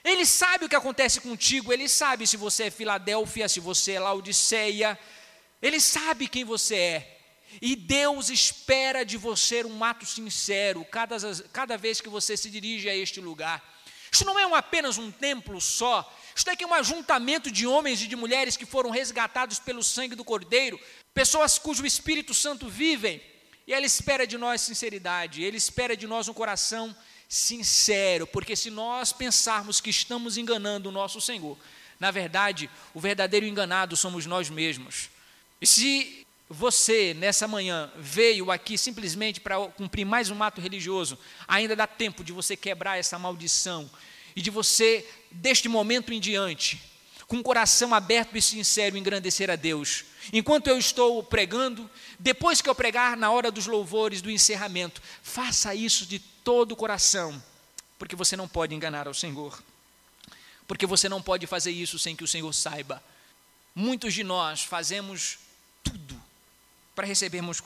Ele 0.04 0.26
sabe 0.26 0.66
o 0.66 0.70
que 0.70 0.76
acontece 0.76 1.22
contigo, 1.22 1.72
ele 1.72 1.88
sabe 1.88 2.28
se 2.28 2.36
você 2.36 2.66
é 2.66 2.72
Filadélfia, 2.72 3.48
se 3.48 3.60
você 3.60 3.94
é 3.94 4.00
Laodiceia, 4.00 5.00
ele 5.62 5.80
sabe 5.80 6.28
quem 6.28 6.44
você 6.44 6.76
é. 6.76 7.20
E 7.62 7.76
Deus 7.76 8.30
espera 8.30 9.06
de 9.06 9.18
você 9.18 9.64
um 9.64 9.84
ato 9.84 10.06
sincero 10.06 10.84
cada, 10.86 11.18
cada 11.54 11.78
vez 11.78 12.02
que 12.02 12.10
você 12.10 12.36
se 12.36 12.50
dirige 12.50 12.90
a 12.90 12.96
este 12.96 13.22
lugar. 13.22 13.64
Isso 14.12 14.26
não 14.26 14.38
é 14.38 14.46
um, 14.46 14.54
apenas 14.54 14.98
um 14.98 15.10
templo 15.10 15.60
só, 15.62 16.12
isso 16.36 16.46
daqui 16.46 16.64
é 16.64 16.68
um 16.68 16.74
ajuntamento 16.74 17.50
de 17.50 17.66
homens 17.66 18.02
e 18.02 18.08
de 18.08 18.16
mulheres 18.16 18.58
que 18.58 18.66
foram 18.66 18.90
resgatados 18.90 19.58
pelo 19.60 19.84
sangue 19.84 20.16
do 20.16 20.24
Cordeiro, 20.24 20.80
pessoas 21.14 21.58
cujo 21.58 21.86
Espírito 21.86 22.34
Santo 22.34 22.68
vivem, 22.68 23.22
e 23.66 23.74
Ele 23.74 23.86
espera 23.86 24.28
de 24.28 24.38
nós 24.38 24.62
sinceridade, 24.62 25.44
Ele 25.44 25.58
espera 25.58 25.96
de 25.96 26.08
nós 26.08 26.28
um 26.28 26.34
coração 26.34 26.96
sincero, 27.28 28.28
porque 28.28 28.56
se 28.56 28.70
nós 28.70 29.12
pensarmos 29.12 29.82
que 29.82 29.90
estamos 29.90 30.38
enganando 30.38 30.90
o 30.90 30.92
nosso 30.92 31.20
Senhor, 31.20 31.58
na 32.00 32.12
verdade, 32.12 32.70
o 32.94 33.00
verdadeiro 33.00 33.46
enganado 33.46 33.96
somos 33.96 34.26
nós 34.26 34.50
mesmos. 34.50 35.10
E 35.62 35.66
se 35.66 36.26
você, 36.50 37.14
nessa 37.14 37.48
manhã, 37.48 37.92
veio 37.96 38.52
aqui 38.52 38.78
simplesmente 38.78 39.40
para 39.40 39.60
cumprir 39.70 40.06
mais 40.06 40.30
um 40.30 40.44
ato 40.44 40.62
religioso, 40.62 41.18
ainda 41.48 41.76
dá 41.76 41.88
tempo 41.88 42.24
de 42.24 42.32
você 42.32 42.56
quebrar 42.56 43.00
essa 43.00 43.18
maldição 43.18 43.90
e 44.36 44.42
de 44.42 44.50
você, 44.50 45.08
deste 45.32 45.70
momento 45.70 46.14
em 46.14 46.20
diante, 46.20 46.82
com 47.28 47.38
o 47.38 47.44
coração 47.44 47.94
aberto 47.94 48.38
e 48.38 48.42
sincero, 48.42 48.98
engrandecer 48.98 49.50
a 49.50 49.56
Deus. 49.56 50.06
Enquanto 50.32 50.68
eu 50.68 50.78
estou 50.78 51.24
pregando, 51.24 51.90
depois 52.20 52.62
que 52.62 52.70
eu 52.70 52.76
pregar, 52.76 53.18
na 53.18 53.32
hora 53.32 53.52
dos 53.52 53.66
louvores, 53.66 54.22
do 54.22 54.32
encerramento, 54.32 55.02
faça 55.22 55.74
isso 55.74 56.06
de 56.06 56.20
todo 56.20 56.74
o 56.74 56.76
coração, 56.76 57.42
porque 57.98 58.16
você 58.16 58.36
não 58.36 58.48
pode 58.48 58.76
enganar 58.76 59.08
ao 59.08 59.14
Senhor, 59.14 59.62
porque 60.68 60.86
você 60.86 61.08
não 61.10 61.22
pode 61.22 61.48
fazer 61.48 61.72
isso 61.72 61.98
sem 61.98 62.16
que 62.16 62.24
o 62.24 62.28
Senhor 62.28 62.52
saiba. 62.54 63.04
Muitos 63.76 64.14
de 64.14 64.24
nós 64.24 64.64
fazemos 64.64 65.40
tudo 65.84 66.22
para 66.96 67.08
recebermos 67.08 67.60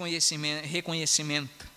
reconhecimento. 0.63 1.67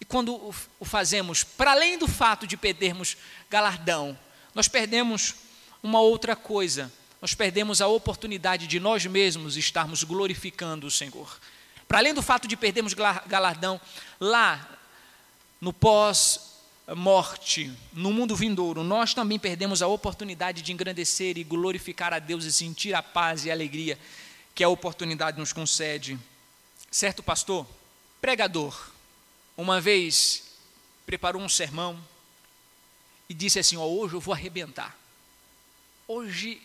E 0.00 0.04
quando 0.04 0.54
o 0.78 0.84
fazemos, 0.84 1.42
para 1.42 1.72
além 1.72 1.98
do 1.98 2.06
fato 2.06 2.46
de 2.46 2.56
perdermos 2.56 3.16
galardão, 3.50 4.16
nós 4.54 4.68
perdemos 4.68 5.34
uma 5.82 6.00
outra 6.00 6.36
coisa. 6.36 6.92
Nós 7.26 7.34
perdemos 7.34 7.80
a 7.80 7.88
oportunidade 7.88 8.68
de 8.68 8.78
nós 8.78 9.04
mesmos 9.04 9.56
estarmos 9.56 10.04
glorificando 10.04 10.86
o 10.86 10.90
Senhor. 10.92 11.40
Para 11.88 11.98
além 11.98 12.14
do 12.14 12.22
fato 12.22 12.46
de 12.46 12.56
perdermos 12.56 12.94
galardão, 12.94 13.80
lá 14.20 14.78
no 15.60 15.72
pós-morte, 15.72 16.96
no 17.92 18.12
mundo 18.12 18.36
vindouro, 18.36 18.84
nós 18.84 19.12
também 19.12 19.40
perdemos 19.40 19.82
a 19.82 19.88
oportunidade 19.88 20.62
de 20.62 20.72
engrandecer 20.72 21.36
e 21.36 21.42
glorificar 21.42 22.14
a 22.14 22.20
Deus 22.20 22.44
e 22.44 22.52
sentir 22.52 22.94
a 22.94 23.02
paz 23.02 23.44
e 23.44 23.50
a 23.50 23.54
alegria 23.54 23.98
que 24.54 24.62
a 24.62 24.68
oportunidade 24.68 25.36
nos 25.36 25.52
concede. 25.52 26.16
Certo 26.92 27.24
pastor, 27.24 27.66
pregador, 28.20 28.92
uma 29.56 29.80
vez 29.80 30.44
preparou 31.04 31.42
um 31.42 31.48
sermão 31.48 31.98
e 33.28 33.34
disse 33.34 33.58
assim: 33.58 33.76
ó, 33.76 33.84
hoje 33.84 34.14
eu 34.14 34.20
vou 34.20 34.32
arrebentar. 34.32 34.96
Hoje 36.06 36.62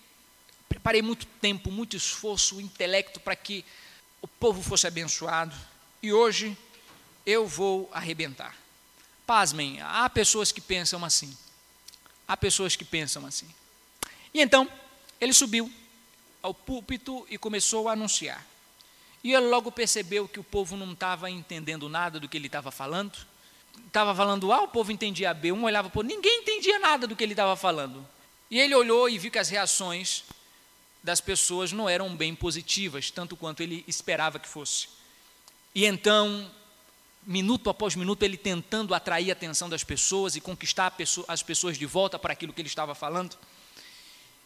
preparei 0.72 1.02
muito 1.02 1.26
tempo, 1.26 1.70
muito 1.70 1.98
esforço, 1.98 2.62
intelecto 2.62 3.20
para 3.20 3.36
que 3.36 3.66
o 4.22 4.28
povo 4.28 4.64
fosse 4.64 4.88
abençoado 4.88 5.54
e 6.02 6.14
hoje 6.14 6.58
eu 7.26 7.46
vou 7.46 7.90
arrebentar. 7.92 8.56
Pasmem, 9.28 9.82
há 9.82 10.10
pessoas 10.10 10.50
que 10.50 10.62
pensam 10.62 11.04
assim. 11.04 11.38
Há 12.26 12.38
pessoas 12.38 12.78
que 12.78 12.86
pensam 12.86 13.26
assim. 13.26 13.50
E 14.34 14.42
então, 14.42 14.66
ele 15.20 15.34
subiu 15.34 15.70
ao 16.42 16.54
púlpito 16.54 17.28
e 17.30 17.38
começou 17.38 17.90
a 17.90 17.92
anunciar. 17.92 18.48
E 19.22 19.34
ele 19.34 19.48
logo 19.48 19.74
percebeu 19.74 20.26
que 20.26 20.40
o 20.40 20.44
povo 20.44 20.78
não 20.78 20.94
estava 20.94 21.30
entendendo 21.30 21.90
nada 21.90 22.18
do 22.18 22.30
que 22.30 22.38
ele 22.38 22.48
estava 22.48 22.72
falando. 22.72 23.18
Estava 23.88 24.16
falando 24.16 24.54
A, 24.54 24.62
o 24.64 24.70
povo 24.70 24.90
entendia 24.90 25.34
B, 25.34 25.52
um 25.52 25.66
olhava 25.66 25.90
para 25.90 26.04
ninguém 26.04 26.40
entendia 26.40 26.80
nada 26.80 27.06
do 27.06 27.16
que 27.16 27.24
ele 27.24 27.34
estava 27.34 27.58
falando. 27.58 28.08
E 28.50 28.58
ele 28.58 28.74
olhou 28.74 29.10
e 29.10 29.18
viu 29.18 29.30
que 29.30 29.38
as 29.38 29.50
reações 29.50 30.24
das 31.04 31.20
pessoas 31.20 31.72
não 31.72 31.90
eram 31.90 32.16
bem 32.16 32.36
positivas, 32.36 33.10
tanto 33.10 33.36
quanto 33.36 33.62
ele 33.62 33.84
esperava 33.88 34.40
que 34.40 34.48
fosse. 34.48 34.90
E 35.74 35.86
então, 35.86 36.50
minuto 37.26 37.70
após 37.70 37.96
minuto, 37.96 38.24
ele 38.24 38.38
tentando 38.38 38.94
atrair 38.94 39.30
a 39.30 39.34
atenção 39.34 39.70
das 39.70 39.84
pessoas 39.84 40.36
e 40.36 40.42
conquistar 40.42 40.94
as 41.28 41.42
pessoas 41.42 41.78
de 41.78 41.86
volta 41.86 42.20
para 42.20 42.34
aquilo 42.34 42.54
que 42.54 42.62
ele 42.62 42.68
estava 42.68 42.94
falando. 42.94 43.38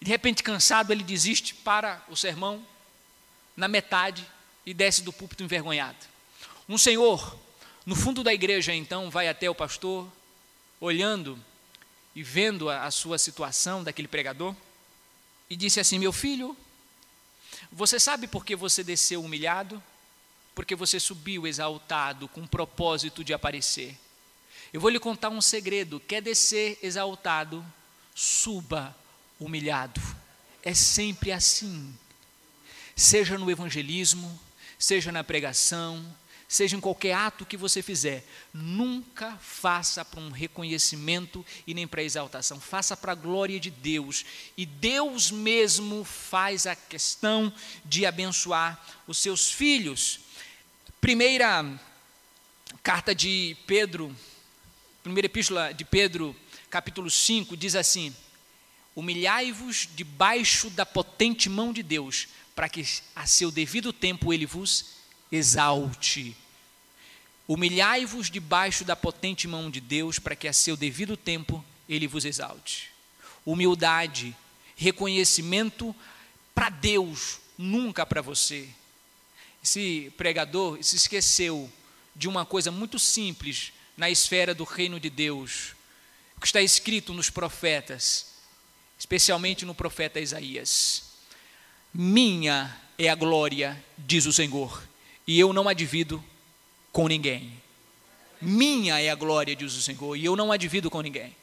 De 0.02 0.10
repente, 0.10 0.44
cansado, 0.44 0.92
ele 0.92 1.04
desiste 1.04 1.54
para 1.56 2.04
o 2.10 2.16
sermão 2.16 2.66
na 3.56 3.68
metade 3.68 4.26
e 4.66 4.74
desce 4.74 5.02
do 5.02 5.14
púlpito 5.14 5.44
envergonhado. 5.44 5.98
Um 6.68 6.78
senhor, 6.78 7.38
no 7.86 7.96
fundo 7.96 8.24
da 8.24 8.34
igreja, 8.34 8.74
então, 8.74 9.10
vai 9.10 9.28
até 9.28 9.50
o 9.50 9.56
pastor, 9.56 10.08
olhando 10.80 11.40
e 12.16 12.24
vendo 12.24 12.70
a, 12.70 12.90
sua 12.92 13.18
situação 13.18 13.84
daquele 13.84 14.08
pregador, 14.08 14.56
e 15.50 15.56
disse 15.56 15.80
assim: 15.80 16.00
Meu 16.00 16.12
filho, 16.12 16.56
você 17.72 18.00
sabe 18.00 18.28
por 18.28 18.46
que 18.46 18.56
você 18.56 18.84
desceu 18.84 19.24
humilhado? 19.24 19.82
Porque 20.54 20.76
você 20.76 21.00
subiu 21.00 21.46
exaltado 21.46 22.28
com 22.30 22.42
o 22.42 22.48
propósito 22.48 23.24
de 23.24 23.34
aparecer. 23.34 23.98
Eu 24.72 24.80
vou 24.80 24.90
lhe 24.90 25.00
contar 25.00 25.30
um 25.30 25.42
segredo: 25.42 26.00
quer 26.00 26.22
descer 26.22 26.80
exaltado, 26.82 27.66
suba 28.14 28.96
humilhado. 29.40 30.02
É 30.64 30.74
sempre 30.74 31.32
assim. 31.32 31.96
Seja 32.96 33.38
no 33.38 33.52
evangelismo, 33.52 34.40
seja 34.80 35.12
na 35.12 35.24
pregação, 35.24 36.06
seja 36.56 36.78
em 36.78 36.80
qualquer 36.80 37.14
ato 37.14 37.46
que 37.46 37.58
você 37.58 37.82
fizer, 37.82 38.26
nunca 38.54 39.38
faça 39.38 40.06
para 40.06 40.22
um 40.22 40.32
reconhecimento 40.32 41.46
e 41.68 41.74
nem 41.74 41.86
para 41.86 42.02
exaltação, 42.02 42.62
faça 42.62 42.96
para 42.96 43.12
a 43.12 43.16
glória 43.16 43.60
de 43.60 43.70
Deus. 43.70 44.26
E 44.56 44.66
Deus 44.66 45.32
mesmo 45.32 46.06
faz 46.06 46.66
a 46.66 46.76
questão 46.76 47.54
de 47.84 48.06
abençoar 48.06 48.82
os 49.06 49.18
seus 49.18 49.52
filhos. 49.52 50.22
Primeira 51.02 51.78
carta 52.82 53.14
de 53.14 53.58
Pedro, 53.68 54.16
primeira 55.04 55.26
epístola 55.26 55.74
de 55.74 55.84
Pedro, 55.84 56.34
capítulo 56.70 57.12
5, 57.12 57.58
diz 57.58 57.76
assim: 57.76 58.16
Humilhai-vos 58.96 59.90
debaixo 59.94 60.70
da 60.70 60.86
potente 60.86 61.50
mão 61.50 61.74
de 61.74 61.84
Deus, 61.84 62.30
para 62.56 62.70
que 62.70 62.86
a 63.14 63.28
seu 63.28 63.52
devido 63.52 63.92
tempo 63.92 64.32
ele 64.32 64.46
vos 64.46 64.96
exalte. 65.30 66.45
Humilhai-vos 67.48 68.30
debaixo 68.30 68.84
da 68.84 68.96
potente 68.96 69.48
mão 69.48 69.70
de 69.70 69.80
Deus, 69.80 70.18
para 70.18 70.36
que 70.36 70.48
a 70.48 70.54
seu 70.54 70.76
devido 70.76 71.16
tempo 71.16 71.64
ele 71.88 72.08
vos 72.08 72.26
exalte. 72.26 72.90
Humildade, 73.46 74.36
reconhecimento 74.76 75.96
para 76.54 76.70
Deus, 76.70 77.40
nunca 77.58 78.06
para 78.06 78.22
você. 78.22 78.68
Esse 79.64 80.12
pregador 80.18 80.82
se 80.84 80.96
esqueceu 80.96 81.72
de 82.16 82.28
uma 82.28 82.46
coisa 82.46 82.72
muito 82.72 82.98
simples 82.98 83.74
na 83.98 84.10
esfera 84.10 84.54
do 84.54 84.64
reino 84.64 85.00
de 85.00 85.10
Deus, 85.10 85.76
o 86.36 86.42
que 86.42 86.48
está 86.48 86.62
escrito 86.62 87.14
nos 87.14 87.30
profetas, 87.30 88.34
especialmente 88.98 89.66
no 89.66 89.76
profeta 89.76 90.20
Isaías. 90.20 91.04
Minha 91.94 92.76
é 92.98 93.10
a 93.10 93.16
glória, 93.16 93.84
diz 93.98 94.26
o 94.26 94.34
Senhor, 94.34 94.84
e 95.28 95.40
eu 95.40 95.54
não 95.54 95.70
a 95.70 95.74
divido 95.74 96.24
com 96.96 97.10
ninguém. 97.10 97.52
Minha 98.40 99.02
é 99.02 99.10
a 99.10 99.16
glória, 99.16 99.54
diz 99.54 99.76
o 99.76 99.82
Senhor, 99.82 100.16
e 100.16 100.24
eu 100.24 100.34
não 100.34 100.50
a 100.50 100.56
divido 100.56 100.90
com 100.90 101.02
ninguém. 101.02 101.36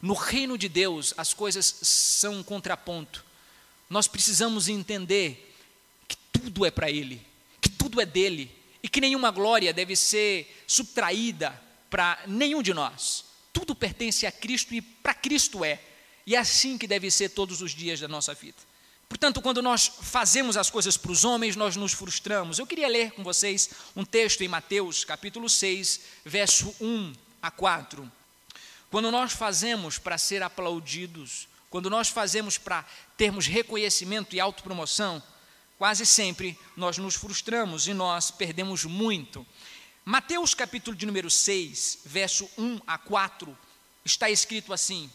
No 0.00 0.14
reino 0.14 0.56
de 0.56 0.68
Deus, 0.68 1.12
as 1.16 1.34
coisas 1.34 1.66
são 1.66 2.34
um 2.34 2.42
contraponto. 2.44 3.24
Nós 3.90 4.06
precisamos 4.06 4.68
entender 4.68 5.52
que 6.06 6.16
tudo 6.32 6.64
é 6.64 6.70
para 6.70 6.88
Ele, 6.88 7.20
que 7.60 7.68
tudo 7.68 8.00
é 8.00 8.06
dele, 8.06 8.48
e 8.84 8.88
que 8.88 9.00
nenhuma 9.00 9.32
glória 9.32 9.72
deve 9.72 9.96
ser 9.96 10.62
subtraída 10.64 11.60
para 11.90 12.22
nenhum 12.28 12.62
de 12.62 12.72
nós. 12.72 13.24
Tudo 13.52 13.74
pertence 13.74 14.26
a 14.26 14.30
Cristo 14.30 14.74
e 14.74 14.80
para 14.80 15.12
Cristo 15.12 15.64
é. 15.64 15.80
E 16.24 16.36
é 16.36 16.38
assim 16.38 16.78
que 16.78 16.86
deve 16.86 17.10
ser 17.10 17.30
todos 17.30 17.60
os 17.62 17.72
dias 17.72 17.98
da 17.98 18.06
nossa 18.06 18.32
vida. 18.32 18.58
Portanto, 19.14 19.40
quando 19.40 19.62
nós 19.62 19.86
fazemos 19.86 20.56
as 20.56 20.68
coisas 20.68 20.96
para 20.96 21.12
os 21.12 21.24
homens, 21.24 21.54
nós 21.54 21.76
nos 21.76 21.92
frustramos. 21.92 22.58
Eu 22.58 22.66
queria 22.66 22.88
ler 22.88 23.12
com 23.12 23.22
vocês 23.22 23.70
um 23.94 24.04
texto 24.04 24.40
em 24.40 24.48
Mateus, 24.48 25.04
capítulo 25.04 25.48
6, 25.48 26.00
verso 26.24 26.74
1 26.80 27.12
a 27.40 27.48
4. 27.48 28.10
Quando 28.90 29.12
nós 29.12 29.32
fazemos 29.32 29.98
para 29.98 30.18
ser 30.18 30.42
aplaudidos, 30.42 31.46
quando 31.70 31.88
nós 31.88 32.08
fazemos 32.08 32.58
para 32.58 32.84
termos 33.16 33.46
reconhecimento 33.46 34.34
e 34.34 34.40
autopromoção, 34.40 35.22
quase 35.78 36.04
sempre 36.04 36.58
nós 36.76 36.98
nos 36.98 37.14
frustramos 37.14 37.86
e 37.86 37.94
nós 37.94 38.32
perdemos 38.32 38.84
muito. 38.84 39.46
Mateus 40.04 40.54
capítulo 40.54 40.96
de 40.96 41.06
número 41.06 41.30
6, 41.30 42.00
verso 42.04 42.50
1 42.58 42.80
a 42.84 42.98
4, 42.98 43.56
está 44.04 44.28
escrito 44.28 44.72
assim: 44.72 45.08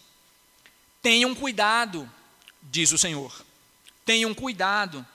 Tenham 1.01 1.35
cuidado, 1.35 2.09
diz 2.63 2.93
o 2.93 2.97
Senhor 2.97 3.48
Tenham 4.09 4.33
cuidado. 4.33 5.05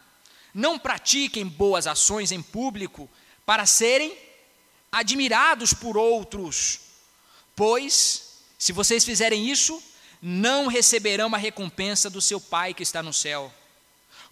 Não 0.55 0.79
pratiquem 0.79 1.45
boas 1.45 1.85
ações 1.89 2.31
em 2.31 2.41
público 2.41 3.11
para 3.45 3.67
serem 3.67 4.17
admirados 4.93 5.75
por 5.75 5.97
outros. 5.97 6.79
Pois, 7.57 8.39
se 8.57 8.73
vocês 8.73 9.05
fizerem 9.05 9.51
isso, 9.51 9.83
não 10.23 10.69
receberão 10.69 11.35
a 11.35 11.39
recompensa 11.39 12.09
do 12.09 12.21
seu 12.21 12.41
Pai 12.41 12.73
que 12.73 12.85
está 12.85 13.03
no 13.03 13.13
céu. 13.13 13.53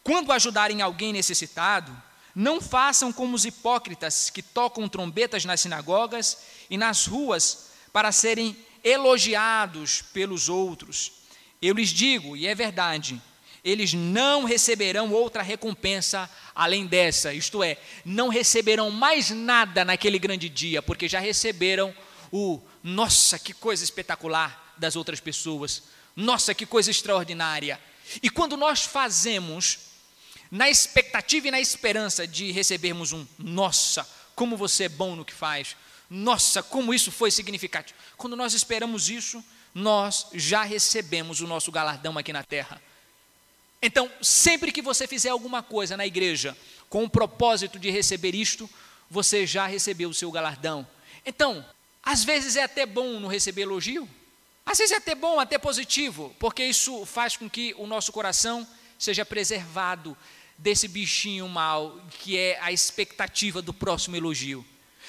Quando 0.05 0.31
ajudarem 0.31 0.81
alguém 0.81 1.13
necessitado, 1.13 1.93
não 2.33 2.61
façam 2.61 3.13
como 3.13 3.35
os 3.35 3.45
hipócritas 3.45 4.31
que 4.31 4.43
tocam 4.43 4.89
trombetas 4.89 5.45
nas 5.45 5.61
sinagogas 5.61 6.39
e 6.71 6.77
nas 6.79 7.05
ruas 7.05 7.73
para 7.93 8.13
serem 8.13 8.57
elogiados 8.85 10.03
pelos 10.13 10.49
outros. 10.49 11.11
Eu 11.61 11.75
lhes 11.75 11.89
digo, 11.89 12.37
e 12.37 12.47
é 12.47 12.55
verdade, 12.55 13.21
eles 13.65 13.93
não 13.95 14.45
receberão 14.45 15.13
outra 15.13 15.43
recompensa 15.43 16.29
além 16.55 16.87
dessa, 16.87 17.33
isto 17.33 17.63
é, 17.63 17.79
não 18.05 18.29
receberão 18.29 18.91
mais 18.91 19.31
nada 19.31 19.85
naquele 19.85 20.19
grande 20.19 20.49
dia, 20.49 20.83
porque 20.83 21.09
já 21.09 21.21
receberam 21.21 21.95
o 22.33 22.61
nossa, 22.83 23.39
que 23.39 23.53
coisa 23.53 23.85
espetacular 23.85 24.75
das 24.77 24.97
outras 24.97 25.21
pessoas, 25.21 25.85
nossa, 26.17 26.55
que 26.55 26.67
coisa 26.67 26.91
extraordinária. 26.91 27.81
E 28.23 28.29
quando 28.29 28.57
nós 28.57 28.83
fazemos, 28.83 29.79
na 30.51 30.69
expectativa 30.69 31.49
e 31.49 31.51
na 31.51 31.61
esperança 31.61 32.27
de 32.27 32.51
recebermos 32.51 33.13
um 33.13 33.27
nossa, 33.39 34.07
como 34.35 34.57
você 34.57 34.85
é 34.85 34.89
bom 34.89 35.15
no 35.15 35.25
que 35.25 35.33
faz, 35.33 35.77
nossa, 36.11 36.63
como 36.63 36.93
isso 36.93 37.11
foi 37.11 37.31
significativo. 37.31 37.99
Quando 38.17 38.37
nós 38.37 38.53
esperamos 38.53 39.09
isso, 39.09 39.43
nós 39.75 40.27
já 40.35 40.63
recebemos 40.63 41.41
o 41.41 41.47
nosso 41.47 41.73
galardão 41.73 42.19
aqui 42.19 42.33
na 42.33 42.43
terra. 42.43 42.83
Então, 43.83 44.09
sempre 44.23 44.71
que 44.71 44.81
você 44.81 45.09
fizer 45.09 45.31
alguma 45.31 45.63
coisa 45.63 45.97
na 45.97 46.07
igreja 46.07 46.57
com 46.89 47.03
o 47.03 47.11
propósito 47.11 47.79
de 47.79 47.91
receber 47.91 48.35
isto, 48.35 48.71
você 49.11 49.45
já 49.45 49.67
recebeu 49.67 50.09
o 50.09 50.15
seu 50.15 50.31
galardão. 50.31 50.87
Então, 51.27 51.65
às 52.03 52.23
vezes 52.23 52.55
é 52.55 52.63
até 52.63 52.87
bom 52.87 53.19
não 53.19 53.29
receber 53.29 53.63
elogio, 53.63 54.09
às 54.65 54.79
vezes 54.79 54.93
é 54.93 54.97
até 54.97 55.15
bom, 55.15 55.41
até 55.41 55.59
positivo, 55.59 56.35
porque 56.39 56.65
isso 56.65 57.05
faz 57.05 57.37
com 57.37 57.51
que 57.51 57.75
o 57.77 57.87
nosso 57.87 58.13
coração 58.13 58.67
seja 58.99 59.25
preservado 59.25 60.17
desse 60.57 60.87
bichinho 60.87 61.49
mal, 61.49 62.01
que 62.21 62.39
é 62.39 62.59
a 62.61 62.71
expectativa 62.71 63.61
do 63.61 63.75
próximo 63.75 64.15
elogio. 64.15 64.65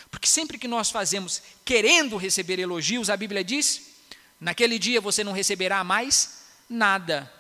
Porque 0.10 0.28
sempre 0.28 0.58
que 0.58 0.68
nós 0.68 0.90
fazemos 0.90 1.42
querendo 1.64 2.18
receber 2.18 2.60
elogios, 2.60 3.10
a 3.10 3.18
Bíblia 3.18 3.44
diz: 3.44 3.94
naquele 4.40 4.80
dia 4.80 5.00
você 5.00 5.24
não 5.24 5.32
receberá 5.32 5.84
mais 5.84 6.44
nada. 6.68 7.32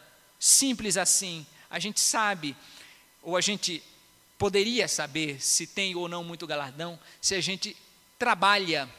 Simples 0.43 0.97
assim. 0.97 1.45
A 1.69 1.79
gente 1.79 2.01
sabe, 2.01 2.53
ou 3.21 3.37
a 3.37 3.39
gente 3.39 3.81
poderia 4.37 4.89
saber 4.89 5.41
se 5.41 5.65
tem 5.65 5.95
ou 5.95 6.09
não 6.09 6.21
muito 6.21 6.45
galardão, 6.45 6.99
se 7.21 7.33
a 7.33 7.39
gente 7.39 7.77
trabalha 8.19 8.89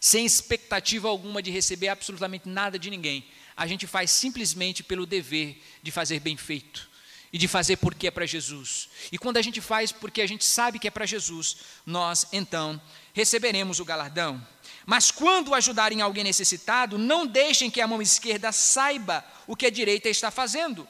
sem 0.00 0.26
expectativa 0.26 1.08
alguma 1.08 1.40
de 1.40 1.52
receber 1.52 1.86
absolutamente 1.86 2.48
nada 2.48 2.80
de 2.80 2.90
ninguém. 2.90 3.24
A 3.56 3.64
gente 3.68 3.86
faz 3.86 4.10
simplesmente 4.10 4.82
pelo 4.82 5.06
dever 5.06 5.62
de 5.84 5.92
fazer 5.92 6.18
bem 6.18 6.36
feito 6.36 6.90
e 7.32 7.38
de 7.38 7.46
fazer 7.46 7.76
porque 7.76 8.08
é 8.08 8.10
para 8.10 8.26
Jesus. 8.26 8.88
E 9.12 9.18
quando 9.18 9.36
a 9.36 9.42
gente 9.42 9.60
faz 9.60 9.92
porque 9.92 10.20
a 10.20 10.26
gente 10.26 10.44
sabe 10.44 10.80
que 10.80 10.88
é 10.88 10.90
para 10.90 11.06
Jesus, 11.06 11.58
nós 11.86 12.26
então 12.32 12.82
receberemos 13.12 13.78
o 13.78 13.84
galardão. 13.84 14.44
Mas 14.86 15.10
quando 15.10 15.52
ajudarem 15.52 16.00
alguém 16.00 16.22
necessitado, 16.22 16.96
não 16.96 17.26
deixem 17.26 17.68
que 17.68 17.80
a 17.80 17.88
mão 17.88 18.00
esquerda 18.00 18.52
saiba 18.52 19.24
o 19.44 19.56
que 19.56 19.66
a 19.66 19.70
direita 19.70 20.08
está 20.08 20.30
fazendo. 20.30 20.86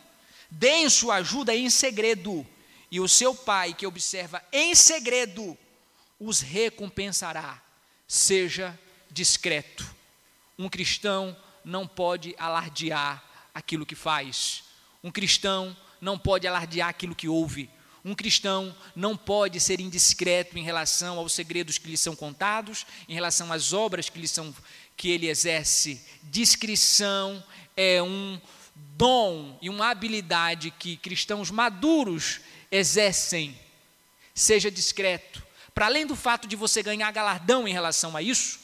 Deem 0.50 0.88
sua 0.90 1.16
ajuda 1.16 1.54
em 1.54 1.70
segredo, 1.70 2.46
e 2.90 3.00
o 3.00 3.09
seu 3.09 3.35
pai, 3.35 3.72
que 3.72 3.87
observa 3.87 4.44
em 4.52 4.74
segredo, 4.74 5.56
os 6.20 6.40
recompensará. 6.40 7.61
Seja 8.06 8.78
discreto. 9.11 9.85
Um 10.59 10.68
cristão 10.68 11.35
não 11.64 11.88
pode 11.88 12.35
alardear 12.38 13.24
aquilo 13.54 13.87
que 13.87 13.94
faz. 13.94 14.62
Um 15.02 15.11
cristão 15.11 15.74
não 16.00 16.18
pode 16.18 16.46
alardear 16.46 16.90
aquilo 16.90 17.14
que 17.14 17.28
ouve. 17.28 17.70
Um 18.06 18.14
cristão 18.14 18.72
não 18.94 19.16
pode 19.16 19.58
ser 19.58 19.80
indiscreto 19.80 20.56
em 20.56 20.62
relação 20.62 21.18
aos 21.18 21.32
segredos 21.32 21.76
que 21.76 21.88
lhe 21.88 21.96
são 21.96 22.14
contados, 22.14 22.86
em 23.08 23.14
relação 23.14 23.52
às 23.52 23.72
obras 23.72 24.08
que, 24.08 24.20
lhe 24.20 24.28
são, 24.28 24.54
que 24.96 25.10
ele 25.10 25.28
exerce. 25.28 26.00
Discrição 26.22 27.42
é 27.76 28.00
um 28.00 28.40
dom 28.96 29.58
e 29.60 29.68
uma 29.68 29.90
habilidade 29.90 30.70
que 30.70 30.96
cristãos 30.96 31.50
maduros 31.50 32.38
exercem. 32.70 33.58
Seja 34.32 34.70
discreto. 34.70 35.44
Para 35.74 35.86
além 35.86 36.06
do 36.06 36.14
fato 36.14 36.46
de 36.46 36.54
você 36.54 36.84
ganhar 36.84 37.10
galardão 37.10 37.66
em 37.66 37.72
relação 37.72 38.16
a 38.16 38.22
isso, 38.22 38.60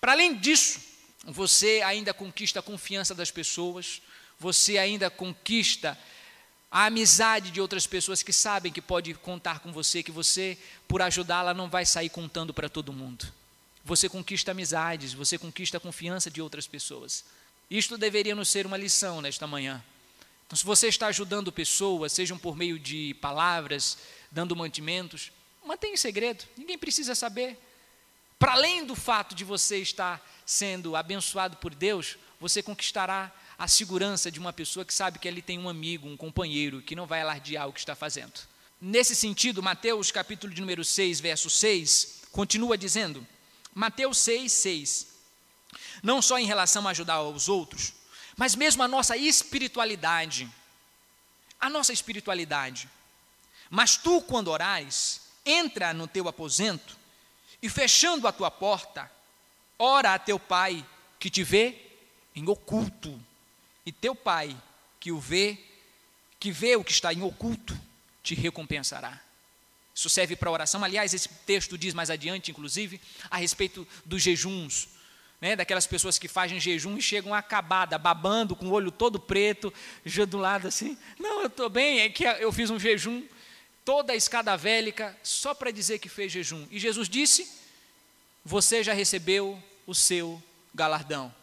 para 0.00 0.10
além 0.10 0.36
disso, 0.36 0.80
você 1.24 1.80
ainda 1.84 2.12
conquista 2.12 2.58
a 2.58 2.62
confiança 2.62 3.14
das 3.14 3.30
pessoas, 3.30 4.02
você 4.36 4.78
ainda 4.78 5.08
conquista 5.08 5.96
a 6.70 6.86
amizade 6.86 7.50
de 7.50 7.60
outras 7.60 7.86
pessoas 7.86 8.22
que 8.22 8.32
sabem 8.32 8.72
que 8.72 8.80
pode 8.80 9.12
contar 9.14 9.58
com 9.58 9.72
você, 9.72 10.02
que 10.02 10.12
você, 10.12 10.56
por 10.86 11.02
ajudá-la, 11.02 11.52
não 11.52 11.68
vai 11.68 11.84
sair 11.84 12.08
contando 12.08 12.54
para 12.54 12.68
todo 12.68 12.92
mundo. 12.92 13.26
Você 13.84 14.08
conquista 14.08 14.52
amizades, 14.52 15.12
você 15.12 15.36
conquista 15.36 15.78
a 15.78 15.80
confiança 15.80 16.30
de 16.30 16.40
outras 16.40 16.68
pessoas. 16.68 17.24
Isto 17.68 17.98
deveria 17.98 18.34
nos 18.34 18.48
ser 18.48 18.66
uma 18.66 18.76
lição 18.76 19.20
nesta 19.20 19.46
manhã. 19.46 19.82
Então, 20.46 20.56
se 20.56 20.64
você 20.64 20.88
está 20.88 21.08
ajudando 21.08 21.50
pessoas, 21.50 22.12
sejam 22.12 22.38
por 22.38 22.56
meio 22.56 22.78
de 22.78 23.14
palavras, 23.14 23.98
dando 24.30 24.54
mantimentos, 24.54 25.32
mantenha 25.64 25.94
em 25.94 25.96
segredo, 25.96 26.44
ninguém 26.56 26.78
precisa 26.78 27.14
saber. 27.14 27.58
Para 28.38 28.52
além 28.52 28.84
do 28.84 28.94
fato 28.94 29.34
de 29.34 29.44
você 29.44 29.78
estar 29.78 30.24
sendo 30.46 30.94
abençoado 30.94 31.56
por 31.56 31.74
Deus, 31.74 32.16
você 32.40 32.62
conquistará 32.62 33.32
a 33.60 33.68
segurança 33.68 34.30
de 34.30 34.40
uma 34.40 34.54
pessoa 34.54 34.86
que 34.86 34.94
sabe 34.94 35.18
que 35.18 35.28
ele 35.28 35.42
tem 35.42 35.58
um 35.58 35.68
amigo, 35.68 36.08
um 36.08 36.16
companheiro, 36.16 36.80
que 36.80 36.96
não 36.96 37.06
vai 37.06 37.20
alardear 37.20 37.68
o 37.68 37.72
que 37.74 37.78
está 37.78 37.94
fazendo. 37.94 38.32
Nesse 38.80 39.14
sentido, 39.14 39.62
Mateus 39.62 40.10
capítulo 40.10 40.54
de 40.54 40.62
número 40.62 40.82
6, 40.82 41.20
verso 41.20 41.50
6, 41.50 42.22
continua 42.32 42.78
dizendo, 42.78 43.26
Mateus 43.74 44.16
6, 44.16 44.50
6, 44.50 45.06
não 46.02 46.22
só 46.22 46.38
em 46.38 46.46
relação 46.46 46.88
a 46.88 46.92
ajudar 46.92 47.16
aos 47.16 47.50
outros, 47.50 47.92
mas 48.34 48.54
mesmo 48.54 48.82
a 48.82 48.88
nossa 48.88 49.14
espiritualidade, 49.14 50.50
a 51.60 51.68
nossa 51.68 51.92
espiritualidade. 51.92 52.88
Mas 53.68 53.94
tu, 53.94 54.22
quando 54.22 54.48
orais, 54.48 55.20
entra 55.44 55.92
no 55.92 56.08
teu 56.08 56.26
aposento 56.28 56.96
e 57.60 57.68
fechando 57.68 58.26
a 58.26 58.32
tua 58.32 58.50
porta, 58.50 59.12
ora 59.78 60.14
a 60.14 60.18
teu 60.18 60.38
pai 60.38 60.82
que 61.18 61.28
te 61.28 61.44
vê 61.44 61.76
em 62.34 62.48
oculto 62.48 63.22
e 63.84 63.92
teu 63.92 64.14
pai, 64.14 64.56
que 64.98 65.10
o 65.10 65.18
vê, 65.18 65.58
que 66.38 66.50
vê 66.50 66.76
o 66.76 66.84
que 66.84 66.92
está 66.92 67.12
em 67.12 67.22
oculto, 67.22 67.78
te 68.22 68.34
recompensará. 68.34 69.20
Isso 69.94 70.08
serve 70.08 70.36
para 70.36 70.50
oração. 70.50 70.82
Aliás, 70.82 71.12
esse 71.12 71.28
texto 71.46 71.76
diz 71.76 71.92
mais 71.92 72.10
adiante, 72.10 72.50
inclusive, 72.50 73.00
a 73.30 73.36
respeito 73.36 73.86
dos 74.04 74.22
jejuns. 74.22 74.88
Né, 75.40 75.56
daquelas 75.56 75.86
pessoas 75.86 76.18
que 76.18 76.28
fazem 76.28 76.60
jejum 76.60 76.98
e 76.98 77.02
chegam 77.02 77.32
acabada, 77.34 77.96
babando, 77.96 78.54
com 78.54 78.66
o 78.66 78.72
olho 78.72 78.90
todo 78.90 79.18
preto, 79.18 79.72
já 80.04 80.26
do 80.26 80.36
lado 80.36 80.68
assim. 80.68 80.98
Não, 81.18 81.40
eu 81.40 81.46
estou 81.46 81.70
bem, 81.70 82.00
é 82.00 82.10
que 82.10 82.24
eu 82.24 82.52
fiz 82.52 82.68
um 82.68 82.78
jejum, 82.78 83.24
toda 83.82 84.12
a 84.12 84.16
escada 84.16 84.54
vélica, 84.54 85.18
só 85.22 85.54
para 85.54 85.70
dizer 85.70 85.98
que 85.98 86.10
fez 86.10 86.30
jejum. 86.30 86.66
E 86.70 86.78
Jesus 86.78 87.08
disse: 87.08 87.50
Você 88.44 88.84
já 88.84 88.92
recebeu 88.92 89.58
o 89.86 89.94
seu 89.94 90.42
galardão. 90.74 91.34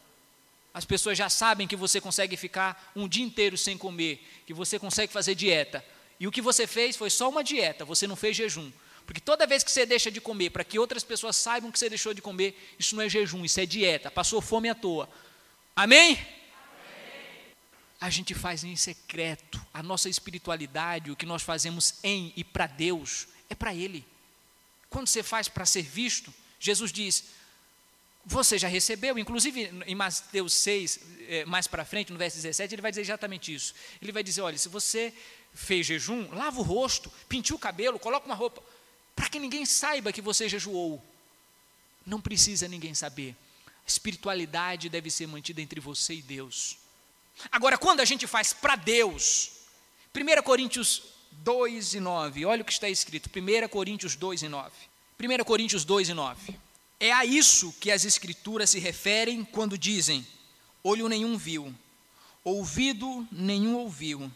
As 0.78 0.86
pessoas 0.86 1.18
já 1.18 1.28
sabem 1.28 1.68
que 1.68 1.76
você 1.76 2.00
consegue 2.00 2.38
ficar 2.38 2.92
um 2.96 3.08
dia 3.08 3.26
inteiro 3.26 3.58
sem 3.58 3.76
comer, 3.76 4.24
que 4.46 4.54
você 4.54 4.78
consegue 4.78 5.12
fazer 5.12 5.34
dieta. 5.34 5.84
E 6.20 6.28
o 6.28 6.32
que 6.32 6.40
você 6.40 6.68
fez 6.68 6.96
foi 6.96 7.10
só 7.10 7.28
uma 7.30 7.44
dieta, 7.44 7.84
você 7.84 8.06
não 8.06 8.16
fez 8.16 8.38
jejum. 8.38 8.72
Porque 9.04 9.20
toda 9.20 9.48
vez 9.48 9.64
que 9.64 9.72
você 9.72 9.88
deixa 9.88 10.12
de 10.12 10.22
comer, 10.22 10.52
para 10.52 10.64
que 10.64 10.78
outras 10.78 11.04
pessoas 11.04 11.36
saibam 11.36 11.72
que 11.72 11.80
você 11.80 11.90
deixou 11.90 12.14
de 12.14 12.22
comer, 12.22 12.76
isso 12.78 12.96
não 12.96 13.02
é 13.02 13.10
jejum, 13.10 13.44
isso 13.44 13.60
é 13.60 13.66
dieta. 13.66 14.12
Passou 14.12 14.40
fome 14.40 14.70
à 14.70 14.76
toa. 14.76 15.10
Amém? 15.76 16.12
Amém? 16.12 16.28
A 18.00 18.12
gente 18.12 18.36
faz 18.36 18.64
em 18.64 18.76
secreto. 18.76 19.60
A 19.74 19.82
nossa 19.82 20.08
espiritualidade, 20.08 21.10
o 21.10 21.16
que 21.16 21.26
nós 21.26 21.42
fazemos 21.42 21.96
em 22.04 22.32
e 22.38 22.44
para 22.44 22.68
Deus, 22.68 23.28
é 23.50 23.56
para 23.56 23.74
Ele. 23.74 24.06
Quando 24.92 25.08
você 25.08 25.24
faz 25.24 25.48
para 25.48 25.66
ser 25.66 25.82
visto, 25.82 26.32
Jesus 26.60 26.92
diz: 26.92 27.24
você 28.30 28.58
já 28.58 28.68
recebeu, 28.68 29.18
inclusive 29.18 29.72
em 29.86 29.96
Mateus 29.96 30.52
6, 30.54 31.00
é, 31.30 31.46
mais 31.46 31.66
para 31.66 31.86
frente, 31.86 32.12
no 32.12 32.20
verso 32.20 32.36
17, 32.36 32.76
ele 32.76 32.82
vai 32.82 32.92
dizer 32.92 33.02
exatamente 33.02 33.54
isso. 33.54 33.74
Ele 34.02 34.12
vai 34.12 34.22
dizer: 34.22 34.42
olha, 34.42 34.58
se 34.58 34.68
você 34.68 35.14
fez 35.54 35.86
jejum, 35.86 36.30
lava 36.34 36.60
o 36.60 36.64
rosto, 36.64 37.10
pinte 37.30 37.54
o 37.54 37.58
cabelo, 37.58 37.98
coloca 37.98 38.26
uma 38.26 38.36
roupa, 38.36 38.62
para 39.16 39.30
que 39.30 39.40
ninguém 39.40 39.66
saiba 39.66 40.12
que 40.12 40.22
você 40.22 40.50
jejuou. 40.50 41.02
Não 42.06 42.20
precisa 42.20 42.68
ninguém 42.68 42.94
saber. 42.94 43.34
A 43.66 43.88
espiritualidade 43.88 44.90
deve 44.90 45.10
ser 45.10 45.26
mantida 45.26 45.62
entre 45.62 45.80
você 45.80 46.16
e 46.16 46.22
Deus. 46.22 46.78
Agora, 47.50 47.78
quando 47.78 48.02
a 48.02 48.06
gente 48.06 48.28
faz 48.28 48.52
para 48.52 48.76
Deus, 48.76 49.52
1 50.14 50.44
Coríntios 50.44 51.04
2 51.32 51.94
e 51.94 52.00
9, 52.02 52.46
olha 52.46 52.62
o 52.62 52.66
que 52.66 52.74
está 52.74 52.90
escrito, 52.90 53.30
1 53.30 53.70
Coríntios 53.70 54.18
2 54.18 54.44
e 54.44 54.50
9. 54.50 54.72
1 55.18 55.44
Coríntios 55.46 55.86
2 55.86 56.10
e 56.10 56.14
9. 56.14 56.67
É 57.00 57.12
a 57.12 57.24
isso 57.24 57.74
que 57.80 57.92
as 57.92 58.06
Escrituras 58.06 58.72
se 58.72 58.80
referem 58.80 59.44
quando 59.44 59.78
dizem: 59.78 60.26
olho 60.84 61.08
nenhum 61.08 61.38
viu, 61.38 61.74
ouvido 62.44 63.28
nenhum 63.32 63.76
ouviu, 63.76 64.32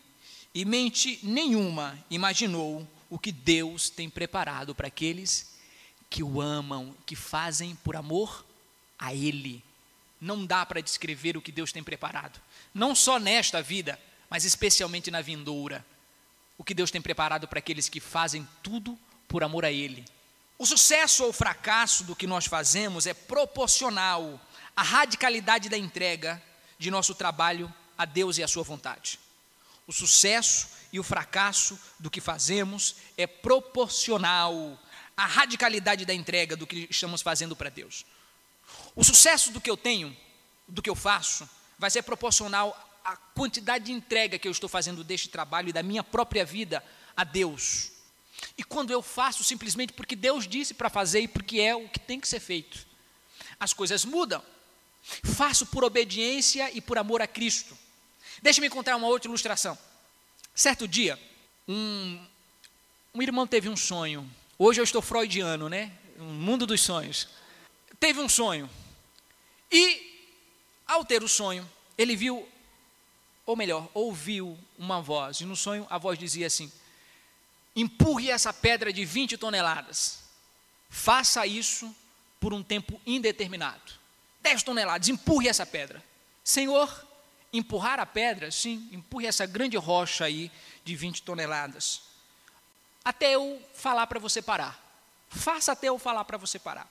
e 0.53 0.63
mente 0.63 1.19
nenhuma 1.23 1.97
imaginou 2.09 2.87
o 3.09 3.17
que 3.17 3.31
Deus 3.31 3.89
tem 3.89 4.09
preparado 4.09 4.75
para 4.75 4.87
aqueles 4.87 5.51
que 6.09 6.21
o 6.21 6.41
amam, 6.41 6.95
que 7.05 7.15
fazem 7.15 7.75
por 7.75 7.95
amor 7.95 8.45
a 8.99 9.13
Ele. 9.13 9.63
Não 10.19 10.45
dá 10.45 10.63
para 10.65 10.81
descrever 10.81 11.35
o 11.35 11.41
que 11.41 11.51
Deus 11.51 11.71
tem 11.71 11.81
preparado, 11.81 12.39
não 12.73 12.93
só 12.93 13.17
nesta 13.17 13.61
vida, 13.61 13.99
mas 14.29 14.45
especialmente 14.45 15.09
na 15.09 15.21
vindoura. 15.21 15.85
O 16.57 16.63
que 16.63 16.75
Deus 16.75 16.91
tem 16.91 17.01
preparado 17.01 17.47
para 17.47 17.57
aqueles 17.57 17.89
que 17.89 17.99
fazem 17.99 18.47
tudo 18.61 18.97
por 19.27 19.43
amor 19.43 19.65
a 19.65 19.71
Ele. 19.71 20.05
O 20.61 20.65
sucesso 20.67 21.23
ou 21.23 21.33
fracasso 21.33 22.03
do 22.03 22.15
que 22.15 22.27
nós 22.27 22.45
fazemos 22.45 23.07
é 23.07 23.15
proporcional 23.15 24.39
à 24.75 24.83
radicalidade 24.83 25.67
da 25.69 25.75
entrega 25.75 26.39
de 26.77 26.91
nosso 26.91 27.15
trabalho 27.15 27.73
a 27.97 28.05
Deus 28.05 28.37
e 28.37 28.43
à 28.43 28.47
Sua 28.47 28.61
vontade. 28.61 29.19
O 29.87 29.91
sucesso 29.91 30.67
e 30.93 30.99
o 30.99 31.03
fracasso 31.03 31.79
do 31.97 32.11
que 32.11 32.21
fazemos 32.21 32.95
é 33.17 33.25
proporcional 33.25 34.79
à 35.17 35.25
radicalidade 35.25 36.05
da 36.05 36.13
entrega 36.13 36.55
do 36.55 36.67
que 36.67 36.87
estamos 36.91 37.23
fazendo 37.23 37.55
para 37.55 37.71
Deus. 37.71 38.05
O 38.95 39.03
sucesso 39.03 39.49
do 39.51 39.59
que 39.59 39.71
eu 39.71 39.75
tenho, 39.75 40.15
do 40.67 40.83
que 40.83 40.91
eu 40.91 40.95
faço, 40.95 41.49
vai 41.79 41.89
ser 41.89 42.03
proporcional 42.03 43.01
à 43.03 43.15
quantidade 43.15 43.85
de 43.85 43.93
entrega 43.93 44.37
que 44.37 44.47
eu 44.47 44.51
estou 44.51 44.69
fazendo 44.69 45.03
deste 45.03 45.27
trabalho 45.27 45.69
e 45.69 45.73
da 45.73 45.81
minha 45.81 46.03
própria 46.03 46.45
vida 46.45 46.85
a 47.17 47.23
Deus. 47.23 47.90
E 48.57 48.63
quando 48.63 48.91
eu 48.91 49.01
faço 49.01 49.43
simplesmente 49.43 49.93
porque 49.93 50.15
Deus 50.15 50.47
disse 50.47 50.73
para 50.73 50.89
fazer 50.89 51.21
e 51.21 51.27
porque 51.27 51.59
é 51.59 51.75
o 51.75 51.87
que 51.87 51.99
tem 51.99 52.19
que 52.19 52.27
ser 52.27 52.39
feito, 52.39 52.85
as 53.59 53.73
coisas 53.73 54.05
mudam. 54.05 54.43
Faço 55.23 55.65
por 55.65 55.83
obediência 55.83 56.69
e 56.75 56.79
por 56.79 56.97
amor 56.97 57.21
a 57.21 57.27
Cristo. 57.27 57.77
Deixe-me 58.41 58.69
contar 58.69 58.95
uma 58.95 59.07
outra 59.07 59.27
ilustração. 59.27 59.77
Certo 60.53 60.87
dia, 60.87 61.19
um, 61.67 62.23
um 63.13 63.21
irmão 63.21 63.47
teve 63.47 63.69
um 63.69 63.77
sonho. 63.77 64.29
Hoje 64.57 64.79
eu 64.79 64.83
estou 64.83 65.01
freudiano, 65.01 65.69
né? 65.69 65.91
Um 66.19 66.25
mundo 66.25 66.67
dos 66.67 66.81
sonhos. 66.81 67.27
Teve 67.99 68.19
um 68.19 68.29
sonho. 68.29 68.69
E, 69.71 70.27
ao 70.85 71.05
ter 71.05 71.23
o 71.23 71.27
sonho, 71.27 71.69
ele 71.97 72.15
viu, 72.15 72.47
ou 73.45 73.55
melhor, 73.55 73.89
ouviu 73.93 74.57
uma 74.77 75.01
voz. 75.01 75.39
E 75.41 75.45
no 75.45 75.55
sonho 75.55 75.87
a 75.89 75.97
voz 75.97 76.17
dizia 76.19 76.47
assim: 76.47 76.71
empurre 77.75 78.29
essa 78.29 78.51
pedra 78.51 78.91
de 78.91 79.05
20 79.05 79.37
toneladas. 79.37 80.23
Faça 80.89 81.45
isso 81.45 81.93
por 82.39 82.53
um 82.53 82.63
tempo 82.63 82.99
indeterminado. 83.05 83.93
10 84.41 84.63
toneladas, 84.63 85.07
empurre 85.07 85.47
essa 85.47 85.65
pedra. 85.65 86.03
Senhor, 86.43 87.07
empurrar 87.53 87.99
a 87.99 88.05
pedra, 88.05 88.51
sim, 88.51 88.89
empurre 88.91 89.27
essa 89.27 89.45
grande 89.45 89.77
rocha 89.77 90.25
aí 90.25 90.51
de 90.83 90.95
20 90.95 91.21
toneladas. 91.23 92.01
Até 93.03 93.35
eu 93.35 93.61
falar 93.73 94.07
para 94.07 94.19
você 94.19 94.41
parar. 94.41 94.79
Faça 95.29 95.71
até 95.71 95.87
eu 95.87 95.97
falar 95.97 96.25
para 96.25 96.37
você 96.37 96.59
parar. 96.59 96.89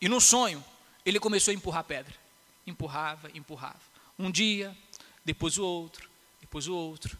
E 0.00 0.08
no 0.08 0.20
sonho, 0.20 0.64
ele 1.04 1.18
começou 1.18 1.52
a 1.52 1.54
empurrar 1.54 1.80
a 1.80 1.84
pedra. 1.84 2.14
Empurrava, 2.66 3.30
empurrava. 3.34 3.80
Um 4.18 4.30
dia, 4.30 4.76
depois 5.24 5.56
o 5.58 5.64
outro, 5.64 6.08
depois 6.40 6.66
o 6.66 6.74
outro, 6.74 7.18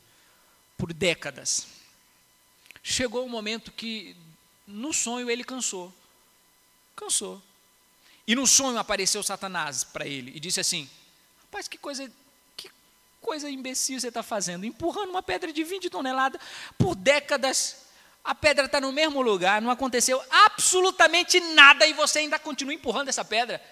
por 0.77 0.93
décadas. 0.93 1.78
Chegou 2.91 3.23
um 3.23 3.29
momento 3.29 3.71
que, 3.71 4.17
no 4.67 4.95
sonho, 4.95 5.29
ele 5.29 5.45
cansou. 5.45 5.93
Cansou. 6.97 7.41
E 8.27 8.35
no 8.35 8.47
sonho 8.47 8.79
apareceu 8.79 9.23
Satanás 9.23 9.85
para 9.85 10.07
ele 10.07 10.33
e 10.35 10.41
disse 10.41 10.59
assim: 10.59 10.89
Rapaz, 11.43 11.69
que 11.69 11.77
coisa, 11.77 12.11
que 12.57 12.71
coisa 13.21 13.51
imbecil 13.51 14.01
você 14.01 14.09
está 14.09 14.23
fazendo, 14.23 14.65
empurrando 14.65 15.11
uma 15.11 15.23
pedra 15.23 15.53
de 15.53 15.63
20 15.63 15.91
toneladas 15.91 16.41
por 16.79 16.95
décadas. 16.95 17.77
A 18.25 18.35
pedra 18.35 18.65
está 18.65 18.81
no 18.81 18.91
mesmo 18.91 19.21
lugar, 19.21 19.61
não 19.61 19.71
aconteceu 19.71 20.25
absolutamente 20.31 21.41
nada 21.41 21.87
e 21.87 21.93
você 21.93 22.21
ainda 22.21 22.39
continua 22.39 22.73
empurrando 22.73 23.09
essa 23.09 23.23
pedra. 23.23 23.63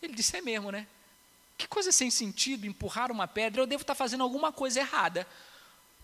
Ele 0.00 0.14
disse: 0.14 0.34
É 0.34 0.40
mesmo, 0.40 0.72
né? 0.72 0.86
Que 1.58 1.68
coisa 1.68 1.92
sem 1.92 2.10
sentido 2.10 2.66
empurrar 2.66 3.12
uma 3.12 3.28
pedra, 3.28 3.60
eu 3.60 3.66
devo 3.66 3.82
estar 3.82 3.94
tá 3.94 3.98
fazendo 3.98 4.22
alguma 4.22 4.50
coisa 4.50 4.80
errada. 4.80 5.26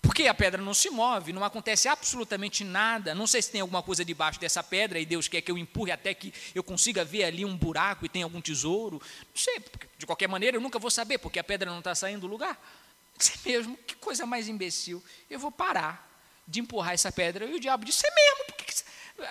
Porque 0.02 0.26
a 0.26 0.34
pedra 0.34 0.60
não 0.60 0.74
se 0.74 0.90
move, 0.90 1.32
não 1.32 1.44
acontece 1.44 1.88
absolutamente 1.88 2.64
nada. 2.64 3.14
Não 3.14 3.26
sei 3.26 3.40
se 3.40 3.52
tem 3.52 3.60
alguma 3.60 3.82
coisa 3.82 4.04
debaixo 4.04 4.40
dessa 4.40 4.62
pedra 4.62 4.98
e 4.98 5.06
Deus 5.06 5.28
quer 5.28 5.40
que 5.40 5.50
eu 5.50 5.56
empurre 5.56 5.92
até 5.92 6.12
que 6.12 6.34
eu 6.52 6.64
consiga 6.64 7.04
ver 7.04 7.22
ali 7.22 7.44
um 7.44 7.56
buraco 7.56 8.04
e 8.04 8.08
tem 8.08 8.24
algum 8.24 8.40
tesouro. 8.40 9.00
Não 9.00 9.36
sei, 9.36 9.62
de 9.96 10.04
qualquer 10.04 10.28
maneira 10.28 10.56
eu 10.56 10.60
nunca 10.60 10.78
vou 10.78 10.90
saber, 10.90 11.18
porque 11.18 11.38
a 11.38 11.44
pedra 11.44 11.70
não 11.70 11.78
está 11.78 11.94
saindo 11.94 12.22
do 12.22 12.26
lugar. 12.26 12.60
Isso 13.18 13.32
é 13.32 13.48
mesmo, 13.48 13.76
que 13.86 13.94
coisa 13.94 14.26
mais 14.26 14.48
imbecil. 14.48 15.02
Eu 15.30 15.38
vou 15.38 15.52
parar 15.52 16.10
de 16.48 16.58
empurrar 16.58 16.94
essa 16.94 17.12
pedra. 17.12 17.46
E 17.46 17.54
o 17.54 17.60
diabo 17.60 17.84
disse: 17.84 18.04
é 18.04 18.10
mesmo, 18.12 18.44
porque 18.46 18.64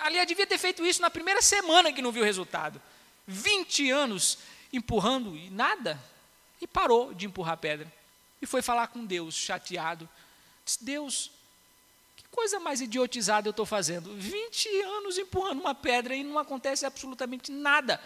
aliás, 0.03 0.25
devia 0.25 0.47
ter 0.47 0.57
feito 0.57 0.85
isso 0.85 1.01
na 1.01 1.09
primeira 1.09 1.41
semana 1.41 1.91
que 1.91 2.01
não 2.01 2.11
viu 2.11 2.23
o 2.23 2.25
resultado. 2.25 2.81
20 3.27 3.91
anos 3.91 4.37
empurrando 4.71 5.35
e 5.35 5.49
nada. 5.49 5.99
E 6.61 6.67
parou 6.67 7.13
de 7.13 7.25
empurrar 7.25 7.55
a 7.55 7.57
pedra. 7.57 7.91
E 8.41 8.45
foi 8.45 8.61
falar 8.61 8.87
com 8.87 9.05
Deus, 9.05 9.35
chateado 9.35 10.07
Disse, 10.65 10.83
Deus, 10.83 11.31
que 12.15 12.23
coisa 12.29 12.59
mais 12.59 12.81
idiotizada 12.81 13.47
eu 13.47 13.51
estou 13.51 13.65
fazendo? 13.65 14.13
20 14.15 14.67
anos 14.81 15.17
empurrando 15.17 15.59
uma 15.59 15.75
pedra 15.75 16.15
e 16.15 16.23
não 16.23 16.37
acontece 16.37 16.85
absolutamente 16.85 17.51
nada. 17.51 18.01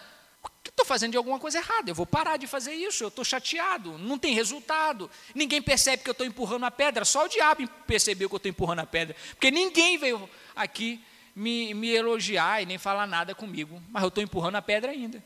Estou 0.64 0.84
fazendo 0.84 1.12
de 1.12 1.16
alguma 1.16 1.38
coisa 1.38 1.58
errada, 1.58 1.90
eu 1.90 1.94
vou 1.94 2.06
parar 2.06 2.36
de 2.36 2.46
fazer 2.46 2.74
isso, 2.74 3.02
eu 3.02 3.08
estou 3.08 3.24
chateado, 3.24 3.96
não 3.98 4.18
tem 4.18 4.34
resultado, 4.34 5.10
ninguém 5.34 5.62
percebe 5.62 6.02
que 6.02 6.10
eu 6.10 6.12
estou 6.12 6.26
empurrando 6.26 6.64
a 6.64 6.70
pedra, 6.70 7.04
só 7.04 7.24
o 7.24 7.28
diabo 7.28 7.66
percebeu 7.86 8.28
que 8.28 8.34
eu 8.34 8.38
estou 8.38 8.50
empurrando 8.50 8.80
a 8.80 8.86
pedra, 8.86 9.16
porque 9.30 9.50
ninguém 9.50 9.96
veio 9.96 10.28
aqui 10.54 11.02
me, 11.34 11.72
me 11.74 11.90
elogiar 11.90 12.62
e 12.62 12.66
nem 12.66 12.78
falar 12.78 13.06
nada 13.06 13.34
comigo, 13.34 13.82
mas 13.90 14.02
eu 14.02 14.08
estou 14.08 14.22
empurrando 14.22 14.56
a 14.56 14.62
pedra 14.62 14.90
ainda. 14.90 15.22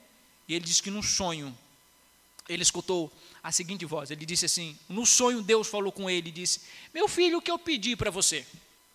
E 0.46 0.54
ele 0.54 0.64
disse 0.64 0.82
que 0.82 0.90
num 0.90 1.02
sonho, 1.02 1.56
ele 2.48 2.62
escutou 2.62 3.10
a 3.42 3.50
seguinte 3.50 3.84
voz: 3.84 4.10
ele 4.10 4.26
disse 4.26 4.46
assim, 4.46 4.78
no 4.88 5.06
sonho 5.06 5.42
Deus 5.42 5.68
falou 5.68 5.92
com 5.92 6.08
ele 6.08 6.28
e 6.28 6.32
disse: 6.32 6.60
Meu 6.92 7.08
filho, 7.08 7.38
o 7.38 7.42
que 7.42 7.50
eu 7.50 7.58
pedi 7.58 7.96
para 7.96 8.10
você? 8.10 8.46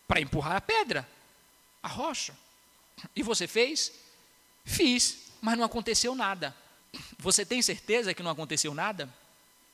Para 0.07 0.21
empurrar 0.21 0.57
a 0.57 0.61
pedra, 0.61 1.07
a 1.81 1.87
rocha. 1.87 2.35
E 3.15 3.23
você 3.23 3.47
fez? 3.47 3.91
Fiz, 4.63 5.17
mas 5.41 5.57
não 5.57 5.65
aconteceu 5.65 6.15
nada. 6.15 6.55
Você 7.19 7.45
tem 7.45 7.61
certeza 7.61 8.13
que 8.13 8.23
não 8.23 8.31
aconteceu 8.31 8.73
nada? 8.73 9.13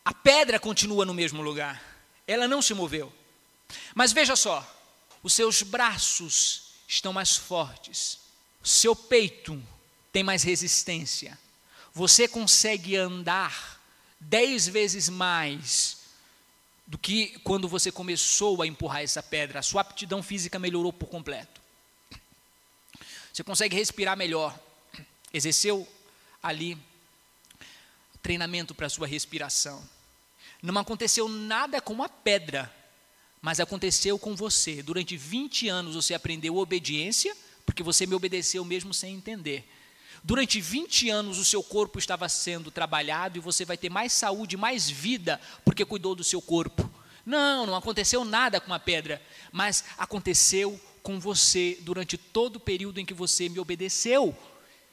A 0.04 0.14
pedra 0.14 0.60
continua 0.60 1.06
no 1.06 1.14
mesmo 1.14 1.42
lugar, 1.42 1.82
ela 2.28 2.48
não 2.48 2.62
se 2.62 2.74
moveu. 2.74 3.14
Mas 3.94 4.12
veja 4.12 4.36
só, 4.36 4.66
os 5.22 5.34
seus 5.34 5.62
braços 5.62 6.72
estão 6.88 7.14
mais 7.14 7.36
fortes, 7.38 8.20
seu 8.64 8.96
peito 8.96 9.62
tem 10.12 10.24
mais 10.24 10.44
resistência, 10.44 11.38
você 11.94 12.28
consegue 12.28 12.96
andar 12.96 13.81
dez 14.22 14.68
vezes 14.68 15.10
mais 15.10 15.98
do 16.86 16.98
que 16.98 17.40
quando 17.40 17.68
você 17.68 17.92
começou 17.92 18.62
a 18.62 18.68
empurrar 18.68 19.02
essa 19.02 19.24
pedra. 19.24 19.60
A 19.60 19.64
sua 19.64 19.82
aptidão 19.82 20.22
física 20.22 20.60
melhorou 20.60 20.94
por 20.94 21.08
completo. 21.08 21.60
Você 23.34 23.44
consegue 23.44 23.76
respirar 23.76 24.16
melhor. 24.16 24.58
Exerceu 25.34 25.88
ali 26.44 26.78
treinamento 28.22 28.76
para 28.76 28.88
a 28.88 28.90
sua 28.90 29.08
respiração. 29.08 29.84
Não 30.62 30.78
aconteceu 30.78 31.28
nada 31.28 31.82
com 31.82 32.04
a 32.04 32.10
pedra, 32.10 32.72
mas 33.42 33.60
aconteceu 33.60 34.20
com 34.20 34.36
você. 34.36 34.84
Durante 34.84 35.18
20 35.18 35.70
anos 35.70 35.96
você 35.96 36.14
aprendeu 36.14 36.58
obediência, 36.58 37.36
porque 37.66 37.82
você 37.82 38.06
me 38.06 38.14
obedeceu 38.14 38.64
mesmo 38.64 38.94
sem 38.94 39.16
entender. 39.16 39.68
Durante 40.24 40.62
20 40.62 41.10
anos 41.10 41.40
o 41.40 41.46
seu 41.46 41.64
corpo 41.64 41.98
estava 41.98 42.30
sendo 42.30 42.70
trabalhado 42.70 43.38
e 43.38 43.42
você 43.42 43.66
vai 43.66 43.76
ter 43.76 43.90
mais 43.90 44.14
saúde, 44.14 44.56
mais 44.56 44.90
vida, 44.90 45.42
porque 45.66 45.84
cuidou 45.84 46.14
do 46.14 46.24
seu 46.24 46.42
corpo. 46.42 46.90
Não, 47.26 47.66
não 47.66 47.76
aconteceu 47.76 48.24
nada 48.24 48.60
com 48.60 48.74
a 48.74 48.80
pedra, 48.80 49.22
mas 49.52 49.84
aconteceu 49.98 50.80
com 51.02 51.20
você 51.20 51.78
durante 51.82 52.18
todo 52.18 52.58
o 52.58 52.60
período 52.60 53.00
em 53.00 53.06
que 53.06 53.14
você 53.14 53.50
me 53.50 53.60
obedeceu, 53.60 54.36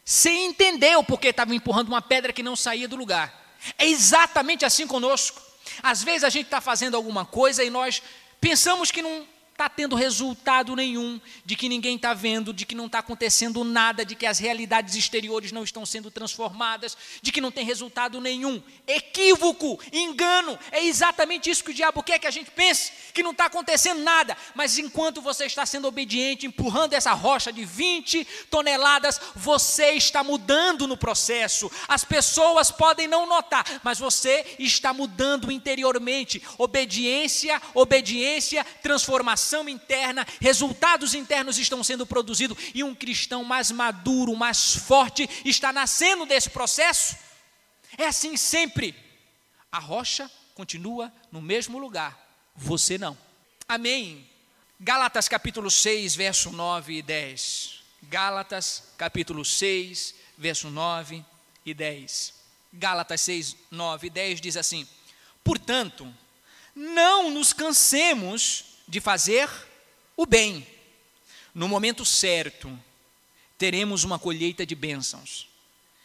sem 0.04 0.46
entender 0.46 0.96
o 0.96 1.04
porquê 1.04 1.28
estava 1.28 1.54
empurrando 1.54 1.88
uma 1.88 2.00
pedra 2.00 2.32
que 2.32 2.42
não 2.42 2.56
saía 2.56 2.88
do 2.88 2.96
lugar. 2.96 3.56
É 3.76 3.86
exatamente 3.86 4.64
assim 4.64 4.86
conosco. 4.86 5.42
Às 5.82 6.02
vezes 6.02 6.24
a 6.24 6.30
gente 6.30 6.46
está 6.46 6.60
fazendo 6.60 6.96
alguma 6.96 7.26
coisa 7.26 7.62
e 7.62 7.68
nós 7.68 8.02
pensamos 8.40 8.90
que 8.90 9.02
não 9.02 9.26
está 9.58 9.68
tendo 9.68 9.96
resultado 9.96 10.76
nenhum, 10.76 11.20
de 11.44 11.56
que 11.56 11.68
ninguém 11.68 11.96
está 11.96 12.14
vendo, 12.14 12.52
de 12.52 12.64
que 12.64 12.76
não 12.76 12.86
está 12.86 13.00
acontecendo 13.00 13.64
nada, 13.64 14.04
de 14.04 14.14
que 14.14 14.24
as 14.24 14.38
realidades 14.38 14.94
exteriores 14.94 15.50
não 15.50 15.64
estão 15.64 15.84
sendo 15.84 16.12
transformadas, 16.12 16.96
de 17.20 17.32
que 17.32 17.40
não 17.40 17.50
tem 17.50 17.64
resultado 17.64 18.20
nenhum. 18.20 18.62
Equívoco, 18.86 19.80
engano, 19.92 20.56
é 20.70 20.84
exatamente 20.84 21.50
isso 21.50 21.64
que 21.64 21.72
o 21.72 21.74
diabo 21.74 22.04
quer 22.04 22.20
que 22.20 22.28
a 22.28 22.30
gente 22.30 22.52
pense, 22.52 22.92
que 23.12 23.20
não 23.20 23.32
está 23.32 23.46
acontecendo 23.46 24.00
nada, 24.00 24.36
mas 24.54 24.78
enquanto 24.78 25.20
você 25.20 25.46
está 25.46 25.66
sendo 25.66 25.88
obediente, 25.88 26.46
empurrando 26.46 26.92
essa 26.92 27.12
rocha 27.12 27.52
de 27.52 27.64
20 27.64 28.24
toneladas, 28.48 29.20
você 29.34 29.90
está 29.90 30.22
mudando 30.22 30.86
no 30.86 30.96
processo. 30.96 31.68
As 31.88 32.04
pessoas 32.04 32.70
podem 32.70 33.08
não 33.08 33.26
notar, 33.26 33.80
mas 33.82 33.98
você 33.98 34.46
está 34.56 34.94
mudando 34.94 35.50
interiormente. 35.50 36.40
Obediência, 36.56 37.60
obediência, 37.74 38.64
transformação 38.80 39.47
transformação 39.48 39.68
interna, 39.68 40.26
resultados 40.40 41.14
internos 41.14 41.58
estão 41.58 41.82
sendo 41.82 42.06
produzidos 42.06 42.58
e 42.74 42.84
um 42.84 42.94
cristão 42.94 43.42
mais 43.42 43.70
maduro, 43.70 44.36
mais 44.36 44.74
forte 44.74 45.28
está 45.44 45.72
nascendo 45.72 46.26
desse 46.26 46.50
processo. 46.50 47.16
É 47.96 48.06
assim 48.06 48.36
sempre. 48.36 48.94
A 49.72 49.78
rocha 49.78 50.30
continua 50.54 51.12
no 51.32 51.40
mesmo 51.40 51.78
lugar, 51.78 52.18
você 52.54 52.98
não. 52.98 53.16
Amém. 53.66 54.28
Gálatas 54.80 55.28
capítulo 55.28 55.70
6, 55.70 56.14
verso 56.14 56.50
9 56.50 56.98
e 56.98 57.02
10. 57.02 57.82
Gálatas 58.04 58.84
capítulo 58.96 59.44
6, 59.44 60.14
verso 60.36 60.70
9 60.70 61.24
e 61.64 61.74
10. 61.74 62.34
Gálatas 62.72 63.20
6, 63.22 63.56
9 63.70 64.06
e 64.06 64.10
10 64.10 64.40
diz 64.40 64.56
assim: 64.56 64.86
Portanto, 65.42 66.12
não 66.74 67.30
nos 67.30 67.52
cansemos 67.52 68.67
de 68.88 69.00
fazer 69.00 69.48
o 70.16 70.26
bem. 70.26 70.66
No 71.54 71.68
momento 71.68 72.04
certo, 72.04 72.76
teremos 73.58 74.02
uma 74.02 74.18
colheita 74.18 74.64
de 74.64 74.74
bênçãos. 74.74 75.46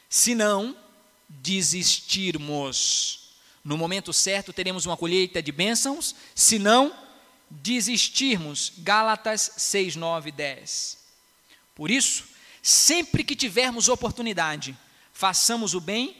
Se 0.09 0.36
não 0.36 0.75
desistirmos, 1.29 3.29
no 3.63 3.77
momento 3.77 4.11
certo 4.11 4.51
teremos 4.51 4.86
uma 4.86 4.97
colheita 4.97 5.41
de 5.41 5.51
bênçãos, 5.51 6.13
se 6.36 6.59
não 6.59 6.93
desistirmos. 7.49 8.73
Gálatas 8.79 9.51
6, 9.57 9.95
9 9.95 10.29
e 10.29 10.31
10. 10.31 10.97
Por 11.73 11.89
isso, 11.89 12.25
sempre 12.61 13.23
que 13.23 13.36
tivermos 13.36 13.88
oportunidade, 13.88 14.77
façamos 15.13 15.73
o 15.73 15.79
bem 15.79 16.17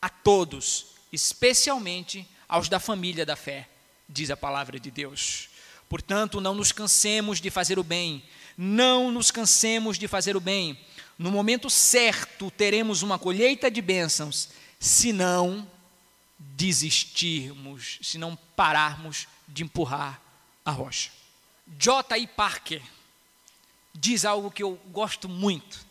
a 0.00 0.08
todos, 0.08 0.86
especialmente 1.12 2.26
aos 2.48 2.68
da 2.68 2.80
família 2.80 3.26
da 3.26 3.36
fé, 3.36 3.68
diz 4.08 4.30
a 4.30 4.36
palavra 4.36 4.80
de 4.80 4.90
Deus. 4.90 5.49
Portanto, 5.90 6.40
não 6.40 6.54
nos 6.54 6.70
cansemos 6.70 7.40
de 7.40 7.50
fazer 7.50 7.76
o 7.76 7.82
bem, 7.82 8.22
não 8.56 9.10
nos 9.10 9.32
cansemos 9.32 9.98
de 9.98 10.06
fazer 10.06 10.36
o 10.36 10.40
bem. 10.40 10.78
No 11.18 11.32
momento 11.32 11.68
certo 11.68 12.48
teremos 12.48 13.02
uma 13.02 13.18
colheita 13.18 13.68
de 13.68 13.82
bênçãos, 13.82 14.50
se 14.78 15.12
não 15.12 15.68
desistirmos, 16.38 17.98
se 18.02 18.18
não 18.18 18.36
pararmos 18.54 19.26
de 19.48 19.64
empurrar 19.64 20.22
a 20.64 20.70
rocha. 20.70 21.10
J.I. 21.76 22.24
Parker 22.28 22.82
diz 23.92 24.24
algo 24.24 24.48
que 24.48 24.62
eu 24.62 24.80
gosto 24.92 25.28
muito. 25.28 25.84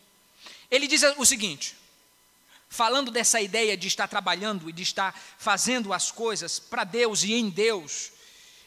Ele 0.70 0.86
diz 0.86 1.02
o 1.18 1.26
seguinte: 1.26 1.76
falando 2.70 3.10
dessa 3.10 3.38
ideia 3.38 3.76
de 3.76 3.86
estar 3.86 4.08
trabalhando 4.08 4.70
e 4.70 4.72
de 4.72 4.82
estar 4.82 5.14
fazendo 5.36 5.92
as 5.92 6.10
coisas 6.10 6.58
para 6.58 6.84
Deus 6.84 7.22
e 7.22 7.34
em 7.34 7.50
Deus, 7.50 8.12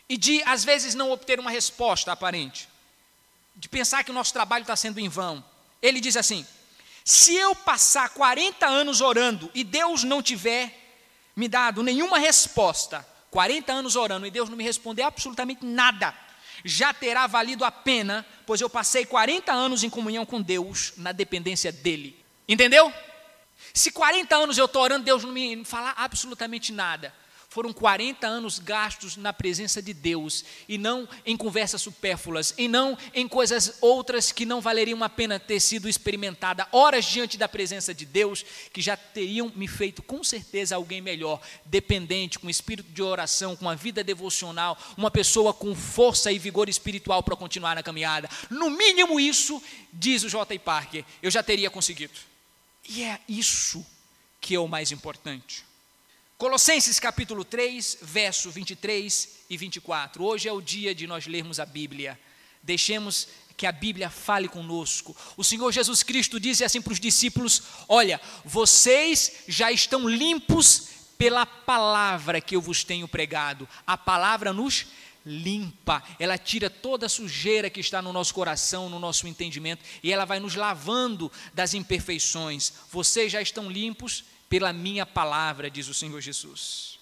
e 0.07 0.17
de, 0.17 0.43
às 0.43 0.63
vezes, 0.63 0.95
não 0.95 1.11
obter 1.11 1.39
uma 1.39 1.51
resposta 1.51 2.11
aparente, 2.11 2.67
de 3.55 3.69
pensar 3.69 4.03
que 4.03 4.11
o 4.11 4.13
nosso 4.13 4.33
trabalho 4.33 4.63
está 4.63 4.75
sendo 4.75 4.99
em 4.99 5.07
vão. 5.07 5.43
Ele 5.81 5.99
diz 5.99 6.17
assim: 6.17 6.45
se 7.03 7.35
eu 7.35 7.55
passar 7.55 8.09
40 8.09 8.65
anos 8.65 9.01
orando 9.01 9.51
e 9.53 9.63
Deus 9.63 10.03
não 10.03 10.21
tiver 10.21 10.79
me 11.35 11.47
dado 11.47 11.83
nenhuma 11.83 12.17
resposta, 12.19 13.05
40 13.31 13.73
anos 13.73 13.95
orando 13.95 14.25
e 14.25 14.31
Deus 14.31 14.49
não 14.49 14.57
me 14.57 14.63
responder 14.63 15.01
absolutamente 15.03 15.65
nada, 15.65 16.15
já 16.63 16.93
terá 16.93 17.27
valido 17.27 17.65
a 17.65 17.71
pena, 17.71 18.25
pois 18.45 18.61
eu 18.61 18.69
passei 18.69 19.05
40 19.05 19.51
anos 19.51 19.83
em 19.83 19.89
comunhão 19.89 20.25
com 20.25 20.41
Deus, 20.41 20.93
na 20.97 21.11
dependência 21.11 21.71
dEle. 21.71 22.23
Entendeu? 22.47 22.93
Se 23.73 23.91
40 23.91 24.35
anos 24.35 24.57
eu 24.57 24.65
estou 24.65 24.81
orando, 24.81 25.03
Deus 25.03 25.23
não 25.23 25.31
me 25.31 25.65
falar 25.65 25.93
absolutamente 25.97 26.71
nada, 26.71 27.13
foram 27.53 27.71
40 27.71 28.25
anos 28.25 28.57
gastos 28.57 29.15
na 29.15 29.31
presença 29.31 29.79
de 29.79 29.93
Deus, 29.93 30.43
e 30.67 30.75
não 30.75 31.07
em 31.23 31.37
conversas 31.37 31.83
supérfluas, 31.83 32.51
e 32.57 32.67
não 32.67 32.97
em 33.13 33.27
coisas 33.27 33.75
outras 33.79 34.31
que 34.31 34.43
não 34.43 34.59
valeriam 34.59 35.03
a 35.03 35.07
pena 35.07 35.39
ter 35.39 35.59
sido 35.59 35.87
experimentada, 35.87 36.67
horas 36.71 37.05
diante 37.05 37.37
da 37.37 37.47
presença 37.47 37.93
de 37.93 38.07
Deus, 38.07 38.43
que 38.73 38.81
já 38.81 38.97
teriam 38.97 39.51
me 39.55 39.67
feito 39.67 40.01
com 40.01 40.23
certeza 40.23 40.75
alguém 40.75 40.99
melhor, 40.99 41.39
dependente, 41.63 42.39
com 42.39 42.49
espírito 42.49 42.91
de 42.91 43.03
oração, 43.03 43.55
com 43.55 43.65
uma 43.65 43.75
vida 43.75 44.03
devocional, 44.03 44.75
uma 44.97 45.11
pessoa 45.11 45.53
com 45.53 45.75
força 45.75 46.31
e 46.31 46.39
vigor 46.39 46.67
espiritual 46.67 47.21
para 47.21 47.35
continuar 47.35 47.75
na 47.75 47.83
caminhada. 47.83 48.27
No 48.49 48.71
mínimo 48.71 49.19
isso, 49.19 49.61
diz 49.93 50.23
o 50.23 50.29
J. 50.29 50.57
Parker, 50.57 51.05
eu 51.21 51.29
já 51.29 51.43
teria 51.43 51.69
conseguido. 51.69 52.13
E 52.89 53.03
é 53.03 53.19
isso 53.29 53.85
que 54.41 54.55
é 54.55 54.59
o 54.59 54.67
mais 54.67 54.91
importante. 54.91 55.63
Colossenses 56.43 56.99
capítulo 56.99 57.45
3, 57.45 57.99
verso 58.01 58.51
23 58.51 59.45
e 59.49 59.55
24. 59.55 60.21
Hoje 60.21 60.49
é 60.49 60.51
o 60.51 60.59
dia 60.59 60.93
de 60.93 61.07
nós 61.07 61.25
lermos 61.25 61.57
a 61.57 61.65
Bíblia. 61.65 62.19
Deixemos 62.61 63.29
que 63.55 63.65
a 63.65 63.71
Bíblia 63.71 64.09
fale 64.09 64.49
conosco. 64.49 65.15
O 65.37 65.43
Senhor 65.45 65.71
Jesus 65.71 66.03
Cristo 66.03 66.41
disse 66.41 66.65
assim 66.65 66.81
para 66.81 66.91
os 66.91 66.99
discípulos: 66.99 67.63
Olha, 67.87 68.19
vocês 68.43 69.43
já 69.47 69.71
estão 69.71 70.05
limpos 70.05 70.89
pela 71.17 71.45
palavra 71.45 72.41
que 72.41 72.57
eu 72.57 72.61
vos 72.61 72.83
tenho 72.83 73.07
pregado. 73.07 73.65
A 73.87 73.97
palavra 73.97 74.51
nos 74.51 74.87
limpa, 75.25 76.03
ela 76.19 76.37
tira 76.37 76.69
toda 76.69 77.05
a 77.05 77.09
sujeira 77.09 77.69
que 77.69 77.79
está 77.79 78.01
no 78.01 78.11
nosso 78.11 78.33
coração, 78.33 78.89
no 78.89 78.99
nosso 78.99 79.29
entendimento, 79.29 79.81
e 80.03 80.11
ela 80.11 80.25
vai 80.25 80.41
nos 80.41 80.55
lavando 80.55 81.31
das 81.53 81.73
imperfeições. 81.73 82.73
Vocês 82.91 83.31
já 83.31 83.41
estão 83.41 83.71
limpos 83.71 84.25
pela 84.53 84.71
minha 84.71 85.03
palavra, 85.03 85.67
diz 85.67 85.87
o 85.87 85.95
Senhor 85.95 86.21
Jesus. 86.21 86.99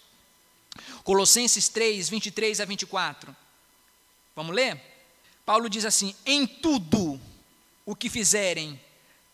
Colossenses 1.03 1.67
3, 1.67 2.07
23 2.07 2.61
a 2.61 2.63
24. 2.63 3.35
Vamos 4.33 4.55
ler? 4.55 4.79
Paulo 5.45 5.69
diz 5.69 5.83
assim: 5.83 6.15
Em 6.25 6.47
tudo 6.47 7.19
o 7.85 7.93
que 7.93 8.09
fizerem, 8.09 8.79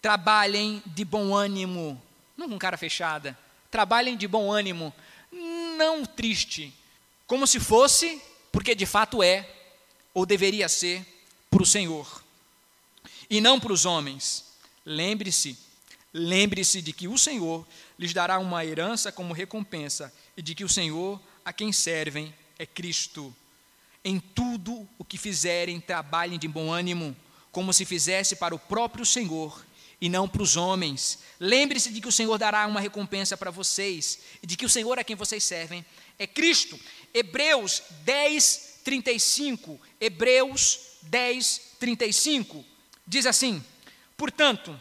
trabalhem 0.01 0.81
de 0.83 1.05
bom 1.05 1.35
ânimo, 1.35 2.01
não 2.35 2.49
com 2.49 2.57
cara 2.57 2.75
fechada, 2.75 3.37
trabalhem 3.69 4.17
de 4.17 4.27
bom 4.27 4.51
ânimo, 4.51 4.91
não 5.77 6.03
triste, 6.03 6.73
como 7.27 7.45
se 7.45 7.59
fosse, 7.59 8.19
porque 8.51 8.73
de 8.73 8.87
fato 8.87 9.21
é, 9.21 9.47
ou 10.11 10.25
deveria 10.25 10.67
ser, 10.67 11.05
para 11.51 11.61
o 11.61 11.67
Senhor, 11.67 12.23
e 13.29 13.39
não 13.39 13.59
para 13.59 13.73
os 13.73 13.85
homens. 13.85 14.43
Lembre-se, 14.83 15.66
lembre-se 16.17 16.81
de 16.81 16.91
que 16.91 17.07
o 17.07 17.17
Senhor 17.17 17.65
lhes 17.97 18.13
dará 18.13 18.39
uma 18.39 18.65
herança 18.65 19.11
como 19.11 19.33
recompensa, 19.33 20.13
e 20.35 20.41
de 20.41 20.55
que 20.55 20.63
o 20.63 20.69
Senhor 20.69 21.21
a 21.45 21.53
quem 21.53 21.71
servem 21.71 22.33
é 22.57 22.65
Cristo. 22.65 23.33
Em 24.03 24.19
tudo 24.19 24.87
o 24.97 25.05
que 25.05 25.17
fizerem, 25.17 25.79
trabalhem 25.79 26.39
de 26.39 26.47
bom 26.47 26.71
ânimo, 26.71 27.15
como 27.51 27.73
se 27.73 27.85
fizesse 27.85 28.35
para 28.35 28.55
o 28.55 28.59
próprio 28.59 29.05
Senhor 29.05 29.65
e 29.99 30.09
não 30.09 30.27
para 30.27 30.43
os 30.43 30.55
homens. 30.55 31.19
Lembre-se 31.39 31.91
de 31.91 32.01
que 32.01 32.07
o 32.07 32.11
Senhor 32.11 32.37
dará 32.37 32.65
uma 32.67 32.79
recompensa 32.79 33.35
para 33.35 33.51
vocês, 33.51 34.19
e 34.41 34.47
de 34.47 34.55
que 34.55 34.65
o 34.65 34.69
Senhor 34.69 34.97
a 34.99 35.03
quem 35.03 35.15
vocês 35.15 35.43
servem 35.43 35.85
é 36.19 36.25
Cristo. 36.25 36.79
Hebreus 37.13 37.81
10, 38.03 38.81
35. 38.83 39.79
Hebreus 39.99 40.79
10, 41.03 41.61
35. 41.79 42.63
Diz 43.05 43.25
assim: 43.25 43.63
Portanto, 44.15 44.79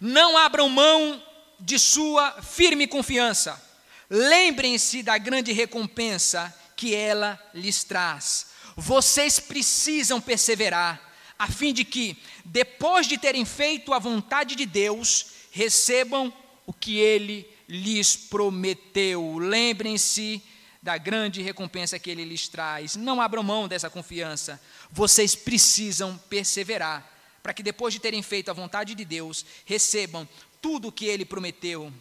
não 0.00 0.36
abram 0.36 0.68
mão 0.68 1.22
de 1.60 1.78
sua 1.78 2.40
firme 2.42 2.86
confiança. 2.86 3.62
Lembrem-se 4.08 5.02
da 5.02 5.18
grande 5.18 5.52
recompensa 5.52 6.54
que 6.76 6.94
ela 6.94 7.38
lhes 7.52 7.84
traz. 7.84 8.46
Vocês 8.76 9.40
precisam 9.40 10.20
perseverar, 10.20 11.00
a 11.38 11.48
fim 11.48 11.72
de 11.72 11.84
que, 11.84 12.16
depois 12.44 13.06
de 13.06 13.18
terem 13.18 13.44
feito 13.44 13.92
a 13.92 13.98
vontade 13.98 14.54
de 14.54 14.64
Deus, 14.64 15.26
recebam 15.50 16.32
o 16.64 16.72
que 16.72 16.98
ele 16.98 17.48
lhes 17.68 18.16
prometeu. 18.16 19.38
Lembrem-se 19.38 20.42
da 20.80 20.96
grande 20.96 21.42
recompensa 21.42 21.98
que 21.98 22.10
ele 22.10 22.24
lhes 22.24 22.48
traz. 22.48 22.96
Não 22.96 23.20
abram 23.20 23.42
mão 23.42 23.68
dessa 23.68 23.90
confiança. 23.90 24.60
Vocês 24.90 25.34
precisam 25.34 26.16
perseverar, 26.30 27.04
para 27.42 27.54
que 27.54 27.62
depois 27.62 27.94
de 27.94 28.00
terem 28.00 28.22
feito 28.22 28.50
a 28.50 28.54
vontade 28.54 28.94
de 28.94 29.04
Deus, 29.04 29.44
recebam 29.64 30.28
tudo 30.60 30.88
o 30.88 30.92
que 30.92 31.06
ele 31.06 31.24
prometeu. 31.24 31.92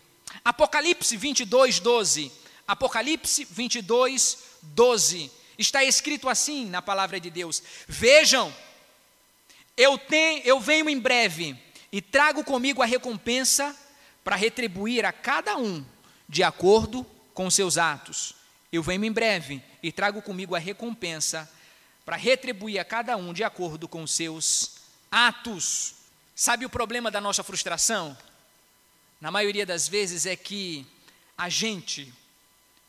Apocalipse 0.43 1.15
22, 1.15 1.79
12. 1.79 2.31
Apocalipse 2.67 3.45
22, 3.45 4.37
12. 4.61 5.31
Está 5.57 5.83
escrito 5.83 6.29
assim 6.29 6.65
na 6.65 6.81
palavra 6.81 7.19
de 7.19 7.29
Deus: 7.29 7.63
Vejam, 7.87 8.53
eu, 9.75 9.97
tenho, 9.97 10.41
eu 10.43 10.59
venho 10.59 10.89
em 10.89 10.99
breve 10.99 11.57
e 11.91 12.01
trago 12.01 12.43
comigo 12.43 12.81
a 12.81 12.85
recompensa 12.85 13.75
para 14.23 14.35
retribuir 14.35 15.05
a 15.05 15.13
cada 15.13 15.57
um 15.57 15.85
de 16.27 16.43
acordo 16.43 17.05
com 17.33 17.49
seus 17.49 17.77
atos. 17.77 18.33
Eu 18.71 18.83
venho 18.83 19.05
em 19.05 19.11
breve 19.11 19.63
e 19.81 19.91
trago 19.91 20.21
comigo 20.21 20.55
a 20.55 20.59
recompensa 20.59 21.49
para 22.03 22.17
retribuir 22.17 22.79
a 22.79 22.85
cada 22.85 23.15
um 23.15 23.31
de 23.33 23.43
acordo 23.43 23.87
com 23.87 24.05
seus 24.05 24.63
atos. 24.63 24.76
Sabe 26.35 26.65
o 26.65 26.69
problema 26.69 27.09
da 27.09 27.19
nossa 27.19 27.43
frustração? 27.43 28.17
Na 29.19 29.31
maioria 29.31 29.65
das 29.65 29.87
vezes 29.87 30.25
é 30.25 30.35
que 30.35 30.85
a 31.37 31.49
gente 31.49 32.13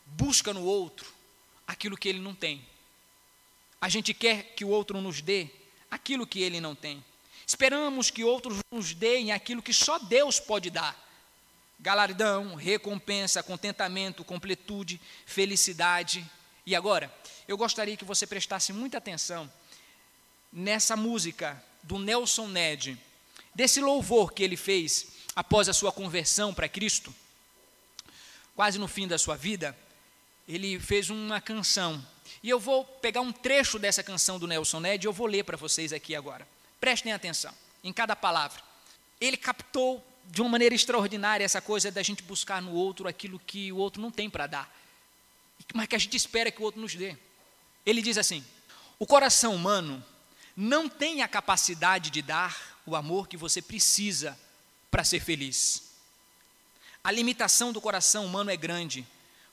busca 0.05 0.53
no 0.53 0.63
outro 0.63 1.11
aquilo 1.67 1.97
que 1.97 2.07
ele 2.07 2.19
não 2.19 2.35
tem. 2.35 2.65
A 3.81 3.89
gente 3.89 4.13
quer 4.13 4.53
que 4.55 4.65
o 4.65 4.69
outro 4.69 5.01
nos 5.01 5.21
dê 5.21 5.49
aquilo 5.89 6.27
que 6.27 6.41
ele 6.41 6.59
não 6.59 6.75
tem. 6.75 7.03
Esperamos 7.45 8.11
que 8.11 8.23
outros 8.23 8.59
nos 8.69 8.93
deem 8.93 9.31
aquilo 9.31 9.61
que 9.61 9.73
só 9.73 9.97
Deus 9.97 10.39
pode 10.39 10.69
dar: 10.69 10.95
galardão, 11.79 12.53
recompensa, 12.55 13.41
contentamento, 13.41 14.23
completude, 14.23 15.01
felicidade. 15.25 16.23
E 16.65 16.75
agora, 16.75 17.11
eu 17.47 17.57
gostaria 17.57 17.97
que 17.97 18.05
você 18.05 18.27
prestasse 18.27 18.71
muita 18.71 18.99
atenção 18.99 19.51
nessa 20.53 20.95
música 20.95 21.63
do 21.83 21.97
Nelson 21.97 22.47
Ned, 22.47 22.97
desse 23.53 23.81
louvor 23.81 24.33
que 24.33 24.43
ele 24.43 24.57
fez 24.57 25.07
após 25.35 25.69
a 25.69 25.73
sua 25.73 25.91
conversão 25.91 26.53
para 26.53 26.67
Cristo, 26.67 27.13
quase 28.55 28.77
no 28.77 28.87
fim 28.87 29.07
da 29.07 29.17
sua 29.17 29.35
vida 29.35 29.77
ele 30.47 30.79
fez 30.79 31.11
uma 31.11 31.39
canção. 31.39 32.03
E 32.41 32.49
eu 32.49 32.59
vou 32.59 32.83
pegar 32.83 33.21
um 33.21 33.31
trecho 33.31 33.77
dessa 33.77 34.01
canção 34.01 34.39
do 34.39 34.47
Nelson 34.47 34.79
Ned 34.79 35.05
e 35.05 35.07
eu 35.07 35.13
vou 35.13 35.27
ler 35.27 35.43
para 35.43 35.55
vocês 35.55 35.93
aqui 35.93 36.15
agora. 36.15 36.47
Prestem 36.79 37.13
atenção 37.13 37.53
em 37.83 37.93
cada 37.93 38.15
palavra. 38.15 38.61
Ele 39.21 39.37
captou 39.37 40.03
de 40.25 40.41
uma 40.41 40.49
maneira 40.49 40.73
extraordinária 40.73 41.43
essa 41.43 41.61
coisa 41.61 41.91
da 41.91 42.01
gente 42.01 42.23
buscar 42.23 42.61
no 42.61 42.71
outro 42.71 43.07
aquilo 43.07 43.39
que 43.39 43.71
o 43.71 43.77
outro 43.77 44.01
não 44.01 44.11
tem 44.11 44.29
para 44.29 44.47
dar, 44.47 44.75
mas 45.73 45.87
que 45.87 45.95
a 45.95 45.99
gente 45.99 46.17
espera 46.17 46.51
que 46.51 46.61
o 46.61 46.65
outro 46.65 46.81
nos 46.81 46.95
dê. 46.95 47.15
Ele 47.85 48.01
diz 48.01 48.17
assim: 48.17 48.43
o 48.97 49.05
coração 49.05 49.55
humano 49.55 50.03
não 50.55 50.89
tem 50.89 51.21
a 51.21 51.27
capacidade 51.27 52.09
de 52.09 52.21
dar 52.21 52.79
o 52.85 52.95
amor 52.95 53.27
que 53.27 53.37
você 53.37 53.61
precisa 53.61 54.37
para 54.89 55.03
ser 55.03 55.19
feliz. 55.19 55.91
A 57.03 57.11
limitação 57.11 57.71
do 57.71 57.79
coração 57.79 58.25
humano 58.25 58.51
é 58.51 58.57
grande 58.57 59.07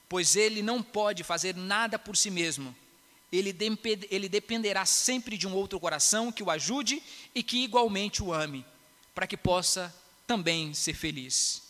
pois 0.09 0.37
ele 0.37 0.63
não 0.63 0.83
pode 0.83 1.25
fazer 1.25 1.55
nada 1.57 1.99
por 1.99 2.17
si 2.17 2.31
mesmo. 2.31 2.75
Ele, 3.33 3.57
ele 4.11 4.29
dependerá 4.29 4.87
sempre 4.87 5.37
de 5.37 5.47
um 5.47 5.55
outro 5.55 5.81
coração 5.81 6.31
que 6.31 6.43
o 6.43 6.51
ajude 6.51 7.03
e 7.35 7.43
que 7.43 7.65
igualmente 7.65 8.23
o 8.23 8.33
ame, 8.33 8.65
para 9.15 9.27
que 9.27 9.37
possa 9.37 9.95
também 10.27 10.73
ser 10.73 10.95
feliz. 10.95 11.63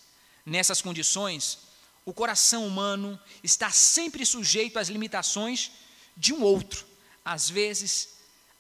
Nessas 0.44 0.82
condições, 0.82 1.58
o 2.04 2.12
coração 2.12 2.66
humano 2.66 3.18
está 3.42 3.70
sempre 3.70 4.24
sujeito 4.24 4.78
às 4.78 4.88
limitações 4.88 5.72
de 6.16 6.32
um 6.32 6.42
outro, 6.42 6.86
às 7.24 7.48
vezes 7.48 8.15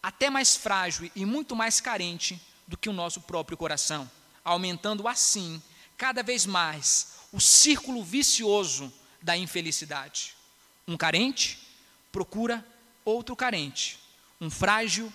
até 0.06 0.30
mais 0.30 0.54
frágil 0.54 1.10
e 1.16 1.24
muito 1.24 1.56
mais 1.56 1.80
carente 1.80 2.40
do 2.64 2.76
que 2.76 2.88
o 2.88 2.92
nosso 2.92 3.22
próprio 3.22 3.58
coração, 3.58 4.08
aumentando 4.44 5.08
assim 5.08 5.60
cada 5.98 6.22
vez 6.22 6.46
mais 6.46 7.14
o 7.32 7.40
círculo 7.40 8.04
vicioso 8.04 8.92
da 9.20 9.36
infelicidade. 9.36 10.36
Um 10.86 10.96
carente 10.96 11.58
procura 12.12 12.64
outro 13.04 13.34
carente. 13.34 13.98
Um 14.40 14.48
frágil 14.48 15.12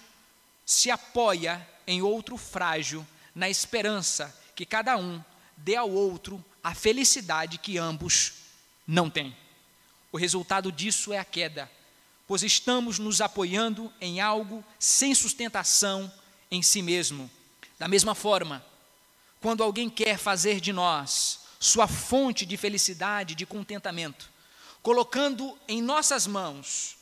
se 0.66 0.92
apoia 0.92 1.66
em 1.88 2.02
outro 2.02 2.36
frágil, 2.36 3.08
na 3.34 3.50
esperança 3.50 4.38
que 4.54 4.66
cada 4.66 4.98
um 4.98 5.24
dê 5.56 5.78
ao 5.78 5.90
outro 5.90 6.44
a 6.62 6.76
felicidade 6.76 7.60
que 7.60 7.78
ambos 7.78 8.34
não 8.86 9.10
têm. 9.10 9.34
O 10.12 10.18
resultado 10.18 10.70
disso 10.70 11.14
é 11.14 11.18
a 11.18 11.24
queda, 11.24 11.72
pois 12.32 12.44
estamos 12.44 12.98
nos 12.98 13.20
apoiando 13.20 13.92
em 14.00 14.22
algo 14.22 14.64
sem 14.80 15.14
sustentação 15.14 16.10
em 16.50 16.62
si 16.62 16.82
mesmo. 16.82 17.30
Da 17.78 17.90
mesma 17.90 18.16
forma, 18.16 18.66
quando 19.42 19.62
alguém 19.62 19.90
quer 19.90 20.18
fazer 20.18 20.62
de 20.62 20.72
nós 20.72 21.42
sua 21.60 21.90
fonte 21.90 22.46
de 22.46 22.56
felicidade, 22.56 23.36
de 23.36 23.46
contentamento, 23.46 24.30
colocando 24.82 25.58
em 25.68 25.82
nossas 25.82 26.26
mãos 26.26 26.96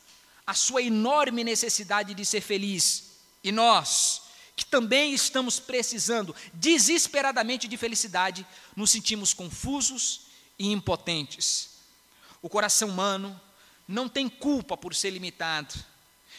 a 0.47 0.55
sua 0.55 0.82
enorme 0.82 1.43
necessidade 1.43 2.15
de 2.15 2.25
ser 2.25 2.41
feliz, 2.41 3.11
e 3.43 3.51
nós, 3.51 4.23
que 4.55 4.65
também 4.65 5.13
estamos 5.13 5.59
precisando 5.59 6.36
desesperadamente 6.55 7.67
de 7.67 7.77
felicidade, 7.77 8.47
nos 8.75 8.89
sentimos 8.89 9.36
confusos 9.36 10.21
e 10.57 10.71
impotentes. 10.71 11.69
O 12.41 12.49
coração 12.49 12.89
humano 12.89 13.39
não 13.89 14.07
tem 14.07 14.29
culpa 14.29 14.77
por 14.77 14.93
ser 14.93 15.09
limitado. 15.09 15.73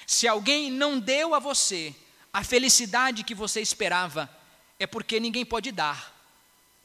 Se 0.07 0.29
alguém 0.29 0.71
não 0.71 1.01
deu 1.01 1.35
a 1.35 1.41
você 1.41 1.93
a 2.33 2.45
felicidade 2.45 3.25
que 3.25 3.35
você 3.35 3.61
esperava, 3.61 4.31
é 4.79 4.87
porque 4.87 5.19
ninguém 5.19 5.45
pode 5.45 5.73
dar 5.73 6.17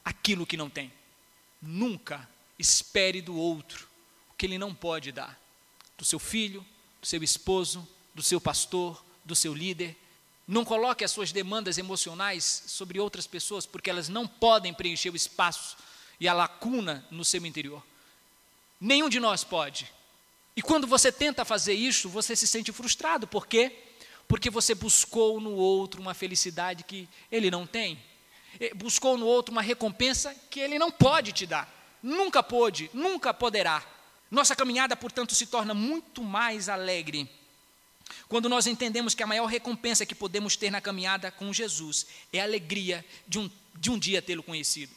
aquilo 0.04 0.46
que 0.46 0.58
não 0.58 0.68
tem. 0.68 0.92
Nunca 1.62 2.28
espere 2.58 3.22
do 3.22 3.38
outro 3.38 3.88
o 4.32 4.34
que 4.34 4.48
ele 4.48 4.58
não 4.58 4.74
pode 4.74 5.12
dar. 5.12 5.40
Do 5.96 6.04
seu 6.04 6.18
filho, 6.18 6.66
do 7.00 7.06
seu 7.06 7.22
esposo, 7.22 7.88
do 8.16 8.24
seu 8.24 8.42
pastor, 8.42 9.06
do 9.24 9.36
seu 9.36 9.54
líder. 9.54 9.96
Não 10.48 10.66
coloque 10.66 11.04
as 11.04 11.12
suas 11.12 11.32
demandas 11.32 11.78
emocionais 11.78 12.64
sobre 12.66 13.00
outras 13.00 13.28
pessoas, 13.28 13.68
porque 13.68 13.90
elas 13.92 14.10
não 14.10 14.28
podem 14.28 14.74
preencher 14.74 15.12
o 15.12 15.16
espaço 15.16 15.78
e 16.20 16.28
a 16.28 16.34
lacuna 16.34 17.06
no 17.12 17.24
seu 17.24 17.46
interior. 17.46 17.86
Nenhum 18.82 19.10
de 19.10 19.20
nós 19.20 19.44
pode. 19.44 19.94
E 20.56 20.62
quando 20.62 20.88
você 20.88 21.12
tenta 21.12 21.44
fazer 21.44 21.74
isso, 21.74 22.08
você 22.08 22.36
se 22.36 22.48
sente 22.48 22.72
frustrado. 22.72 23.28
Por 23.28 23.46
quê? 23.46 23.72
Porque 24.28 24.50
você 24.50 24.74
buscou 24.74 25.40
no 25.40 25.52
outro 25.52 26.02
uma 26.02 26.14
felicidade 26.14 26.84
que 26.84 27.08
ele 27.32 27.52
não 27.52 27.68
tem. 27.68 28.00
Buscou 28.76 29.18
no 29.18 29.26
outro 29.26 29.52
uma 29.52 29.62
recompensa 29.62 30.36
que 30.50 30.60
ele 30.60 30.80
não 30.80 30.90
pode 30.90 31.34
te 31.34 31.46
dar, 31.46 31.70
nunca 32.02 32.42
pôde, 32.42 32.90
nunca 32.94 33.34
poderá. 33.34 33.86
Nossa 34.32 34.56
caminhada, 34.56 34.96
portanto, 34.96 35.36
se 35.36 35.46
torna 35.46 35.74
muito 35.74 36.24
mais 36.24 36.70
alegre 36.70 37.30
quando 38.28 38.50
nós 38.50 38.68
entendemos 38.68 39.14
que 39.14 39.24
a 39.24 39.28
maior 39.28 39.46
recompensa 39.46 40.06
que 40.06 40.16
podemos 40.16 40.56
ter 40.56 40.72
na 40.72 40.82
caminhada 40.82 41.32
com 41.32 41.54
Jesus 41.54 42.08
é 42.32 42.40
a 42.40 42.44
alegria 42.44 43.06
de 43.28 43.40
um, 43.40 43.50
de 43.76 43.92
um 43.92 44.00
dia 44.00 44.22
tê-lo 44.22 44.44
conhecido. 44.44 44.94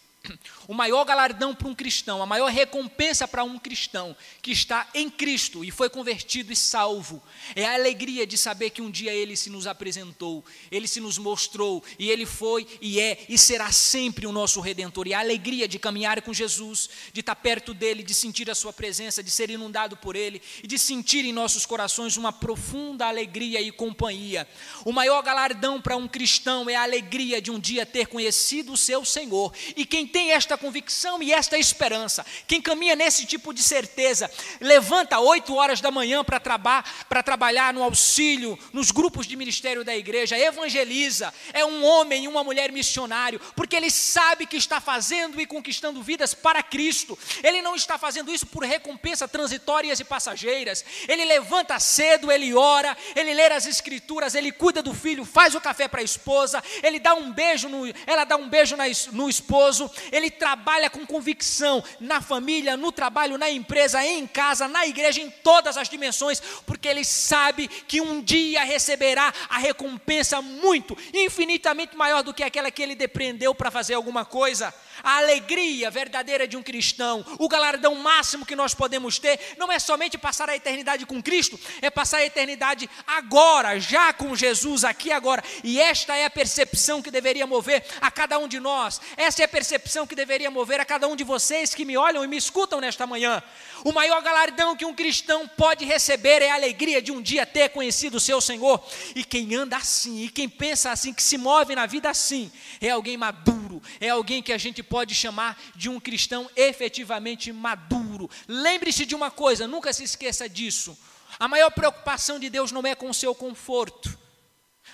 O 0.66 0.74
maior 0.74 1.04
galardão 1.04 1.54
para 1.54 1.68
um 1.68 1.74
cristão, 1.74 2.22
a 2.22 2.26
maior 2.26 2.50
recompensa 2.50 3.26
para 3.26 3.44
um 3.44 3.58
cristão 3.58 4.16
que 4.42 4.50
está 4.50 4.88
em 4.94 5.08
Cristo 5.08 5.64
e 5.64 5.70
foi 5.70 5.88
convertido 5.88 6.52
e 6.52 6.56
salvo, 6.56 7.22
é 7.54 7.64
a 7.64 7.74
alegria 7.74 8.26
de 8.26 8.36
saber 8.36 8.70
que 8.70 8.82
um 8.82 8.90
dia 8.90 9.12
ele 9.12 9.36
se 9.36 9.50
nos 9.50 9.66
apresentou, 9.66 10.44
ele 10.70 10.88
se 10.88 11.00
nos 11.00 11.18
mostrou 11.18 11.82
e 11.98 12.10
ele 12.10 12.26
foi 12.26 12.66
e 12.80 13.00
é 13.00 13.24
e 13.28 13.38
será 13.38 13.70
sempre 13.70 14.26
o 14.26 14.32
nosso 14.32 14.60
redentor. 14.60 15.06
E 15.06 15.14
a 15.14 15.20
alegria 15.20 15.68
de 15.68 15.78
caminhar 15.78 16.20
com 16.22 16.32
Jesus, 16.32 16.88
de 17.12 17.20
estar 17.20 17.36
perto 17.36 17.72
dele, 17.72 18.02
de 18.02 18.14
sentir 18.14 18.50
a 18.50 18.54
sua 18.54 18.72
presença, 18.72 19.22
de 19.22 19.30
ser 19.30 19.50
inundado 19.50 19.96
por 19.96 20.16
ele 20.16 20.42
e 20.62 20.66
de 20.66 20.78
sentir 20.78 21.24
em 21.24 21.32
nossos 21.32 21.64
corações 21.64 22.16
uma 22.16 22.32
profunda 22.32 23.06
alegria 23.06 23.60
e 23.60 23.70
companhia. 23.70 24.48
O 24.84 24.92
maior 24.92 25.22
galardão 25.22 25.80
para 25.80 25.96
um 25.96 26.08
cristão 26.08 26.68
é 26.68 26.74
a 26.74 26.82
alegria 26.82 27.40
de 27.40 27.50
um 27.50 27.58
dia 27.58 27.86
ter 27.86 28.06
conhecido 28.06 28.72
o 28.72 28.76
seu 28.76 29.04
Senhor. 29.04 29.52
E 29.76 29.86
quem 29.86 30.06
tem 30.06 30.17
tem 30.18 30.32
esta 30.32 30.58
convicção 30.58 31.22
e 31.22 31.32
esta 31.32 31.56
esperança, 31.56 32.26
quem 32.44 32.60
caminha 32.60 32.96
nesse 32.96 33.24
tipo 33.24 33.54
de 33.54 33.62
certeza, 33.62 34.28
levanta 34.60 35.20
oito 35.20 35.54
horas 35.54 35.80
da 35.80 35.92
manhã 35.92 36.24
para 36.24 36.40
traba 36.40 36.82
trabalhar 37.24 37.72
no 37.72 37.84
auxílio, 37.84 38.58
nos 38.72 38.90
grupos 38.90 39.28
de 39.28 39.36
ministério 39.36 39.84
da 39.84 39.94
igreja, 39.94 40.36
evangeliza, 40.36 41.32
é 41.52 41.64
um 41.64 41.84
homem 41.84 42.24
e 42.24 42.28
uma 42.28 42.42
mulher 42.42 42.72
missionário, 42.72 43.40
porque 43.54 43.76
ele 43.76 43.92
sabe 43.92 44.44
que 44.44 44.56
está 44.56 44.80
fazendo 44.80 45.40
e 45.40 45.46
conquistando 45.46 46.02
vidas 46.02 46.34
para 46.34 46.64
Cristo, 46.64 47.16
ele 47.44 47.62
não 47.62 47.76
está 47.76 47.96
fazendo 47.96 48.32
isso 48.32 48.46
por 48.46 48.64
recompensa 48.64 49.28
transitórias 49.28 50.00
e 50.00 50.04
passageiras, 50.04 50.84
ele 51.06 51.24
levanta 51.26 51.78
cedo, 51.78 52.32
ele 52.32 52.54
ora, 52.54 52.96
ele 53.14 53.34
lê 53.34 53.52
as 53.52 53.66
escrituras, 53.66 54.34
ele 54.34 54.50
cuida 54.50 54.82
do 54.82 54.92
filho, 54.92 55.24
faz 55.24 55.54
o 55.54 55.60
café 55.60 55.86
para 55.86 56.00
a 56.00 56.04
esposa, 56.04 56.60
ele 56.82 56.98
dá 56.98 57.14
um 57.14 57.30
beijo, 57.30 57.68
no, 57.68 57.86
ela 58.04 58.24
dá 58.24 58.36
um 58.36 58.48
beijo 58.48 58.74
no 59.12 59.28
esposo, 59.28 59.88
ele 60.10 60.30
trabalha 60.30 60.90
com 60.90 61.06
convicção 61.06 61.82
na 62.00 62.20
família, 62.20 62.76
no 62.76 62.92
trabalho, 62.92 63.38
na 63.38 63.50
empresa, 63.50 64.04
em 64.04 64.26
casa, 64.26 64.68
na 64.68 64.86
igreja, 64.86 65.20
em 65.20 65.30
todas 65.30 65.76
as 65.76 65.88
dimensões, 65.88 66.40
porque 66.66 66.88
ele 66.88 67.04
sabe 67.04 67.68
que 67.68 68.00
um 68.00 68.22
dia 68.22 68.64
receberá 68.64 69.32
a 69.48 69.58
recompensa 69.58 70.40
muito, 70.42 70.96
infinitamente 71.12 71.96
maior 71.96 72.22
do 72.22 72.34
que 72.34 72.42
aquela 72.42 72.70
que 72.70 72.82
ele 72.82 72.94
depreendeu 72.94 73.54
para 73.54 73.70
fazer 73.70 73.94
alguma 73.94 74.24
coisa. 74.24 74.74
A 75.02 75.18
alegria 75.18 75.90
verdadeira 75.90 76.46
de 76.46 76.56
um 76.56 76.62
cristão, 76.62 77.24
o 77.38 77.48
galardão 77.48 77.94
máximo 77.96 78.46
que 78.46 78.56
nós 78.56 78.74
podemos 78.74 79.18
ter, 79.18 79.38
não 79.56 79.70
é 79.70 79.78
somente 79.78 80.18
passar 80.18 80.48
a 80.48 80.56
eternidade 80.56 81.06
com 81.06 81.22
Cristo, 81.22 81.58
é 81.80 81.90
passar 81.90 82.18
a 82.18 82.24
eternidade 82.24 82.88
agora, 83.06 83.78
já 83.78 84.12
com 84.12 84.34
Jesus, 84.34 84.84
aqui 84.84 85.10
agora. 85.12 85.42
E 85.62 85.80
esta 85.80 86.16
é 86.16 86.24
a 86.24 86.30
percepção 86.30 87.02
que 87.02 87.10
deveria 87.10 87.46
mover 87.46 87.84
a 88.00 88.10
cada 88.10 88.38
um 88.38 88.48
de 88.48 88.60
nós, 88.60 89.00
essa 89.16 89.42
é 89.42 89.44
a 89.44 89.48
percepção 89.48 90.06
que 90.06 90.14
deveria 90.14 90.50
mover 90.50 90.80
a 90.80 90.84
cada 90.84 91.08
um 91.08 91.16
de 91.16 91.24
vocês 91.24 91.74
que 91.74 91.84
me 91.84 91.96
olham 91.96 92.24
e 92.24 92.28
me 92.28 92.36
escutam 92.36 92.80
nesta 92.80 93.06
manhã. 93.06 93.42
O 93.84 93.92
maior 93.92 94.20
galardão 94.22 94.76
que 94.76 94.84
um 94.84 94.94
cristão 94.94 95.46
pode 95.46 95.84
receber 95.84 96.42
é 96.42 96.50
a 96.50 96.54
alegria 96.54 97.00
de 97.00 97.12
um 97.12 97.22
dia 97.22 97.46
ter 97.46 97.68
conhecido 97.70 98.16
o 98.16 98.20
seu 98.20 98.40
Senhor. 98.40 98.82
E 99.14 99.24
quem 99.24 99.54
anda 99.54 99.76
assim, 99.76 100.24
e 100.24 100.28
quem 100.28 100.48
pensa 100.48 100.90
assim, 100.90 101.12
que 101.12 101.22
se 101.22 101.38
move 101.38 101.74
na 101.74 101.86
vida 101.86 102.10
assim, 102.10 102.50
é 102.80 102.90
alguém 102.90 103.16
maduro, 103.16 103.80
é 104.00 104.08
alguém 104.08 104.42
que 104.42 104.52
a 104.52 104.58
gente 104.58 104.82
pode 104.82 105.14
chamar 105.14 105.60
de 105.74 105.88
um 105.88 106.00
cristão 106.00 106.50
efetivamente 106.56 107.52
maduro. 107.52 108.28
Lembre-se 108.46 109.06
de 109.06 109.14
uma 109.14 109.30
coisa, 109.30 109.66
nunca 109.66 109.92
se 109.92 110.04
esqueça 110.04 110.48
disso. 110.48 110.98
A 111.38 111.46
maior 111.46 111.70
preocupação 111.70 112.38
de 112.38 112.50
Deus 112.50 112.72
não 112.72 112.84
é 112.84 112.94
com 112.94 113.08
o 113.08 113.14
seu 113.14 113.34
conforto. 113.34 114.18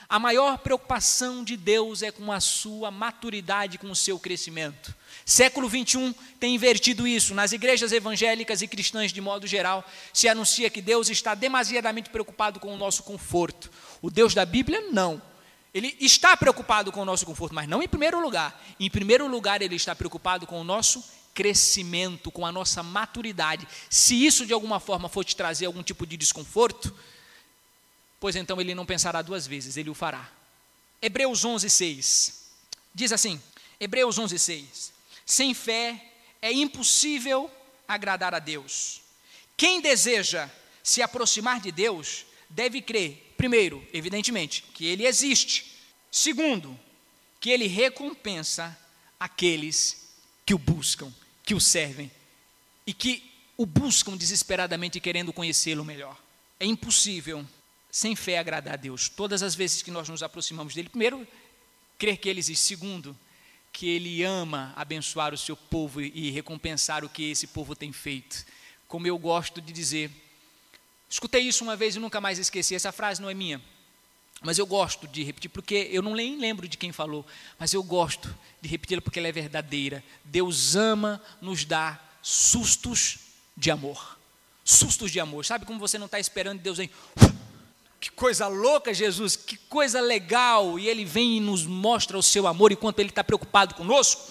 A 0.08 0.18
maior 0.18 0.58
preocupação 0.58 1.42
de 1.42 1.56
Deus 1.56 2.02
é 2.02 2.10
com 2.10 2.30
a 2.30 2.40
sua 2.40 2.90
maturidade, 2.90 3.78
com 3.78 3.90
o 3.90 3.96
seu 3.96 4.18
crescimento. 4.18 4.94
Século 5.24 5.68
21 5.68 6.12
tem 6.38 6.54
invertido 6.54 7.06
isso. 7.06 7.34
Nas 7.34 7.52
igrejas 7.52 7.92
evangélicas 7.92 8.60
e 8.60 8.68
cristãs, 8.68 9.12
de 9.12 9.20
modo 9.20 9.46
geral, 9.46 9.84
se 10.12 10.28
anuncia 10.28 10.68
que 10.68 10.82
Deus 10.82 11.08
está 11.08 11.34
demasiadamente 11.34 12.10
preocupado 12.10 12.60
com 12.60 12.74
o 12.74 12.76
nosso 12.76 13.02
conforto. 13.02 13.70
O 14.02 14.10
Deus 14.10 14.34
da 14.34 14.44
Bíblia, 14.44 14.82
não. 14.90 15.22
Ele 15.72 15.96
está 15.98 16.36
preocupado 16.36 16.92
com 16.92 17.00
o 17.00 17.04
nosso 17.04 17.24
conforto, 17.26 17.54
mas 17.54 17.66
não 17.66 17.82
em 17.82 17.88
primeiro 17.88 18.20
lugar. 18.20 18.62
Em 18.78 18.90
primeiro 18.90 19.26
lugar, 19.26 19.62
ele 19.62 19.74
está 19.74 19.94
preocupado 19.94 20.46
com 20.46 20.60
o 20.60 20.64
nosso 20.64 21.02
crescimento, 21.34 22.30
com 22.30 22.46
a 22.46 22.52
nossa 22.52 22.82
maturidade. 22.82 23.66
Se 23.90 24.24
isso 24.24 24.46
de 24.46 24.52
alguma 24.52 24.78
forma 24.78 25.08
for 25.08 25.24
te 25.24 25.34
trazer 25.34 25.66
algum 25.66 25.82
tipo 25.82 26.06
de 26.06 26.16
desconforto, 26.16 26.94
pois 28.20 28.36
então 28.36 28.60
ele 28.60 28.74
não 28.74 28.86
pensará 28.86 29.20
duas 29.20 29.46
vezes, 29.46 29.76
ele 29.76 29.90
o 29.90 29.94
fará. 29.94 30.30
Hebreus 31.02 31.44
11, 31.44 31.68
6. 31.68 32.44
Diz 32.94 33.10
assim: 33.10 33.42
Hebreus 33.80 34.16
11, 34.16 34.38
6. 34.38 34.93
Sem 35.24 35.54
fé 35.54 36.12
é 36.40 36.52
impossível 36.52 37.50
agradar 37.88 38.34
a 38.34 38.38
Deus. 38.38 39.00
Quem 39.56 39.80
deseja 39.80 40.50
se 40.82 41.00
aproximar 41.00 41.60
de 41.60 41.72
Deus 41.72 42.26
deve 42.50 42.82
crer, 42.82 43.34
primeiro, 43.36 43.86
evidentemente, 43.92 44.62
que 44.74 44.86
Ele 44.86 45.06
existe. 45.06 45.72
Segundo, 46.10 46.78
que 47.40 47.50
Ele 47.50 47.66
recompensa 47.66 48.76
aqueles 49.18 50.12
que 50.44 50.54
o 50.54 50.58
buscam, 50.58 51.12
que 51.42 51.54
o 51.54 51.60
servem 51.60 52.10
e 52.86 52.92
que 52.92 53.30
o 53.56 53.64
buscam 53.64 54.16
desesperadamente 54.16 55.00
querendo 55.00 55.32
conhecê-lo 55.32 55.84
melhor. 55.84 56.20
É 56.58 56.66
impossível, 56.66 57.44
sem 57.90 58.14
fé, 58.14 58.38
agradar 58.38 58.74
a 58.74 58.76
Deus. 58.76 59.08
Todas 59.08 59.42
as 59.42 59.54
vezes 59.54 59.82
que 59.82 59.90
nós 59.90 60.08
nos 60.08 60.22
aproximamos 60.22 60.74
dele, 60.74 60.88
primeiro, 60.88 61.26
crer 61.98 62.18
que 62.18 62.28
ele 62.28 62.40
existe. 62.40 62.64
Segundo, 62.64 63.16
que 63.74 63.90
Ele 63.90 64.22
ama 64.22 64.72
abençoar 64.76 65.34
o 65.34 65.36
seu 65.36 65.56
povo 65.56 66.00
e 66.00 66.30
recompensar 66.30 67.04
o 67.04 67.08
que 67.08 67.32
esse 67.32 67.48
povo 67.48 67.74
tem 67.74 67.92
feito. 67.92 68.46
Como 68.86 69.04
eu 69.04 69.18
gosto 69.18 69.60
de 69.60 69.72
dizer, 69.72 70.12
escutei 71.10 71.42
isso 71.42 71.64
uma 71.64 71.74
vez 71.74 71.96
e 71.96 71.98
nunca 71.98 72.20
mais 72.20 72.38
esqueci. 72.38 72.76
Essa 72.76 72.92
frase 72.92 73.20
não 73.20 73.28
é 73.28 73.34
minha, 73.34 73.60
mas 74.40 74.58
eu 74.58 74.64
gosto 74.64 75.08
de 75.08 75.24
repetir, 75.24 75.50
porque 75.50 75.88
eu 75.90 76.02
não 76.02 76.14
nem 76.14 76.38
lembro 76.38 76.68
de 76.68 76.78
quem 76.78 76.92
falou, 76.92 77.26
mas 77.58 77.74
eu 77.74 77.82
gosto 77.82 78.32
de 78.60 78.68
repeti-la 78.68 79.02
porque 79.02 79.18
ela 79.18 79.26
é 79.26 79.32
verdadeira. 79.32 80.04
Deus 80.24 80.76
ama 80.76 81.20
nos 81.42 81.64
dar 81.64 82.16
sustos 82.22 83.18
de 83.56 83.72
amor. 83.72 84.16
Sustos 84.64 85.10
de 85.10 85.18
amor. 85.18 85.44
Sabe 85.44 85.66
como 85.66 85.80
você 85.80 85.98
não 85.98 86.06
está 86.06 86.20
esperando 86.20 86.60
Deus 86.60 86.78
em 86.78 86.88
que 88.04 88.10
coisa 88.10 88.48
louca, 88.48 88.92
Jesus, 88.92 89.34
que 89.34 89.56
coisa 89.56 89.98
legal. 89.98 90.78
E 90.78 90.86
ele 90.90 91.06
vem 91.06 91.38
e 91.38 91.40
nos 91.40 91.64
mostra 91.64 92.18
o 92.18 92.22
seu 92.22 92.46
amor 92.46 92.70
enquanto 92.70 92.98
ele 92.98 93.08
está 93.08 93.24
preocupado 93.24 93.74
conosco. 93.74 94.30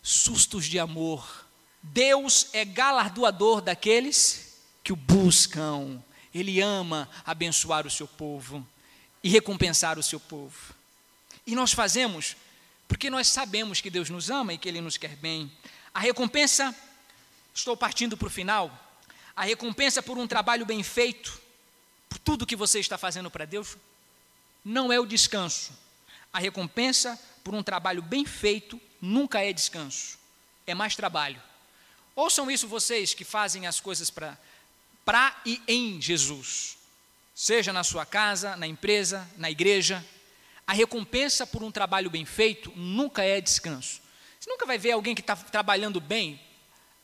Sustos 0.00 0.66
de 0.66 0.78
amor. 0.78 1.44
Deus 1.82 2.46
é 2.52 2.64
galardoador 2.64 3.60
daqueles 3.60 4.60
que 4.84 4.92
o 4.92 4.96
buscam. 4.96 6.00
Ele 6.32 6.60
ama 6.60 7.10
abençoar 7.26 7.84
o 7.84 7.90
seu 7.90 8.06
povo 8.06 8.64
e 9.24 9.28
recompensar 9.28 9.98
o 9.98 10.02
seu 10.02 10.20
povo. 10.20 10.72
E 11.44 11.56
nós 11.56 11.72
fazemos 11.72 12.36
porque 12.86 13.10
nós 13.10 13.26
sabemos 13.26 13.80
que 13.80 13.90
Deus 13.90 14.08
nos 14.08 14.30
ama 14.30 14.52
e 14.52 14.58
que 14.58 14.68
Ele 14.68 14.80
nos 14.80 14.96
quer 14.96 15.16
bem. 15.16 15.50
A 15.92 15.98
recompensa, 15.98 16.72
estou 17.52 17.76
partindo 17.76 18.16
para 18.16 18.28
o 18.28 18.30
final, 18.30 18.70
a 19.34 19.42
recompensa 19.42 20.00
por 20.00 20.16
um 20.16 20.28
trabalho 20.28 20.64
bem 20.64 20.80
feito 20.84 21.42
por 22.14 22.18
tudo 22.20 22.46
que 22.46 22.54
você 22.54 22.78
está 22.78 22.96
fazendo 22.96 23.28
para 23.28 23.44
Deus, 23.44 23.76
não 24.64 24.92
é 24.92 25.00
o 25.00 25.06
descanso. 25.06 25.72
A 26.32 26.38
recompensa 26.38 27.20
por 27.42 27.54
um 27.54 27.62
trabalho 27.62 28.00
bem 28.00 28.24
feito 28.24 28.80
nunca 29.00 29.44
é 29.44 29.52
descanso, 29.52 30.16
é 30.64 30.74
mais 30.74 30.94
trabalho. 30.94 31.42
Ouçam 32.14 32.48
isso 32.48 32.68
vocês 32.68 33.14
que 33.14 33.24
fazem 33.24 33.66
as 33.66 33.80
coisas 33.80 34.10
para 34.10 34.38
para 35.04 35.36
e 35.44 35.60
em 35.66 36.00
Jesus. 36.00 36.78
Seja 37.34 37.72
na 37.72 37.82
sua 37.82 38.06
casa, 38.06 38.56
na 38.56 38.66
empresa, 38.66 39.28
na 39.36 39.50
igreja, 39.50 40.04
a 40.64 40.72
recompensa 40.72 41.44
por 41.44 41.64
um 41.64 41.72
trabalho 41.72 42.08
bem 42.08 42.24
feito 42.24 42.72
nunca 42.76 43.24
é 43.24 43.40
descanso. 43.40 44.00
Você 44.38 44.48
nunca 44.48 44.64
vai 44.64 44.78
ver 44.78 44.92
alguém 44.92 45.16
que 45.16 45.20
está 45.20 45.34
trabalhando 45.34 46.00
bem, 46.00 46.40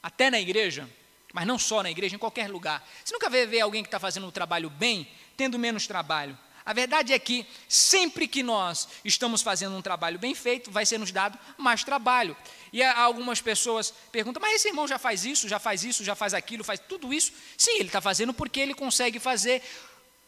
até 0.00 0.30
na 0.30 0.40
igreja, 0.40 0.88
mas 1.32 1.46
não 1.46 1.58
só 1.58 1.82
na 1.82 1.90
igreja, 1.90 2.16
em 2.16 2.18
qualquer 2.18 2.48
lugar. 2.48 2.86
Você 3.04 3.12
nunca 3.12 3.30
vê 3.30 3.46
ver 3.46 3.60
alguém 3.60 3.82
que 3.82 3.88
está 3.88 3.98
fazendo 3.98 4.26
o 4.26 4.32
trabalho 4.32 4.70
bem, 4.70 5.08
tendo 5.36 5.58
menos 5.58 5.86
trabalho. 5.86 6.36
A 6.64 6.72
verdade 6.72 7.12
é 7.12 7.18
que 7.18 7.46
sempre 7.68 8.28
que 8.28 8.42
nós 8.42 8.86
estamos 9.04 9.42
fazendo 9.42 9.76
um 9.76 9.82
trabalho 9.82 10.18
bem 10.18 10.34
feito, 10.34 10.70
vai 10.70 10.84
ser 10.84 10.98
nos 10.98 11.10
dado 11.10 11.38
mais 11.56 11.82
trabalho. 11.82 12.36
E 12.72 12.82
algumas 12.82 13.40
pessoas 13.40 13.92
perguntam, 14.12 14.40
mas 14.40 14.54
esse 14.54 14.68
irmão 14.68 14.86
já 14.86 14.98
faz 14.98 15.24
isso, 15.24 15.48
já 15.48 15.58
faz 15.58 15.82
isso, 15.82 16.04
já 16.04 16.14
faz 16.14 16.34
aquilo, 16.34 16.62
faz 16.62 16.78
tudo 16.78 17.12
isso? 17.12 17.32
Sim, 17.56 17.76
ele 17.76 17.88
está 17.88 18.00
fazendo 18.00 18.34
porque 18.34 18.60
ele 18.60 18.74
consegue 18.74 19.18
fazer 19.18 19.62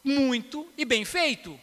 muito 0.03 0.67
e 0.77 0.85
bem 0.85 1.05
feito. 1.05 1.59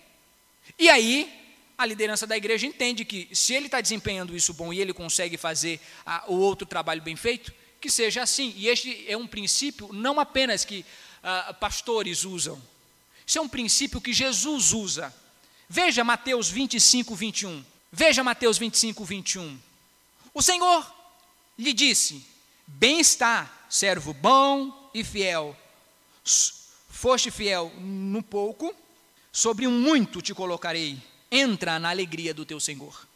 E 0.78 0.90
aí, 0.90 1.30
a 1.78 1.86
liderança 1.86 2.28
da 2.28 2.38
igreja 2.38 2.68
entende 2.68 3.04
que 3.04 3.28
se 3.34 3.54
ele 3.54 3.66
está 3.66 3.82
desempenhando 3.82 4.36
isso 4.36 4.54
bom 4.54 4.72
e 4.72 4.80
ele 4.80 4.94
consegue 4.94 5.36
fazer 5.36 5.80
a, 6.06 6.26
o 6.28 6.36
outro 6.36 6.68
trabalho 6.68 7.02
bem 7.02 7.16
feito, 7.16 7.54
que 7.80 7.90
seja 7.90 8.24
assim. 8.24 8.54
E 8.56 8.68
este 8.68 9.06
é 9.08 9.16
um 9.18 9.28
princípio 9.28 9.90
não 9.94 10.20
apenas 10.20 10.66
que 10.66 10.86
uh, 11.24 11.54
pastores 11.56 12.24
usam, 12.24 12.62
isso 13.30 13.38
é 13.38 13.42
um 13.42 13.48
princípio 13.48 14.02
que 14.02 14.12
Jesus 14.12 14.74
usa. 14.74 15.14
Veja 15.70 16.04
Mateus 16.04 16.50
25, 16.50 17.14
21. 17.14 17.64
Veja 17.92 18.24
Mateus 18.24 18.58
25, 18.58 19.06
21. 19.06 19.60
O 20.34 20.42
Senhor 20.42 20.96
lhe 21.56 21.72
disse: 21.72 22.26
Bem 22.66 23.00
está, 23.00 23.66
servo 23.70 24.16
bom 24.16 24.90
e 24.96 25.04
fiel. 25.04 25.56
Foste 26.90 27.30
fiel 27.30 27.72
no 27.78 28.24
pouco, 28.24 28.76
sobre 29.32 29.68
um 29.68 29.80
muito 29.80 30.24
te 30.24 30.34
colocarei. 30.34 30.98
Entra 31.32 31.78
na 31.78 31.92
alegria 31.92 32.34
do 32.34 32.44
teu 32.44 32.60
Senhor. 32.60 33.08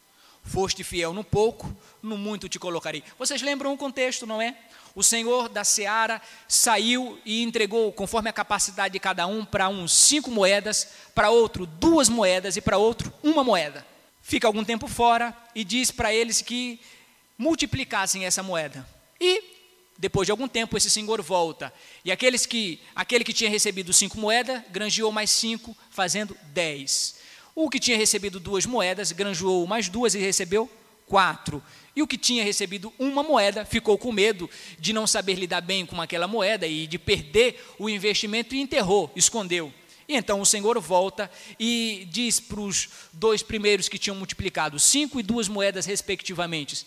Foste 0.43 0.83
fiel 0.83 1.13
no 1.13 1.23
pouco, 1.23 1.75
no 2.01 2.17
muito 2.17 2.49
te 2.49 2.59
colocarei. 2.59 3.03
Vocês 3.17 3.41
lembram 3.41 3.73
o 3.73 3.77
contexto, 3.77 4.27
não 4.27 4.41
é? 4.41 4.55
O 4.93 5.01
Senhor 5.01 5.49
da 5.49 5.63
seara 5.63 6.21
saiu 6.47 7.19
e 7.25 7.41
entregou, 7.41 7.91
conforme 7.91 8.29
a 8.29 8.33
capacidade 8.33 8.93
de 8.93 8.99
cada 8.99 9.25
um, 9.25 9.43
para 9.43 9.69
um 9.69 9.87
cinco 9.87 10.29
moedas, 10.29 10.89
para 11.15 11.29
outro 11.29 11.65
duas 11.65 12.09
moedas 12.09 12.57
e 12.57 12.61
para 12.61 12.77
outro 12.77 13.11
uma 13.23 13.43
moeda. 13.43 13.85
Fica 14.21 14.45
algum 14.45 14.63
tempo 14.63 14.87
fora 14.87 15.35
e 15.55 15.63
diz 15.63 15.89
para 15.89 16.13
eles 16.13 16.41
que 16.41 16.79
multiplicassem 17.37 18.25
essa 18.25 18.43
moeda. 18.43 18.87
E 19.19 19.53
depois 19.97 20.25
de 20.25 20.31
algum 20.31 20.47
tempo 20.47 20.77
esse 20.77 20.89
senhor 20.89 21.21
volta. 21.21 21.73
E 22.05 22.11
aqueles 22.11 22.45
que, 22.45 22.79
aquele 22.95 23.23
que 23.23 23.33
tinha 23.33 23.49
recebido 23.49 23.93
cinco 23.93 24.19
moedas, 24.19 24.61
granjeou 24.69 25.11
mais 25.11 25.29
cinco, 25.29 25.75
fazendo 25.89 26.37
dez. 26.53 27.15
O 27.55 27.69
que 27.69 27.79
tinha 27.79 27.97
recebido 27.97 28.39
duas 28.39 28.65
moedas, 28.65 29.11
granjeou 29.11 29.65
mais 29.67 29.87
duas 29.89 30.15
e 30.15 30.19
recebeu 30.19 30.69
quatro. 31.05 31.61
E 31.95 32.01
o 32.01 32.07
que 32.07 32.17
tinha 32.17 32.43
recebido 32.43 32.91
uma 32.97 33.21
moeda 33.21 33.65
ficou 33.65 33.97
com 33.97 34.11
medo 34.11 34.49
de 34.79 34.93
não 34.93 35.05
saber 35.05 35.35
lidar 35.35 35.61
bem 35.61 35.85
com 35.85 36.01
aquela 36.01 36.27
moeda 36.27 36.65
e 36.65 36.87
de 36.87 36.97
perder 36.97 37.63
o 37.77 37.87
investimento 37.87 38.55
e 38.55 38.61
enterrou, 38.61 39.11
escondeu. 39.15 39.71
E 40.07 40.15
então 40.15 40.41
o 40.41 40.45
Senhor 40.45 40.79
volta 40.79 41.29
e 41.59 42.07
diz 42.11 42.39
para 42.39 42.59
os 42.59 42.89
dois 43.13 43.43
primeiros 43.43 43.87
que 43.87 43.97
tinham 43.97 44.15
multiplicado 44.15 44.79
cinco 44.79 45.19
e 45.19 45.23
duas 45.23 45.47
moedas, 45.47 45.85
respectivamente: 45.85 46.85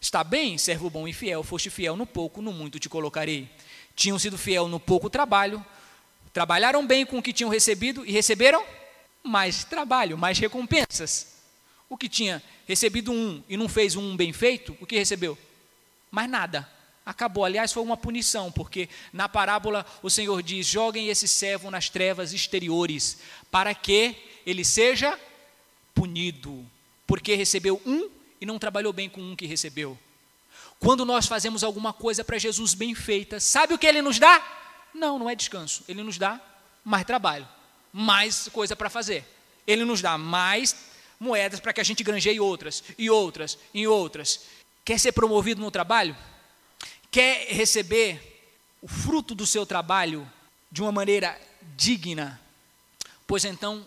Está 0.00 0.22
bem, 0.22 0.58
servo 0.58 0.90
bom 0.90 1.08
e 1.08 1.12
fiel, 1.12 1.42
foste 1.42 1.70
fiel 1.70 1.96
no 1.96 2.06
pouco, 2.06 2.42
no 2.42 2.52
muito 2.52 2.78
te 2.78 2.88
colocarei. 2.88 3.48
Tinham 3.96 4.18
sido 4.18 4.36
fiel 4.36 4.68
no 4.68 4.78
pouco 4.78 5.08
trabalho, 5.08 5.64
trabalharam 6.32 6.86
bem 6.86 7.06
com 7.06 7.18
o 7.18 7.22
que 7.22 7.32
tinham 7.32 7.50
recebido 7.50 8.04
e 8.04 8.12
receberam 8.12 8.62
mais 9.24 9.64
trabalho, 9.64 10.18
mais 10.18 10.38
recompensas. 10.38 11.34
O 11.88 11.96
que 11.96 12.08
tinha 12.08 12.42
recebido 12.66 13.10
um 13.10 13.42
e 13.48 13.56
não 13.56 13.68
fez 13.68 13.96
um 13.96 14.16
bem 14.16 14.32
feito, 14.32 14.76
o 14.80 14.86
que 14.86 14.96
recebeu? 14.96 15.36
Mais 16.10 16.30
nada. 16.30 16.70
Acabou. 17.04 17.44
Aliás, 17.44 17.72
foi 17.72 17.82
uma 17.82 17.96
punição, 17.96 18.50
porque 18.50 18.88
na 19.12 19.28
parábola 19.28 19.84
o 20.02 20.08
Senhor 20.08 20.42
diz: 20.42 20.66
joguem 20.66 21.08
esse 21.08 21.28
servo 21.28 21.70
nas 21.70 21.88
trevas 21.88 22.32
exteriores, 22.32 23.18
para 23.50 23.74
que 23.74 24.16
ele 24.46 24.64
seja 24.64 25.18
punido, 25.94 26.64
porque 27.06 27.34
recebeu 27.34 27.80
um 27.84 28.10
e 28.40 28.46
não 28.46 28.58
trabalhou 28.58 28.92
bem 28.92 29.08
com 29.08 29.20
um 29.20 29.36
que 29.36 29.46
recebeu. 29.46 29.98
Quando 30.78 31.04
nós 31.04 31.26
fazemos 31.26 31.62
alguma 31.62 31.92
coisa 31.92 32.24
para 32.24 32.38
Jesus 32.38 32.74
bem 32.74 32.94
feita, 32.94 33.38
sabe 33.38 33.74
o 33.74 33.78
que 33.78 33.86
ele 33.86 34.02
nos 34.02 34.18
dá? 34.18 34.42
Não, 34.94 35.18
não 35.18 35.30
é 35.30 35.34
descanso. 35.34 35.84
Ele 35.88 36.02
nos 36.02 36.18
dá 36.18 36.40
mais 36.84 37.04
trabalho, 37.04 37.48
mais 37.96 38.48
coisa 38.48 38.74
para 38.74 38.90
fazer. 38.90 39.24
Ele 39.64 39.84
nos 39.84 40.02
dá 40.02 40.18
mais 40.18 40.74
moedas 41.20 41.60
para 41.60 41.72
que 41.72 41.80
a 41.80 41.84
gente 41.84 42.02
granjeie 42.02 42.40
outras, 42.40 42.82
e 42.98 43.08
outras, 43.08 43.56
e 43.72 43.86
outras. 43.86 44.40
Quer 44.84 44.98
ser 44.98 45.12
promovido 45.12 45.60
no 45.60 45.70
trabalho? 45.70 46.16
Quer 47.08 47.46
receber 47.54 48.50
o 48.82 48.88
fruto 48.88 49.32
do 49.32 49.46
seu 49.46 49.64
trabalho 49.64 50.28
de 50.72 50.82
uma 50.82 50.90
maneira 50.90 51.40
digna? 51.76 52.40
Pois 53.28 53.44
então, 53.44 53.86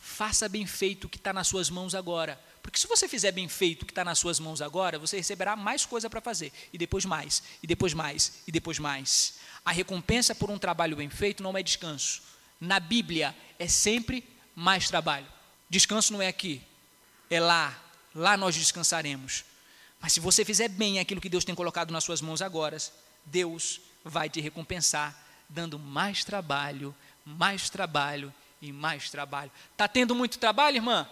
faça 0.00 0.48
bem 0.48 0.66
feito 0.66 1.04
o 1.04 1.08
que 1.08 1.16
está 1.16 1.32
nas 1.32 1.46
suas 1.46 1.70
mãos 1.70 1.94
agora. 1.94 2.38
Porque 2.60 2.80
se 2.80 2.88
você 2.88 3.06
fizer 3.06 3.30
bem 3.30 3.48
feito 3.48 3.84
o 3.84 3.86
que 3.86 3.92
está 3.92 4.04
nas 4.04 4.18
suas 4.18 4.40
mãos 4.40 4.60
agora, 4.60 4.98
você 4.98 5.18
receberá 5.18 5.54
mais 5.54 5.86
coisa 5.86 6.10
para 6.10 6.20
fazer, 6.20 6.52
e 6.72 6.76
depois 6.76 7.04
mais, 7.04 7.40
e 7.62 7.68
depois 7.68 7.94
mais, 7.94 8.42
e 8.48 8.50
depois 8.50 8.80
mais. 8.80 9.34
A 9.64 9.70
recompensa 9.70 10.34
por 10.34 10.50
um 10.50 10.58
trabalho 10.58 10.96
bem 10.96 11.08
feito 11.08 11.40
não 11.40 11.56
é 11.56 11.62
descanso. 11.62 12.20
Na 12.60 12.80
Bíblia 12.80 13.34
é 13.58 13.68
sempre 13.68 14.24
mais 14.54 14.88
trabalho. 14.88 15.26
Descanso 15.70 16.12
não 16.12 16.22
é 16.22 16.28
aqui, 16.28 16.62
é 17.30 17.40
lá. 17.40 17.76
Lá 18.14 18.36
nós 18.36 18.54
descansaremos. 18.56 19.44
Mas 20.00 20.12
se 20.12 20.20
você 20.20 20.44
fizer 20.44 20.68
bem 20.68 20.98
aquilo 20.98 21.20
que 21.20 21.28
Deus 21.28 21.44
tem 21.44 21.54
colocado 21.54 21.90
nas 21.90 22.04
suas 22.04 22.20
mãos 22.20 22.40
agora, 22.40 22.76
Deus 23.24 23.80
vai 24.04 24.28
te 24.28 24.40
recompensar, 24.40 25.16
dando 25.48 25.78
mais 25.78 26.24
trabalho, 26.24 26.94
mais 27.24 27.68
trabalho 27.68 28.32
e 28.60 28.72
mais 28.72 29.10
trabalho. 29.10 29.50
Está 29.72 29.86
tendo 29.86 30.14
muito 30.14 30.38
trabalho, 30.38 30.76
irmã? 30.76 31.08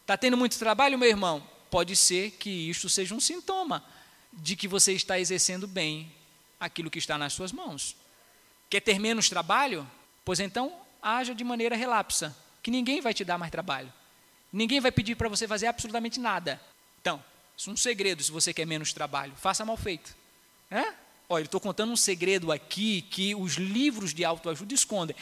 Está 0.00 0.16
tendo 0.16 0.36
muito 0.36 0.58
trabalho, 0.58 0.98
meu 0.98 1.08
irmão? 1.08 1.46
Pode 1.70 1.96
ser 1.96 2.32
que 2.32 2.50
isto 2.50 2.88
seja 2.88 3.14
um 3.14 3.20
sintoma 3.20 3.84
de 4.32 4.56
que 4.56 4.68
você 4.68 4.92
está 4.92 5.18
exercendo 5.18 5.66
bem 5.66 6.12
aquilo 6.58 6.90
que 6.90 6.98
está 6.98 7.16
nas 7.16 7.32
suas 7.32 7.52
mãos. 7.52 7.96
Quer 8.68 8.80
ter 8.80 8.98
menos 8.98 9.28
trabalho? 9.28 9.88
Pois 10.24 10.40
então, 10.40 10.72
haja 11.02 11.34
de 11.34 11.44
maneira 11.44 11.76
relapsa, 11.76 12.34
que 12.62 12.70
ninguém 12.70 13.00
vai 13.00 13.12
te 13.12 13.24
dar 13.24 13.36
mais 13.36 13.50
trabalho. 13.50 13.92
Ninguém 14.52 14.80
vai 14.80 14.90
pedir 14.90 15.16
para 15.16 15.28
você 15.28 15.46
fazer 15.46 15.66
absolutamente 15.66 16.18
nada. 16.18 16.60
Então, 17.00 17.22
isso 17.56 17.70
é 17.70 17.72
um 17.72 17.76
segredo 17.76 18.22
se 18.22 18.32
você 18.32 18.54
quer 18.54 18.66
menos 18.66 18.92
trabalho. 18.92 19.34
Faça 19.36 19.64
mal 19.64 19.76
feito. 19.76 20.16
É? 20.70 20.94
Olha, 21.28 21.44
estou 21.44 21.60
contando 21.60 21.92
um 21.92 21.96
segredo 21.96 22.52
aqui 22.52 23.02
que 23.02 23.34
os 23.34 23.54
livros 23.54 24.14
de 24.14 24.24
autoajuda 24.24 24.74
escondem. 24.74 25.16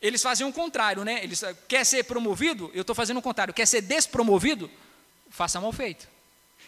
Eles 0.00 0.22
fazem 0.22 0.46
o 0.46 0.52
contrário, 0.52 1.04
né? 1.04 1.24
Eles 1.24 1.42
quer 1.66 1.84
ser 1.84 2.04
promovido, 2.04 2.70
eu 2.74 2.82
estou 2.82 2.94
fazendo 2.94 3.18
o 3.18 3.22
contrário. 3.22 3.54
Quer 3.54 3.66
ser 3.66 3.80
despromovido, 3.80 4.70
faça 5.30 5.60
mal 5.60 5.72
feito. 5.72 6.08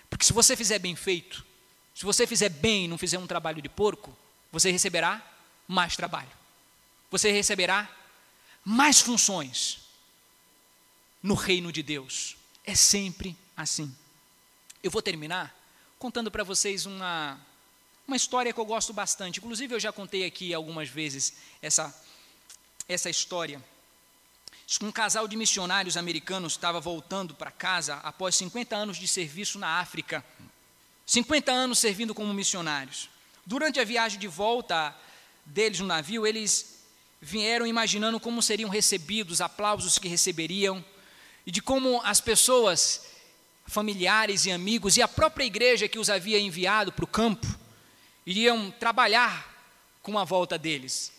Porque 0.08 0.24
se 0.24 0.32
você 0.32 0.56
fizer 0.56 0.78
bem 0.78 0.96
feito, 0.96 1.44
se 1.94 2.04
você 2.04 2.26
fizer 2.26 2.48
bem 2.48 2.84
e 2.84 2.88
não 2.88 2.98
fizer 2.98 3.18
um 3.18 3.26
trabalho 3.26 3.60
de 3.60 3.68
porco, 3.68 4.16
você 4.50 4.70
receberá 4.70 5.22
mais 5.68 5.96
trabalho. 5.96 6.30
Você 7.16 7.32
receberá 7.32 7.90
mais 8.62 9.00
funções 9.00 9.78
no 11.22 11.32
reino 11.32 11.72
de 11.72 11.82
Deus. 11.82 12.36
É 12.62 12.74
sempre 12.74 13.34
assim. 13.56 13.96
Eu 14.82 14.90
vou 14.90 15.00
terminar 15.00 15.56
contando 15.98 16.30
para 16.30 16.44
vocês 16.44 16.84
uma, 16.84 17.40
uma 18.06 18.18
história 18.18 18.52
que 18.52 18.60
eu 18.60 18.66
gosto 18.66 18.92
bastante. 18.92 19.38
Inclusive, 19.38 19.74
eu 19.74 19.80
já 19.80 19.90
contei 19.90 20.26
aqui 20.26 20.52
algumas 20.52 20.90
vezes 20.90 21.32
essa 21.62 21.98
essa 22.86 23.08
história. 23.08 23.64
Um 24.82 24.92
casal 24.92 25.26
de 25.26 25.38
missionários 25.38 25.96
americanos 25.96 26.52
estava 26.52 26.80
voltando 26.80 27.34
para 27.34 27.50
casa 27.50 27.94
após 28.02 28.36
50 28.36 28.76
anos 28.76 28.98
de 28.98 29.08
serviço 29.08 29.58
na 29.58 29.80
África. 29.80 30.22
50 31.06 31.50
anos 31.50 31.78
servindo 31.78 32.14
como 32.14 32.34
missionários. 32.34 33.08
Durante 33.46 33.80
a 33.80 33.84
viagem 33.84 34.18
de 34.18 34.28
volta 34.28 34.94
deles 35.46 35.80
no 35.80 35.86
navio, 35.86 36.26
eles 36.26 36.75
vieram 37.20 37.66
imaginando 37.66 38.20
como 38.20 38.42
seriam 38.42 38.70
recebidos, 38.70 39.40
aplausos 39.40 39.98
que 39.98 40.08
receberiam, 40.08 40.84
e 41.46 41.50
de 41.50 41.62
como 41.62 42.00
as 42.02 42.20
pessoas, 42.20 43.06
familiares 43.66 44.46
e 44.46 44.52
amigos, 44.52 44.96
e 44.96 45.02
a 45.02 45.08
própria 45.08 45.44
igreja 45.44 45.88
que 45.88 45.98
os 45.98 46.10
havia 46.10 46.38
enviado 46.38 46.92
para 46.92 47.04
o 47.04 47.08
campo, 47.08 47.46
iriam 48.24 48.70
trabalhar 48.70 49.54
com 50.02 50.18
a 50.18 50.24
volta 50.24 50.58
deles. 50.58 51.12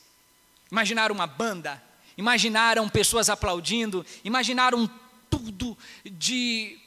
Imaginaram 0.72 1.16
uma 1.16 1.28
banda, 1.28 1.82
imaginaram 2.18 2.88
pessoas 2.89 3.30
aplaudindo, 3.30 4.06
imaginaram 4.24 4.89
tudo 5.30 5.78
de 6.04 6.78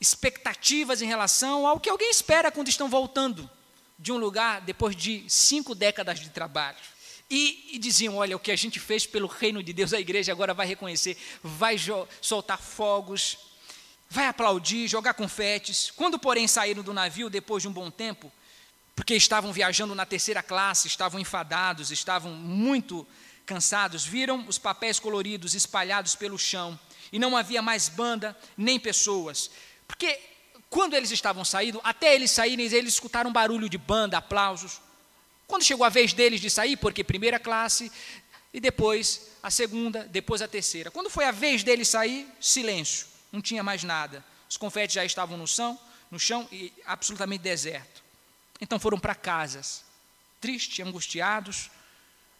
expectativas 0.00 1.02
em 1.02 1.06
relação 1.06 1.66
ao 1.66 1.80
que 1.80 1.90
alguém 1.90 2.10
espera 2.10 2.50
quando 2.50 2.68
estão 2.68 2.88
voltando 2.88 3.48
de 3.98 4.12
um 4.12 4.16
lugar 4.16 4.60
depois 4.60 4.94
de 4.94 5.24
cinco 5.28 5.74
décadas 5.74 6.20
de 6.20 6.30
trabalho. 6.30 6.78
E, 7.30 7.70
e, 7.72 7.78
diziam: 7.78 8.16
olha, 8.16 8.36
o 8.36 8.40
que 8.40 8.50
a 8.50 8.56
gente 8.56 8.80
fez 8.80 9.06
pelo 9.06 9.26
reino 9.26 9.62
de 9.62 9.72
Deus, 9.72 9.92
a 9.92 10.00
igreja 10.00 10.32
agora 10.32 10.54
vai 10.54 10.66
reconhecer, 10.66 11.16
vai 11.42 11.76
soltar 12.20 12.58
fogos, 12.58 13.38
vai 14.08 14.26
aplaudir, 14.26 14.88
jogar 14.88 15.14
confetes. 15.14 15.90
Quando, 15.90 16.18
porém, 16.18 16.48
saíram 16.48 16.82
do 16.82 16.94
navio 16.94 17.28
depois 17.28 17.62
de 17.62 17.68
um 17.68 17.72
bom 17.72 17.90
tempo, 17.90 18.32
porque 18.96 19.14
estavam 19.14 19.52
viajando 19.52 19.94
na 19.94 20.06
terceira 20.06 20.42
classe, 20.42 20.88
estavam 20.88 21.20
enfadados, 21.20 21.90
estavam 21.90 22.32
muito 22.32 23.06
cansados, 23.44 24.04
viram 24.04 24.44
os 24.46 24.58
papéis 24.58 24.98
coloridos 24.98 25.54
espalhados 25.54 26.14
pelo 26.14 26.38
chão 26.38 26.78
e 27.12 27.18
não 27.18 27.36
havia 27.36 27.62
mais 27.62 27.88
banda 27.88 28.36
nem 28.56 28.78
pessoas. 28.78 29.50
Porque 29.86 30.18
quando 30.68 30.94
eles 30.94 31.10
estavam 31.10 31.44
saindo, 31.44 31.80
até 31.82 32.14
eles 32.14 32.30
saírem, 32.30 32.66
eles 32.66 32.94
escutaram 32.94 33.32
barulho 33.32 33.68
de 33.68 33.78
banda, 33.78 34.18
aplausos. 34.18 34.80
Quando 35.48 35.64
chegou 35.64 35.84
a 35.84 35.88
vez 35.88 36.12
deles 36.12 36.42
de 36.42 36.50
sair, 36.50 36.76
porque 36.76 37.02
primeira 37.02 37.40
classe, 37.40 37.90
e 38.52 38.60
depois 38.60 39.30
a 39.42 39.50
segunda, 39.50 40.04
depois 40.04 40.42
a 40.42 40.46
terceira. 40.46 40.90
Quando 40.90 41.08
foi 41.08 41.24
a 41.24 41.30
vez 41.30 41.64
deles 41.64 41.88
sair, 41.88 42.28
silêncio, 42.38 43.06
não 43.32 43.40
tinha 43.40 43.62
mais 43.62 43.82
nada. 43.82 44.22
Os 44.48 44.58
confetes 44.58 44.94
já 44.94 45.04
estavam 45.06 45.38
no 45.38 45.48
chão, 45.48 45.80
no 46.10 46.20
chão 46.20 46.46
e 46.52 46.70
absolutamente 46.84 47.42
deserto. 47.42 48.04
Então 48.60 48.78
foram 48.78 49.00
para 49.00 49.14
casas, 49.14 49.82
tristes, 50.38 50.84
angustiados, 50.86 51.70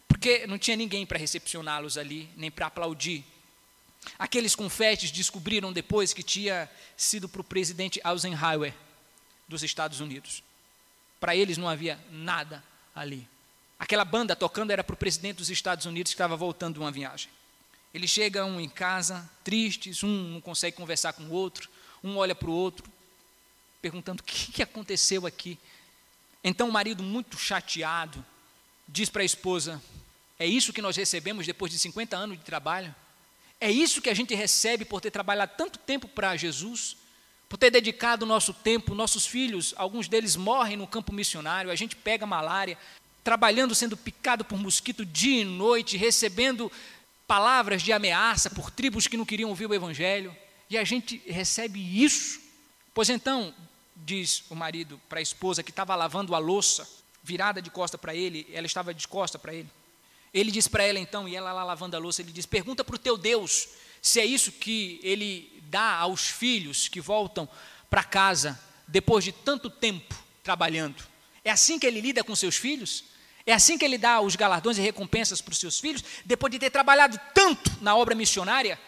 porque 0.06 0.46
não 0.46 0.58
tinha 0.58 0.76
ninguém 0.76 1.06
para 1.06 1.18
recepcioná-los 1.18 1.96
ali, 1.96 2.28
nem 2.36 2.50
para 2.50 2.66
aplaudir. 2.66 3.24
Aqueles 4.18 4.54
confetes 4.54 5.10
descobriram 5.10 5.72
depois 5.72 6.12
que 6.12 6.22
tinha 6.22 6.70
sido 6.94 7.26
para 7.26 7.40
o 7.40 7.44
presidente 7.44 8.02
Eisenhower 8.04 8.74
dos 9.48 9.62
Estados 9.62 9.98
Unidos. 10.00 10.42
Para 11.18 11.34
eles 11.34 11.56
não 11.56 11.68
havia 11.68 11.98
nada 12.10 12.62
ali. 13.00 13.28
Aquela 13.78 14.04
banda 14.04 14.34
tocando 14.34 14.70
era 14.70 14.82
para 14.82 14.94
o 14.94 14.96
presidente 14.96 15.36
dos 15.36 15.50
Estados 15.50 15.86
Unidos 15.86 16.12
que 16.12 16.14
estava 16.14 16.36
voltando 16.36 16.74
de 16.74 16.80
uma 16.80 16.90
viagem. 16.90 17.30
Eles 17.94 18.10
chegam 18.10 18.60
em 18.60 18.68
casa, 18.68 19.28
tristes, 19.44 20.02
um 20.02 20.32
não 20.32 20.40
consegue 20.40 20.76
conversar 20.76 21.12
com 21.12 21.22
o 21.24 21.32
outro, 21.32 21.68
um 22.02 22.16
olha 22.16 22.34
para 22.34 22.50
o 22.50 22.52
outro, 22.52 22.90
perguntando 23.80 24.20
o 24.20 24.24
que, 24.24 24.52
que 24.52 24.62
aconteceu 24.62 25.26
aqui. 25.26 25.58
Então 26.42 26.68
o 26.68 26.72
marido, 26.72 27.02
muito 27.02 27.38
chateado, 27.38 28.24
diz 28.86 29.08
para 29.08 29.22
a 29.22 29.24
esposa: 29.24 29.82
É 30.38 30.46
isso 30.46 30.72
que 30.72 30.82
nós 30.82 30.96
recebemos 30.96 31.46
depois 31.46 31.72
de 31.72 31.78
50 31.78 32.16
anos 32.16 32.38
de 32.38 32.44
trabalho? 32.44 32.94
É 33.60 33.70
isso 33.70 34.02
que 34.02 34.10
a 34.10 34.14
gente 34.14 34.34
recebe 34.34 34.84
por 34.84 35.00
ter 35.00 35.10
trabalhado 35.10 35.52
tanto 35.56 35.78
tempo 35.78 36.06
para 36.06 36.36
Jesus? 36.36 36.96
Por 37.48 37.56
ter 37.56 37.70
dedicado 37.70 38.24
o 38.24 38.28
nosso 38.28 38.52
tempo, 38.52 38.94
nossos 38.94 39.26
filhos, 39.26 39.72
alguns 39.76 40.06
deles 40.06 40.36
morrem 40.36 40.76
no 40.76 40.86
campo 40.86 41.12
missionário, 41.12 41.70
a 41.70 41.74
gente 41.74 41.96
pega 41.96 42.26
malária, 42.26 42.76
trabalhando, 43.24 43.74
sendo 43.74 43.96
picado 43.96 44.44
por 44.44 44.58
mosquito 44.58 45.04
dia 45.04 45.40
e 45.40 45.44
noite, 45.44 45.96
recebendo 45.96 46.70
palavras 47.26 47.82
de 47.82 47.92
ameaça 47.92 48.50
por 48.50 48.70
tribos 48.70 49.06
que 49.06 49.16
não 49.16 49.24
queriam 49.24 49.48
ouvir 49.48 49.66
o 49.66 49.74
Evangelho, 49.74 50.34
e 50.68 50.76
a 50.76 50.84
gente 50.84 51.22
recebe 51.26 51.80
isso. 52.02 52.40
Pois 52.92 53.08
então, 53.08 53.54
diz 53.96 54.44
o 54.50 54.54
marido 54.54 55.00
para 55.08 55.18
a 55.18 55.22
esposa 55.22 55.62
que 55.62 55.70
estava 55.70 55.94
lavando 55.94 56.34
a 56.34 56.38
louça, 56.38 56.88
virada 57.22 57.62
de 57.62 57.70
costa 57.70 57.96
para 57.96 58.14
ele, 58.14 58.46
ela 58.52 58.66
estava 58.66 58.92
de 58.92 59.08
costa 59.08 59.38
para 59.38 59.54
ele. 59.54 59.70
Ele 60.32 60.50
diz 60.50 60.68
para 60.68 60.82
ela 60.82 60.98
então, 60.98 61.26
e 61.26 61.34
ela 61.34 61.52
lá 61.52 61.64
lavando 61.64 61.96
a 61.96 61.98
louça, 61.98 62.20
ele 62.20 62.32
diz: 62.32 62.44
Pergunta 62.44 62.84
para 62.84 62.96
o 62.96 62.98
teu 62.98 63.16
Deus 63.16 63.68
se 64.00 64.20
é 64.20 64.24
isso 64.24 64.52
que 64.52 65.00
ele 65.02 65.57
dá 65.68 65.94
aos 65.94 66.28
filhos 66.28 66.88
que 66.88 67.00
voltam 67.00 67.48
para 67.88 68.02
casa 68.02 68.58
depois 68.86 69.24
de 69.24 69.32
tanto 69.32 69.70
tempo 69.70 70.14
trabalhando. 70.42 71.02
É 71.44 71.50
assim 71.50 71.78
que 71.78 71.86
ele 71.86 72.00
lida 72.00 72.24
com 72.24 72.34
seus 72.34 72.56
filhos? 72.56 73.04
É 73.46 73.52
assim 73.52 73.78
que 73.78 73.84
ele 73.84 73.96
dá 73.96 74.20
os 74.20 74.36
galardões 74.36 74.76
e 74.78 74.82
recompensas 74.82 75.40
para 75.40 75.52
os 75.52 75.58
seus 75.58 75.78
filhos, 75.78 76.04
depois 76.24 76.50
de 76.50 76.58
ter 76.58 76.70
trabalhado 76.70 77.18
tanto 77.32 77.70
na 77.80 77.96
obra 77.96 78.14
missionária? 78.14 78.78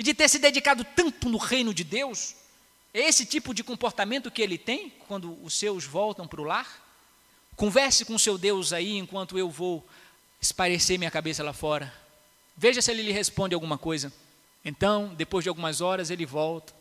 e 0.00 0.02
de 0.02 0.14
ter 0.14 0.30
se 0.30 0.38
dedicado 0.38 0.82
tanto 0.82 1.28
no 1.28 1.36
reino 1.36 1.74
de 1.74 1.84
Deus? 1.84 2.34
É 2.94 3.00
esse 3.00 3.26
tipo 3.26 3.52
de 3.52 3.62
comportamento 3.62 4.30
que 4.30 4.40
ele 4.40 4.56
tem 4.56 4.90
quando 5.06 5.38
os 5.44 5.52
seus 5.52 5.84
voltam 5.84 6.26
para 6.26 6.40
o 6.40 6.44
lar? 6.44 6.66
Converse 7.54 8.06
com 8.06 8.18
seu 8.18 8.38
Deus 8.38 8.72
aí 8.72 8.96
enquanto 8.96 9.36
eu 9.36 9.50
vou 9.50 9.86
esparecer 10.40 10.98
minha 10.98 11.10
cabeça 11.10 11.44
lá 11.44 11.52
fora. 11.52 11.92
Veja 12.56 12.80
se 12.80 12.90
ele 12.90 13.02
lhe 13.02 13.12
responde 13.12 13.54
alguma 13.54 13.76
coisa. 13.76 14.10
Então, 14.64 15.14
depois 15.14 15.42
de 15.42 15.48
algumas 15.48 15.80
horas, 15.80 16.10
ele 16.10 16.26
volta 16.26 16.74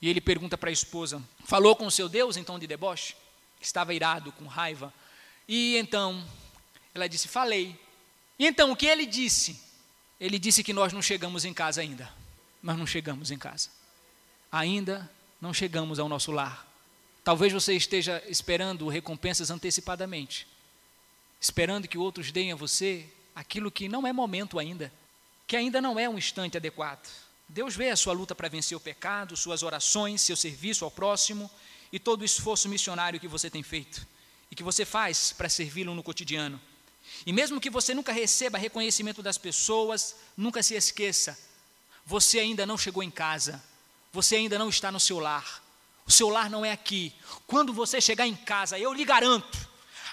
e 0.00 0.08
ele 0.08 0.20
pergunta 0.20 0.58
para 0.58 0.70
a 0.70 0.72
esposa: 0.72 1.22
Falou 1.44 1.74
com 1.74 1.86
o 1.86 1.90
seu 1.90 2.08
Deus 2.08 2.36
em 2.36 2.44
tom 2.44 2.58
de 2.58 2.66
deboche? 2.66 3.16
Estava 3.60 3.94
irado, 3.94 4.32
com 4.32 4.46
raiva. 4.46 4.92
E 5.48 5.76
então, 5.76 6.24
ela 6.94 7.08
disse: 7.08 7.28
Falei. 7.28 7.78
E 8.38 8.46
então, 8.46 8.70
o 8.70 8.76
que 8.76 8.86
ele 8.86 9.06
disse? 9.06 9.60
Ele 10.20 10.38
disse 10.38 10.62
que 10.62 10.72
nós 10.72 10.92
não 10.92 11.02
chegamos 11.02 11.44
em 11.44 11.54
casa 11.54 11.80
ainda. 11.80 12.12
Nós 12.62 12.76
não 12.78 12.86
chegamos 12.86 13.30
em 13.30 13.38
casa. 13.38 13.68
Ainda 14.50 15.10
não 15.40 15.52
chegamos 15.52 15.98
ao 15.98 16.08
nosso 16.08 16.32
lar. 16.32 16.66
Talvez 17.22 17.52
você 17.52 17.74
esteja 17.74 18.22
esperando 18.28 18.88
recompensas 18.88 19.50
antecipadamente, 19.50 20.46
esperando 21.40 21.88
que 21.88 21.98
outros 21.98 22.30
deem 22.30 22.52
a 22.52 22.56
você 22.56 23.04
aquilo 23.34 23.70
que 23.70 23.88
não 23.88 24.06
é 24.06 24.12
momento 24.12 24.58
ainda, 24.58 24.92
que 25.46 25.56
ainda 25.56 25.80
não 25.80 25.98
é 25.98 26.08
um 26.08 26.18
instante 26.18 26.56
adequado. 26.56 27.08
Deus 27.48 27.76
vê 27.76 27.90
a 27.90 27.96
sua 27.96 28.12
luta 28.12 28.34
para 28.34 28.48
vencer 28.48 28.76
o 28.76 28.80
pecado, 28.80 29.36
suas 29.36 29.62
orações, 29.62 30.20
seu 30.20 30.36
serviço 30.36 30.84
ao 30.84 30.90
próximo 30.90 31.50
e 31.92 31.98
todo 31.98 32.22
o 32.22 32.24
esforço 32.24 32.68
missionário 32.68 33.20
que 33.20 33.28
você 33.28 33.48
tem 33.48 33.62
feito 33.62 34.06
e 34.50 34.56
que 34.56 34.62
você 34.62 34.84
faz 34.84 35.32
para 35.32 35.48
servi-lo 35.48 35.94
no 35.94 36.02
cotidiano. 36.02 36.60
E 37.24 37.32
mesmo 37.32 37.60
que 37.60 37.70
você 37.70 37.94
nunca 37.94 38.12
receba 38.12 38.58
reconhecimento 38.58 39.22
das 39.22 39.38
pessoas, 39.38 40.16
nunca 40.36 40.62
se 40.62 40.74
esqueça, 40.74 41.38
você 42.04 42.40
ainda 42.40 42.66
não 42.66 42.76
chegou 42.76 43.02
em 43.02 43.10
casa, 43.10 43.62
você 44.12 44.36
ainda 44.36 44.58
não 44.58 44.68
está 44.68 44.90
no 44.90 44.98
seu 44.98 45.18
lar. 45.20 45.62
O 46.04 46.10
seu 46.10 46.28
lar 46.28 46.50
não 46.50 46.64
é 46.64 46.72
aqui. 46.72 47.12
Quando 47.46 47.72
você 47.72 48.00
chegar 48.00 48.26
em 48.26 48.34
casa, 48.34 48.78
eu 48.78 48.92
lhe 48.92 49.04
garanto, 49.04 49.68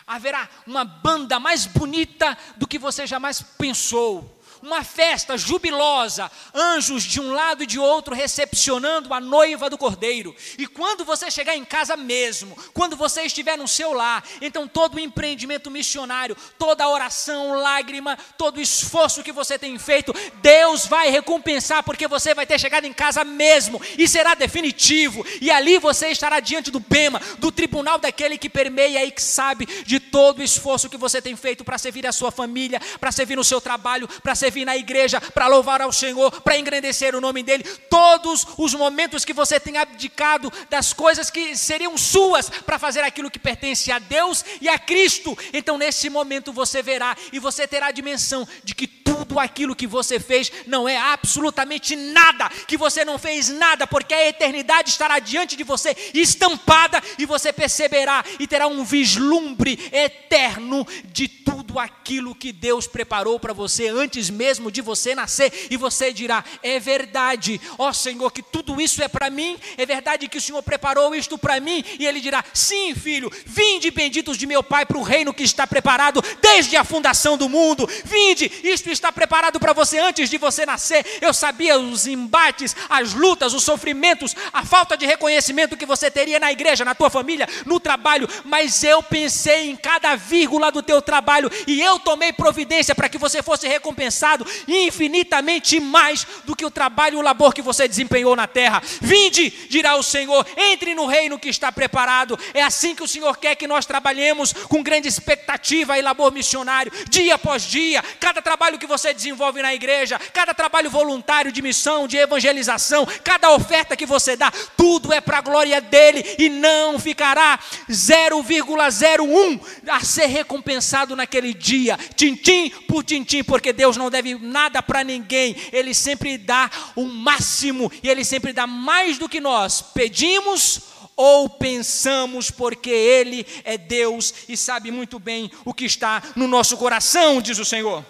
haverá 0.06 0.50
uma 0.66 0.84
banda 0.84 1.40
mais 1.40 1.66
bonita 1.66 2.38
do 2.58 2.68
que 2.68 2.78
você 2.78 3.08
jamais 3.08 3.42
pensou 3.42 4.33
uma 4.64 4.82
festa 4.82 5.38
jubilosa, 5.38 6.32
anjos 6.56 7.04
de 7.04 7.20
um 7.20 7.34
lado 7.34 7.64
e 7.64 7.68
de 7.68 7.78
outro 7.78 8.16
recepcionando 8.16 9.14
a 9.14 9.20
noiva 9.20 9.70
do 9.70 9.78
cordeiro. 9.78 10.34
E 10.58 10.66
quando 10.66 11.04
você 11.04 11.30
chegar 11.30 11.54
em 11.54 11.66
casa 11.66 11.98
mesmo, 11.98 12.58
quando 12.74 12.96
você 12.96 13.24
estiver 13.24 13.58
no 13.58 13.68
seu 13.68 13.92
lar, 13.92 14.24
então 14.42 14.66
todo 14.66 14.96
o 14.96 15.00
empreendimento 15.00 15.70
missionário, 15.70 16.38
toda 16.58 16.86
a 16.86 16.90
oração, 16.90 17.60
lágrima, 17.60 18.18
todo 18.38 18.58
o 18.58 18.62
esforço 18.62 19.22
que 19.22 19.34
você 19.34 19.60
tem 19.60 19.78
feito, 19.78 20.14
Deus 20.42 20.86
vai 20.86 21.10
recompensar, 21.10 21.84
porque 21.84 22.08
você 22.08 22.34
vai 22.34 22.46
ter 22.46 22.58
chegado 22.58 22.86
em 22.86 22.94
casa 22.94 23.26
mesmo 23.26 23.82
e 23.98 24.08
será 24.08 24.34
definitivo. 24.34 25.26
E 25.42 25.52
ali 25.52 25.78
você 25.78 26.08
estará 26.08 26.40
diante 26.40 26.72
do 26.72 26.80
Bema, 26.80 27.20
do 27.38 27.52
tribunal 27.52 28.00
daquele 28.00 28.38
que 28.38 28.50
permeia 28.50 29.04
e 29.04 29.12
que 29.12 29.22
sabe 29.22 29.66
de 29.84 30.00
todo 30.00 30.40
o 30.40 30.44
esforço 30.44 30.90
que 30.90 30.96
você 30.96 31.22
tem 31.22 31.36
feito 31.36 31.66
para 31.66 31.78
servir 31.78 32.08
a 32.08 32.14
sua 32.14 32.32
família, 32.32 32.80
para 32.98 33.12
servir 33.12 33.36
no 33.36 33.44
seu 33.44 33.60
trabalho, 33.60 34.08
para 34.08 34.34
servir 34.36 34.53
vir 34.54 34.66
na 34.66 34.78
igreja 34.78 35.20
para 35.20 35.48
louvar 35.48 35.82
ao 35.82 35.92
Senhor, 35.92 36.32
para 36.42 36.58
engrandecer 36.58 37.16
o 37.16 37.22
nome 37.22 37.44
dEle. 37.44 37.64
Todos 37.90 38.48
os 38.58 38.74
momentos 38.74 39.26
que 39.26 39.34
você 39.34 39.60
tem 39.60 39.78
abdicado 39.78 40.52
das 40.70 40.94
coisas 40.94 41.30
que 41.30 41.58
seriam 41.58 41.98
suas 41.98 42.50
para 42.50 42.80
fazer 42.80 43.02
aquilo 43.02 43.32
que 43.32 43.40
pertence 43.40 43.92
a 43.92 44.00
Deus 44.00 44.46
e 44.62 44.70
a 44.70 44.80
Cristo. 44.80 45.38
Então, 45.52 45.78
nesse 45.78 46.10
momento, 46.10 46.54
você 46.54 46.82
verá 46.82 47.18
e 47.32 47.40
você 47.40 47.68
terá 47.68 47.88
a 47.88 47.92
dimensão 47.92 48.48
de 48.64 48.76
que 48.76 48.88
tudo 48.88 49.40
aquilo 49.40 49.76
que 49.76 49.88
você 49.88 50.20
fez 50.20 50.52
não 50.68 50.88
é 50.88 50.98
absolutamente 50.98 51.96
nada, 51.96 52.50
que 52.68 52.78
você 52.78 53.04
não 53.04 53.18
fez 53.18 53.50
nada, 53.50 53.88
porque 53.88 54.14
a 54.14 54.28
eternidade 54.28 54.90
estará 54.90 55.20
diante 55.20 55.56
de 55.56 55.64
você 55.64 55.96
estampada 56.14 57.02
e 57.18 57.26
você 57.26 57.52
perceberá 57.52 58.24
e 58.40 58.48
terá 58.48 58.68
um 58.68 58.84
vislumbre 58.84 59.80
eterno 59.92 60.86
de 61.06 61.28
tudo 61.28 61.80
aquilo 61.80 62.36
que 62.36 62.52
Deus 62.52 62.86
preparou 62.88 63.40
para 63.40 63.54
você 63.54 63.88
antes 63.88 64.30
mesmo 64.30 64.43
de 64.72 64.82
você 64.82 65.16
nascer, 65.16 65.68
e 65.70 65.78
você 65.78 66.12
dirá: 66.12 66.44
é 66.62 66.80
verdade, 66.80 67.60
ó 67.78 67.94
Senhor, 67.94 68.32
que 68.32 68.42
tudo 68.42 68.80
isso 68.82 69.02
é 69.02 69.08
para 69.08 69.30
mim, 69.30 69.58
é 69.78 69.86
verdade 69.86 70.28
que 70.28 70.38
o 70.38 70.42
Senhor 70.42 70.62
preparou 70.64 71.14
isto 71.16 71.38
para 71.38 71.60
mim, 71.60 71.84
e 72.00 72.06
ele 72.06 72.20
dirá: 72.20 72.44
sim, 72.54 72.94
filho, 72.96 73.32
vinde 73.46 73.92
benditos 73.92 74.38
de 74.38 74.46
meu 74.46 74.64
Pai 74.64 74.86
para 74.86 74.98
o 74.98 75.04
reino 75.04 75.34
que 75.34 75.44
está 75.44 75.68
preparado 75.68 76.24
desde 76.42 76.76
a 76.76 76.84
fundação 76.84 77.38
do 77.38 77.48
mundo, 77.48 77.88
vinde, 78.04 78.52
isto 78.64 78.90
está 78.90 79.12
preparado 79.12 79.60
para 79.60 79.74
você 79.74 80.00
antes 80.00 80.30
de 80.30 80.38
você 80.38 80.66
nascer. 80.66 81.06
Eu 81.22 81.34
sabia 81.34 81.78
os 81.78 82.08
embates, 82.08 82.76
as 82.90 83.14
lutas, 83.14 83.54
os 83.54 83.64
sofrimentos, 83.64 84.36
a 84.52 84.66
falta 84.66 84.98
de 84.98 85.06
reconhecimento 85.06 85.78
que 85.78 85.86
você 85.86 86.10
teria 86.10 86.40
na 86.40 86.52
igreja, 86.52 86.86
na 86.86 86.96
tua 86.96 87.10
família, 87.10 87.48
no 87.66 87.80
trabalho, 87.80 88.28
mas 88.44 88.84
eu 88.84 89.04
pensei 89.04 89.70
em 89.70 89.76
cada 89.76 90.16
vírgula 90.16 90.72
do 90.72 90.82
teu 90.82 91.02
trabalho 91.02 91.52
e 91.68 91.82
eu 91.82 92.00
tomei 92.00 92.34
providência 92.34 92.96
para 92.96 93.10
que 93.10 93.18
você 93.18 93.44
fosse 93.44 93.68
recompensado 93.68 94.33
infinitamente 94.68 95.80
mais 95.80 96.26
do 96.46 96.56
que 96.56 96.66
o 96.66 96.72
trabalho 96.72 97.16
e 97.16 97.20
o 97.20 97.22
labor 97.22 97.54
que 97.54 97.62
você 97.62 97.88
desempenhou 97.88 98.36
na 98.36 98.48
terra. 98.48 98.82
Vinde, 99.02 99.50
dirá 99.70 99.96
o 99.96 100.04
Senhor, 100.04 100.46
entre 100.56 100.96
no 100.96 101.06
reino 101.06 101.40
que 101.40 101.50
está 101.50 101.72
preparado. 101.72 102.40
É 102.54 102.62
assim 102.62 102.96
que 102.96 103.04
o 103.04 103.08
Senhor 103.08 103.38
quer 103.38 103.56
que 103.56 103.68
nós 103.68 103.86
trabalhemos 103.86 104.54
com 104.54 104.84
grande 104.84 105.08
expectativa 105.08 105.98
e 105.98 106.02
labor 106.02 106.32
missionário, 106.32 106.92
dia 107.10 107.36
após 107.36 107.64
dia. 107.64 108.04
Cada 108.20 108.42
trabalho 108.42 108.80
que 108.80 108.88
você 108.88 109.14
desenvolve 109.14 109.62
na 109.62 109.74
igreja, 109.74 110.20
cada 110.34 110.54
trabalho 110.54 110.90
voluntário 110.90 111.52
de 111.52 111.62
missão, 111.62 112.08
de 112.08 112.18
evangelização, 112.18 113.06
cada 113.24 113.52
oferta 113.52 113.96
que 113.96 114.06
você 114.06 114.36
dá, 114.36 114.52
tudo 114.78 115.14
é 115.14 115.22
para 115.22 115.40
a 115.40 115.42
glória 115.42 115.80
dele 115.82 116.24
e 116.38 116.50
não 116.50 117.00
ficará 117.00 117.60
0,01 117.90 119.60
a 119.88 120.04
ser 120.04 120.28
recompensado 120.28 121.16
naquele 121.16 121.54
dia, 121.54 121.98
tintim 122.16 122.70
por 122.88 123.04
tintim, 123.04 123.44
porque 123.44 123.74
Deus 123.74 123.98
não 123.98 124.10
deve 124.14 124.36
nada 124.36 124.82
para 124.82 125.04
ninguém, 125.04 125.56
ele 125.74 125.94
sempre 125.94 126.38
dá 126.38 126.72
o 126.96 127.04
máximo 127.06 127.92
e 128.02 128.08
ele 128.10 128.24
sempre 128.24 128.54
dá 128.54 128.66
mais 128.66 129.18
do 129.18 129.28
que 129.28 129.42
nós 129.42 129.82
pedimos 129.82 130.94
ou 131.16 131.50
pensamos, 131.50 132.50
porque 132.50 132.90
Ele 132.90 133.46
é 133.64 133.78
Deus 133.78 134.34
e 134.48 134.58
sabe 134.58 134.92
muito 134.92 135.20
bem 135.20 135.52
o 135.64 135.74
que 135.74 135.86
está 135.86 136.24
no 136.36 136.48
nosso 136.48 136.78
coração, 136.78 137.42
diz 137.42 137.60
o 137.60 137.66
Senhor. 137.66 138.04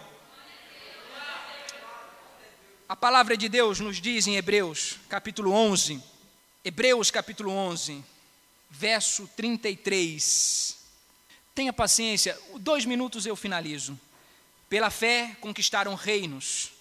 A 2.87 2.95
palavra 2.95 3.35
de 3.35 3.49
Deus 3.49 3.79
nos 3.79 3.99
diz 3.99 4.27
em 4.27 4.35
Hebreus, 4.35 4.97
capítulo 5.09 5.51
11, 5.51 6.01
Hebreus, 6.63 7.09
capítulo 7.09 7.51
11, 7.51 8.03
verso 8.69 9.29
33. 9.35 10.77
Tenha 11.55 11.73
paciência, 11.73 12.39
dois 12.59 12.85
minutos 12.85 13.25
eu 13.25 13.35
finalizo. 13.35 13.99
Pela 14.73 14.89
fé 14.89 15.37
conquistaram 15.39 15.93
reinos, 15.93 16.71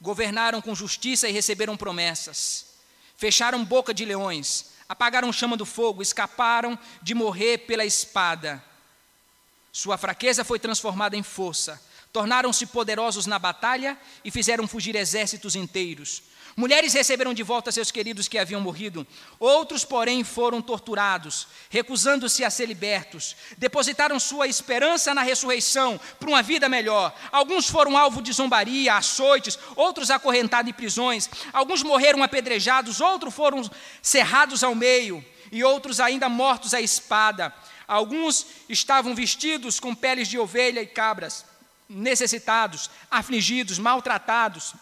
governaram 0.00 0.60
com 0.60 0.74
justiça 0.74 1.28
e 1.28 1.32
receberam 1.32 1.76
promessas, 1.76 2.66
fecharam 3.16 3.64
boca 3.64 3.94
de 3.94 4.04
leões, 4.04 4.70
apagaram 4.88 5.32
chama 5.32 5.56
do 5.56 5.64
fogo, 5.64 6.02
escaparam 6.02 6.76
de 7.00 7.14
morrer 7.14 7.58
pela 7.58 7.84
espada. 7.84 8.60
Sua 9.70 9.96
fraqueza 9.96 10.42
foi 10.42 10.58
transformada 10.58 11.16
em 11.16 11.22
força 11.22 11.80
Tornaram-se 12.12 12.66
poderosos 12.66 13.26
na 13.26 13.38
batalha 13.38 13.96
e 14.24 14.30
fizeram 14.30 14.66
fugir 14.66 14.96
exércitos 14.96 15.54
inteiros. 15.54 16.22
Mulheres 16.56 16.92
receberam 16.92 17.32
de 17.32 17.42
volta 17.44 17.70
seus 17.70 17.92
queridos 17.92 18.26
que 18.26 18.36
haviam 18.36 18.60
morrido. 18.60 19.06
Outros, 19.38 19.84
porém, 19.84 20.24
foram 20.24 20.60
torturados, 20.60 21.46
recusando-se 21.68 22.44
a 22.44 22.50
ser 22.50 22.66
libertos. 22.66 23.36
Depositaram 23.56 24.18
sua 24.18 24.48
esperança 24.48 25.14
na 25.14 25.22
ressurreição 25.22 26.00
para 26.18 26.28
uma 26.28 26.42
vida 26.42 26.68
melhor. 26.68 27.14
Alguns 27.30 27.68
foram 27.68 27.96
alvo 27.96 28.20
de 28.20 28.32
zombaria, 28.32 28.94
açoites, 28.94 29.58
outros 29.76 30.10
acorrentados 30.10 30.68
em 30.68 30.74
prisões. 30.74 31.30
Alguns 31.52 31.82
morreram 31.84 32.22
apedrejados, 32.22 33.00
outros 33.00 33.32
foram 33.32 33.62
cerrados 34.02 34.64
ao 34.64 34.74
meio, 34.74 35.24
e 35.52 35.62
outros 35.62 36.00
ainda 36.00 36.28
mortos 36.28 36.74
à 36.74 36.80
espada. 36.80 37.54
Alguns 37.86 38.44
estavam 38.68 39.14
vestidos 39.14 39.78
com 39.78 39.94
peles 39.94 40.26
de 40.26 40.38
ovelha 40.38 40.82
e 40.82 40.86
cabras 40.86 41.49
necessitados, 41.90 42.88
afligidos, 43.10 43.78
maltratados. 43.78 44.74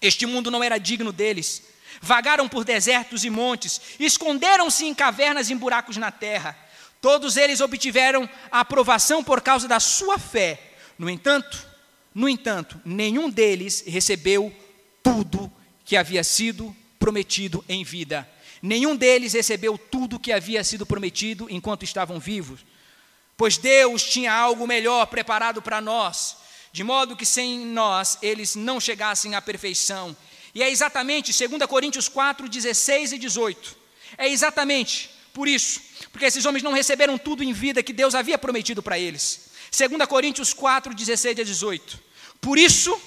Este 0.00 0.24
mundo 0.24 0.50
não 0.50 0.62
era 0.62 0.78
digno 0.78 1.12
deles. 1.12 1.64
Vagaram 2.00 2.48
por 2.48 2.64
desertos 2.64 3.24
e 3.24 3.30
montes, 3.30 3.80
esconderam-se 3.98 4.86
em 4.86 4.94
cavernas 4.94 5.50
e 5.50 5.52
em 5.52 5.56
buracos 5.56 5.96
na 5.96 6.10
terra. 6.10 6.56
Todos 7.00 7.36
eles 7.36 7.60
obtiveram 7.60 8.28
a 8.50 8.60
aprovação 8.60 9.22
por 9.22 9.40
causa 9.40 9.66
da 9.66 9.80
sua 9.80 10.18
fé. 10.18 10.74
No 10.96 11.10
entanto, 11.10 11.66
no 12.14 12.28
entanto, 12.28 12.80
nenhum 12.84 13.28
deles 13.28 13.84
recebeu 13.86 14.54
tudo 15.02 15.52
que 15.84 15.96
havia 15.96 16.22
sido 16.22 16.74
prometido 16.98 17.64
em 17.68 17.82
vida. 17.82 18.28
Nenhum 18.62 18.94
deles 18.94 19.32
recebeu 19.32 19.76
tudo 19.76 20.20
que 20.20 20.32
havia 20.32 20.62
sido 20.62 20.86
prometido 20.86 21.48
enquanto 21.50 21.82
estavam 21.82 22.20
vivos 22.20 22.60
pois 23.36 23.56
Deus 23.56 24.02
tinha 24.02 24.32
algo 24.32 24.66
melhor 24.66 25.06
preparado 25.06 25.60
para 25.60 25.80
nós, 25.80 26.36
de 26.72 26.82
modo 26.82 27.16
que 27.16 27.26
sem 27.26 27.66
nós 27.66 28.18
eles 28.22 28.54
não 28.54 28.80
chegassem 28.80 29.34
à 29.34 29.42
perfeição. 29.42 30.16
E 30.54 30.62
é 30.62 30.70
exatamente 30.70 31.32
2 31.32 31.66
Coríntios 31.66 32.08
4, 32.08 32.48
16 32.48 33.12
e 33.12 33.18
18. 33.18 33.76
É 34.18 34.28
exatamente 34.28 35.10
por 35.32 35.48
isso, 35.48 35.80
porque 36.10 36.26
esses 36.26 36.44
homens 36.44 36.62
não 36.62 36.72
receberam 36.72 37.16
tudo 37.16 37.42
em 37.42 37.52
vida 37.52 37.82
que 37.82 37.92
Deus 37.92 38.14
havia 38.14 38.36
prometido 38.36 38.82
para 38.82 38.98
eles. 38.98 39.50
2 39.76 40.06
Coríntios 40.06 40.52
4, 40.52 40.94
16 40.94 41.38
a 41.38 41.42
18. 41.42 41.98
Por 42.40 42.58
isso, 42.58 43.00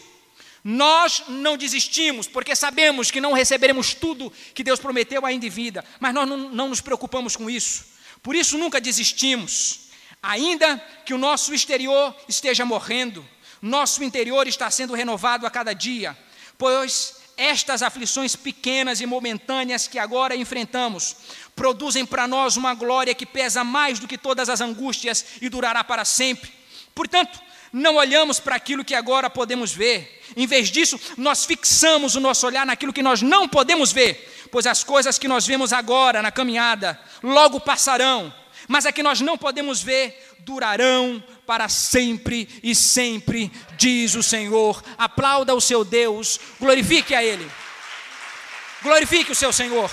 nós 0.64 1.24
não 1.28 1.56
desistimos, 1.56 2.28
porque 2.28 2.56
sabemos 2.56 3.12
que 3.12 3.22
não 3.22 3.34
receberemos 3.34 3.94
tudo 3.94 4.34
que 4.54 4.64
Deus 4.64 4.80
prometeu 4.80 5.24
ainda 5.24 5.46
em 5.46 5.50
vida, 5.50 5.86
mas 6.00 6.12
nós 6.12 6.28
não, 6.28 6.38
não 6.50 6.70
nos 6.70 6.82
preocupamos 6.82 7.36
com 7.36 7.48
isso. 7.48 7.86
Por 8.24 8.36
isso 8.36 8.58
nunca 8.58 8.82
desistimos. 8.82 9.82
Ainda 10.28 10.82
que 11.06 11.14
o 11.14 11.20
nosso 11.20 11.54
exterior 11.54 12.16
esteja 12.28 12.66
morrendo, 12.66 13.24
nosso 13.62 14.04
interior 14.04 14.48
está 14.48 14.72
sendo 14.72 14.96
renovado 14.96 15.46
a 15.46 15.52
cada 15.52 15.72
dia, 15.72 16.18
pois 16.58 17.18
estas 17.38 17.84
aflições 17.84 18.36
pequenas 18.36 19.02
e 19.02 19.06
momentâneas 19.06 19.88
que 19.88 20.00
agora 20.00 20.36
enfrentamos 20.36 21.16
produzem 21.56 22.04
para 22.08 22.28
nós 22.28 22.58
uma 22.58 22.74
glória 22.74 23.14
que 23.14 23.26
pesa 23.26 23.64
mais 23.64 24.00
do 24.00 24.08
que 24.08 24.18
todas 24.18 24.50
as 24.50 24.62
angústias 24.62 25.24
e 25.42 25.48
durará 25.48 25.84
para 25.84 26.04
sempre. 26.04 26.52
Portanto, 26.96 27.40
não 27.72 27.98
olhamos 27.98 28.40
para 28.40 28.56
aquilo 28.56 28.84
que 28.84 28.96
agora 28.96 29.30
podemos 29.30 29.74
ver. 29.74 30.24
Em 30.36 30.48
vez 30.48 30.72
disso, 30.72 31.00
nós 31.18 31.46
fixamos 31.46 32.16
o 32.16 32.20
nosso 32.20 32.48
olhar 32.48 32.66
naquilo 32.66 32.94
que 32.94 33.04
nós 33.04 33.22
não 33.22 33.48
podemos 33.48 33.92
ver, 33.92 34.48
pois 34.52 34.66
as 34.66 34.84
coisas 34.84 35.20
que 35.20 35.28
nós 35.28 35.46
vemos 35.46 35.72
agora 35.72 36.24
na 36.24 36.32
caminhada 36.32 37.00
logo 37.22 37.60
passarão, 37.60 38.34
mas 38.68 38.86
a 38.86 38.92
que 38.92 39.04
nós 39.04 39.22
não 39.22 39.38
podemos 39.38 39.82
ver 39.82 40.36
durarão 40.40 41.24
para 41.46 41.68
sempre 41.68 42.48
e 42.64 42.76
sempre, 42.76 43.52
diz 43.78 44.16
o 44.16 44.24
Senhor. 44.24 44.84
Aplauda 44.98 45.54
o 45.54 45.62
seu 45.62 45.84
Deus, 45.84 46.40
glorifique 46.60 47.14
a 47.16 47.24
Ele. 47.24 47.50
Glorifique 48.82 49.32
o 49.32 49.36
seu 49.36 49.52
Senhor, 49.52 49.90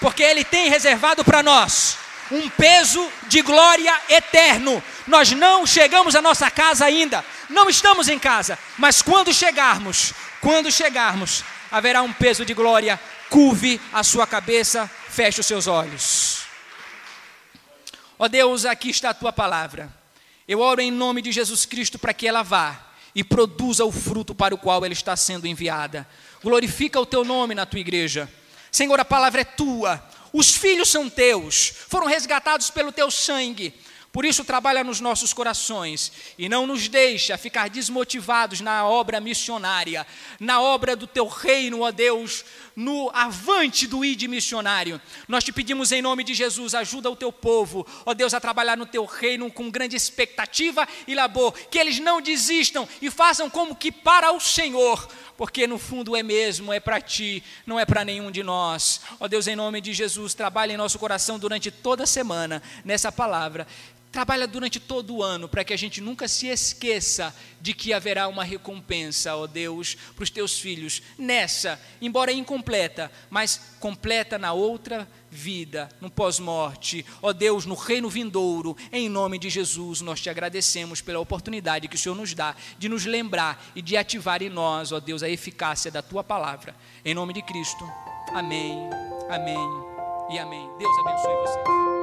porque 0.00 0.22
Ele 0.22 0.44
tem 0.44 0.70
reservado 0.70 1.24
para 1.24 1.42
nós 1.42 1.98
um 2.30 2.48
peso 2.48 3.06
de 3.28 3.42
glória 3.42 3.94
eterno. 4.08 4.82
Nós 5.06 5.30
não 5.32 5.66
chegamos 5.66 6.16
à 6.16 6.22
nossa 6.22 6.50
casa 6.50 6.84
ainda, 6.84 7.24
não 7.48 7.68
estamos 7.68 8.08
em 8.08 8.18
casa, 8.18 8.58
mas 8.78 9.02
quando 9.02 9.32
chegarmos, 9.32 10.12
quando 10.40 10.72
chegarmos, 10.72 11.44
haverá 11.70 12.02
um 12.02 12.12
peso 12.12 12.44
de 12.44 12.54
glória. 12.54 12.98
Curve 13.28 13.80
a 13.92 14.04
sua 14.04 14.26
cabeça, 14.26 14.88
feche 15.10 15.40
os 15.40 15.46
seus 15.46 15.66
olhos. 15.66 16.45
Ó 18.18 18.24
oh 18.24 18.28
Deus, 18.28 18.64
aqui 18.64 18.88
está 18.88 19.10
a 19.10 19.14
tua 19.14 19.32
palavra. 19.32 19.92
Eu 20.48 20.60
oro 20.60 20.80
em 20.80 20.90
nome 20.90 21.20
de 21.20 21.30
Jesus 21.32 21.66
Cristo 21.66 21.98
para 21.98 22.14
que 22.14 22.26
ela 22.26 22.42
vá 22.42 22.80
e 23.14 23.22
produza 23.22 23.84
o 23.84 23.92
fruto 23.92 24.34
para 24.34 24.54
o 24.54 24.58
qual 24.58 24.84
ela 24.84 24.92
está 24.92 25.14
sendo 25.16 25.46
enviada. 25.46 26.08
Glorifica 26.42 27.00
o 27.00 27.06
teu 27.06 27.24
nome 27.24 27.54
na 27.54 27.66
tua 27.66 27.80
igreja. 27.80 28.30
Senhor, 28.70 28.98
a 28.98 29.04
palavra 29.04 29.42
é 29.42 29.44
tua. 29.44 30.02
Os 30.32 30.54
filhos 30.54 30.88
são 30.88 31.08
teus, 31.08 31.72
foram 31.88 32.06
resgatados 32.06 32.70
pelo 32.70 32.92
teu 32.92 33.10
sangue. 33.10 33.74
Por 34.12 34.24
isso, 34.24 34.44
trabalha 34.44 34.82
nos 34.82 34.98
nossos 34.98 35.34
corações 35.34 36.10
e 36.38 36.48
não 36.48 36.66
nos 36.66 36.88
deixa 36.88 37.36
ficar 37.36 37.68
desmotivados 37.68 38.62
na 38.62 38.86
obra 38.86 39.20
missionária, 39.20 40.06
na 40.40 40.58
obra 40.58 40.96
do 40.96 41.06
teu 41.06 41.26
reino, 41.26 41.82
ó 41.82 41.90
Deus, 41.90 42.42
no 42.76 43.10
avante 43.14 43.86
do 43.86 44.04
id 44.04 44.24
missionário. 44.28 45.00
Nós 45.26 45.42
te 45.42 45.52
pedimos 45.52 45.90
em 45.90 46.02
nome 46.02 46.22
de 46.22 46.34
Jesus, 46.34 46.74
ajuda 46.74 47.10
o 47.10 47.16
teu 47.16 47.32
povo, 47.32 47.86
ó 48.04 48.12
Deus, 48.12 48.34
a 48.34 48.40
trabalhar 48.40 48.76
no 48.76 48.84
teu 48.84 49.06
reino 49.06 49.50
com 49.50 49.70
grande 49.70 49.96
expectativa 49.96 50.86
e 51.08 51.14
labor, 51.14 51.52
que 51.70 51.78
eles 51.78 51.98
não 51.98 52.20
desistam 52.20 52.86
e 53.00 53.10
façam 53.10 53.48
como 53.48 53.74
que 53.74 53.90
para 53.90 54.30
o 54.32 54.40
Senhor 54.40 55.08
porque 55.36 55.66
no 55.66 55.78
fundo 55.78 56.16
é 56.16 56.22
mesmo, 56.22 56.72
é 56.72 56.80
para 56.80 57.00
ti, 57.00 57.44
não 57.66 57.78
é 57.78 57.84
para 57.84 58.04
nenhum 58.04 58.30
de 58.30 58.42
nós. 58.42 59.02
Ó 59.20 59.28
Deus, 59.28 59.46
em 59.46 59.54
nome 59.54 59.80
de 59.80 59.92
Jesus, 59.92 60.32
trabalhe 60.32 60.72
em 60.72 60.78
nosso 60.78 60.98
coração 60.98 61.38
durante 61.38 61.70
toda 61.70 62.04
a 62.04 62.06
semana 62.06 62.62
nessa 62.84 63.12
palavra. 63.12 63.66
Trabalha 64.16 64.46
durante 64.46 64.80
todo 64.80 65.16
o 65.16 65.22
ano 65.22 65.46
para 65.46 65.62
que 65.62 65.74
a 65.74 65.76
gente 65.76 66.00
nunca 66.00 66.26
se 66.26 66.46
esqueça 66.46 67.36
de 67.60 67.74
que 67.74 67.92
haverá 67.92 68.28
uma 68.28 68.42
recompensa, 68.42 69.36
ó 69.36 69.46
Deus, 69.46 69.94
para 70.14 70.22
os 70.22 70.30
teus 70.30 70.58
filhos 70.58 71.02
nessa, 71.18 71.78
embora 72.00 72.32
incompleta, 72.32 73.12
mas 73.28 73.76
completa 73.78 74.38
na 74.38 74.54
outra 74.54 75.06
vida, 75.30 75.90
no 76.00 76.10
pós-morte. 76.10 77.04
Ó 77.20 77.30
Deus, 77.30 77.66
no 77.66 77.74
reino 77.74 78.08
vindouro, 78.08 78.74
em 78.90 79.06
nome 79.06 79.38
de 79.38 79.50
Jesus, 79.50 80.00
nós 80.00 80.18
te 80.18 80.30
agradecemos 80.30 81.02
pela 81.02 81.20
oportunidade 81.20 81.86
que 81.86 81.96
o 81.96 81.98
Senhor 81.98 82.14
nos 82.14 82.32
dá 82.32 82.56
de 82.78 82.88
nos 82.88 83.04
lembrar 83.04 83.62
e 83.76 83.82
de 83.82 83.98
ativar 83.98 84.42
em 84.42 84.48
nós, 84.48 84.92
ó 84.92 84.98
Deus, 84.98 85.22
a 85.22 85.28
eficácia 85.28 85.90
da 85.90 86.00
tua 86.00 86.24
palavra. 86.24 86.74
Em 87.04 87.12
nome 87.12 87.34
de 87.34 87.42
Cristo. 87.42 87.86
Amém. 88.32 88.78
Amém. 89.28 89.58
E 90.32 90.38
amém. 90.38 90.70
Deus 90.78 90.98
abençoe 91.00 91.34
vocês. 91.34 91.95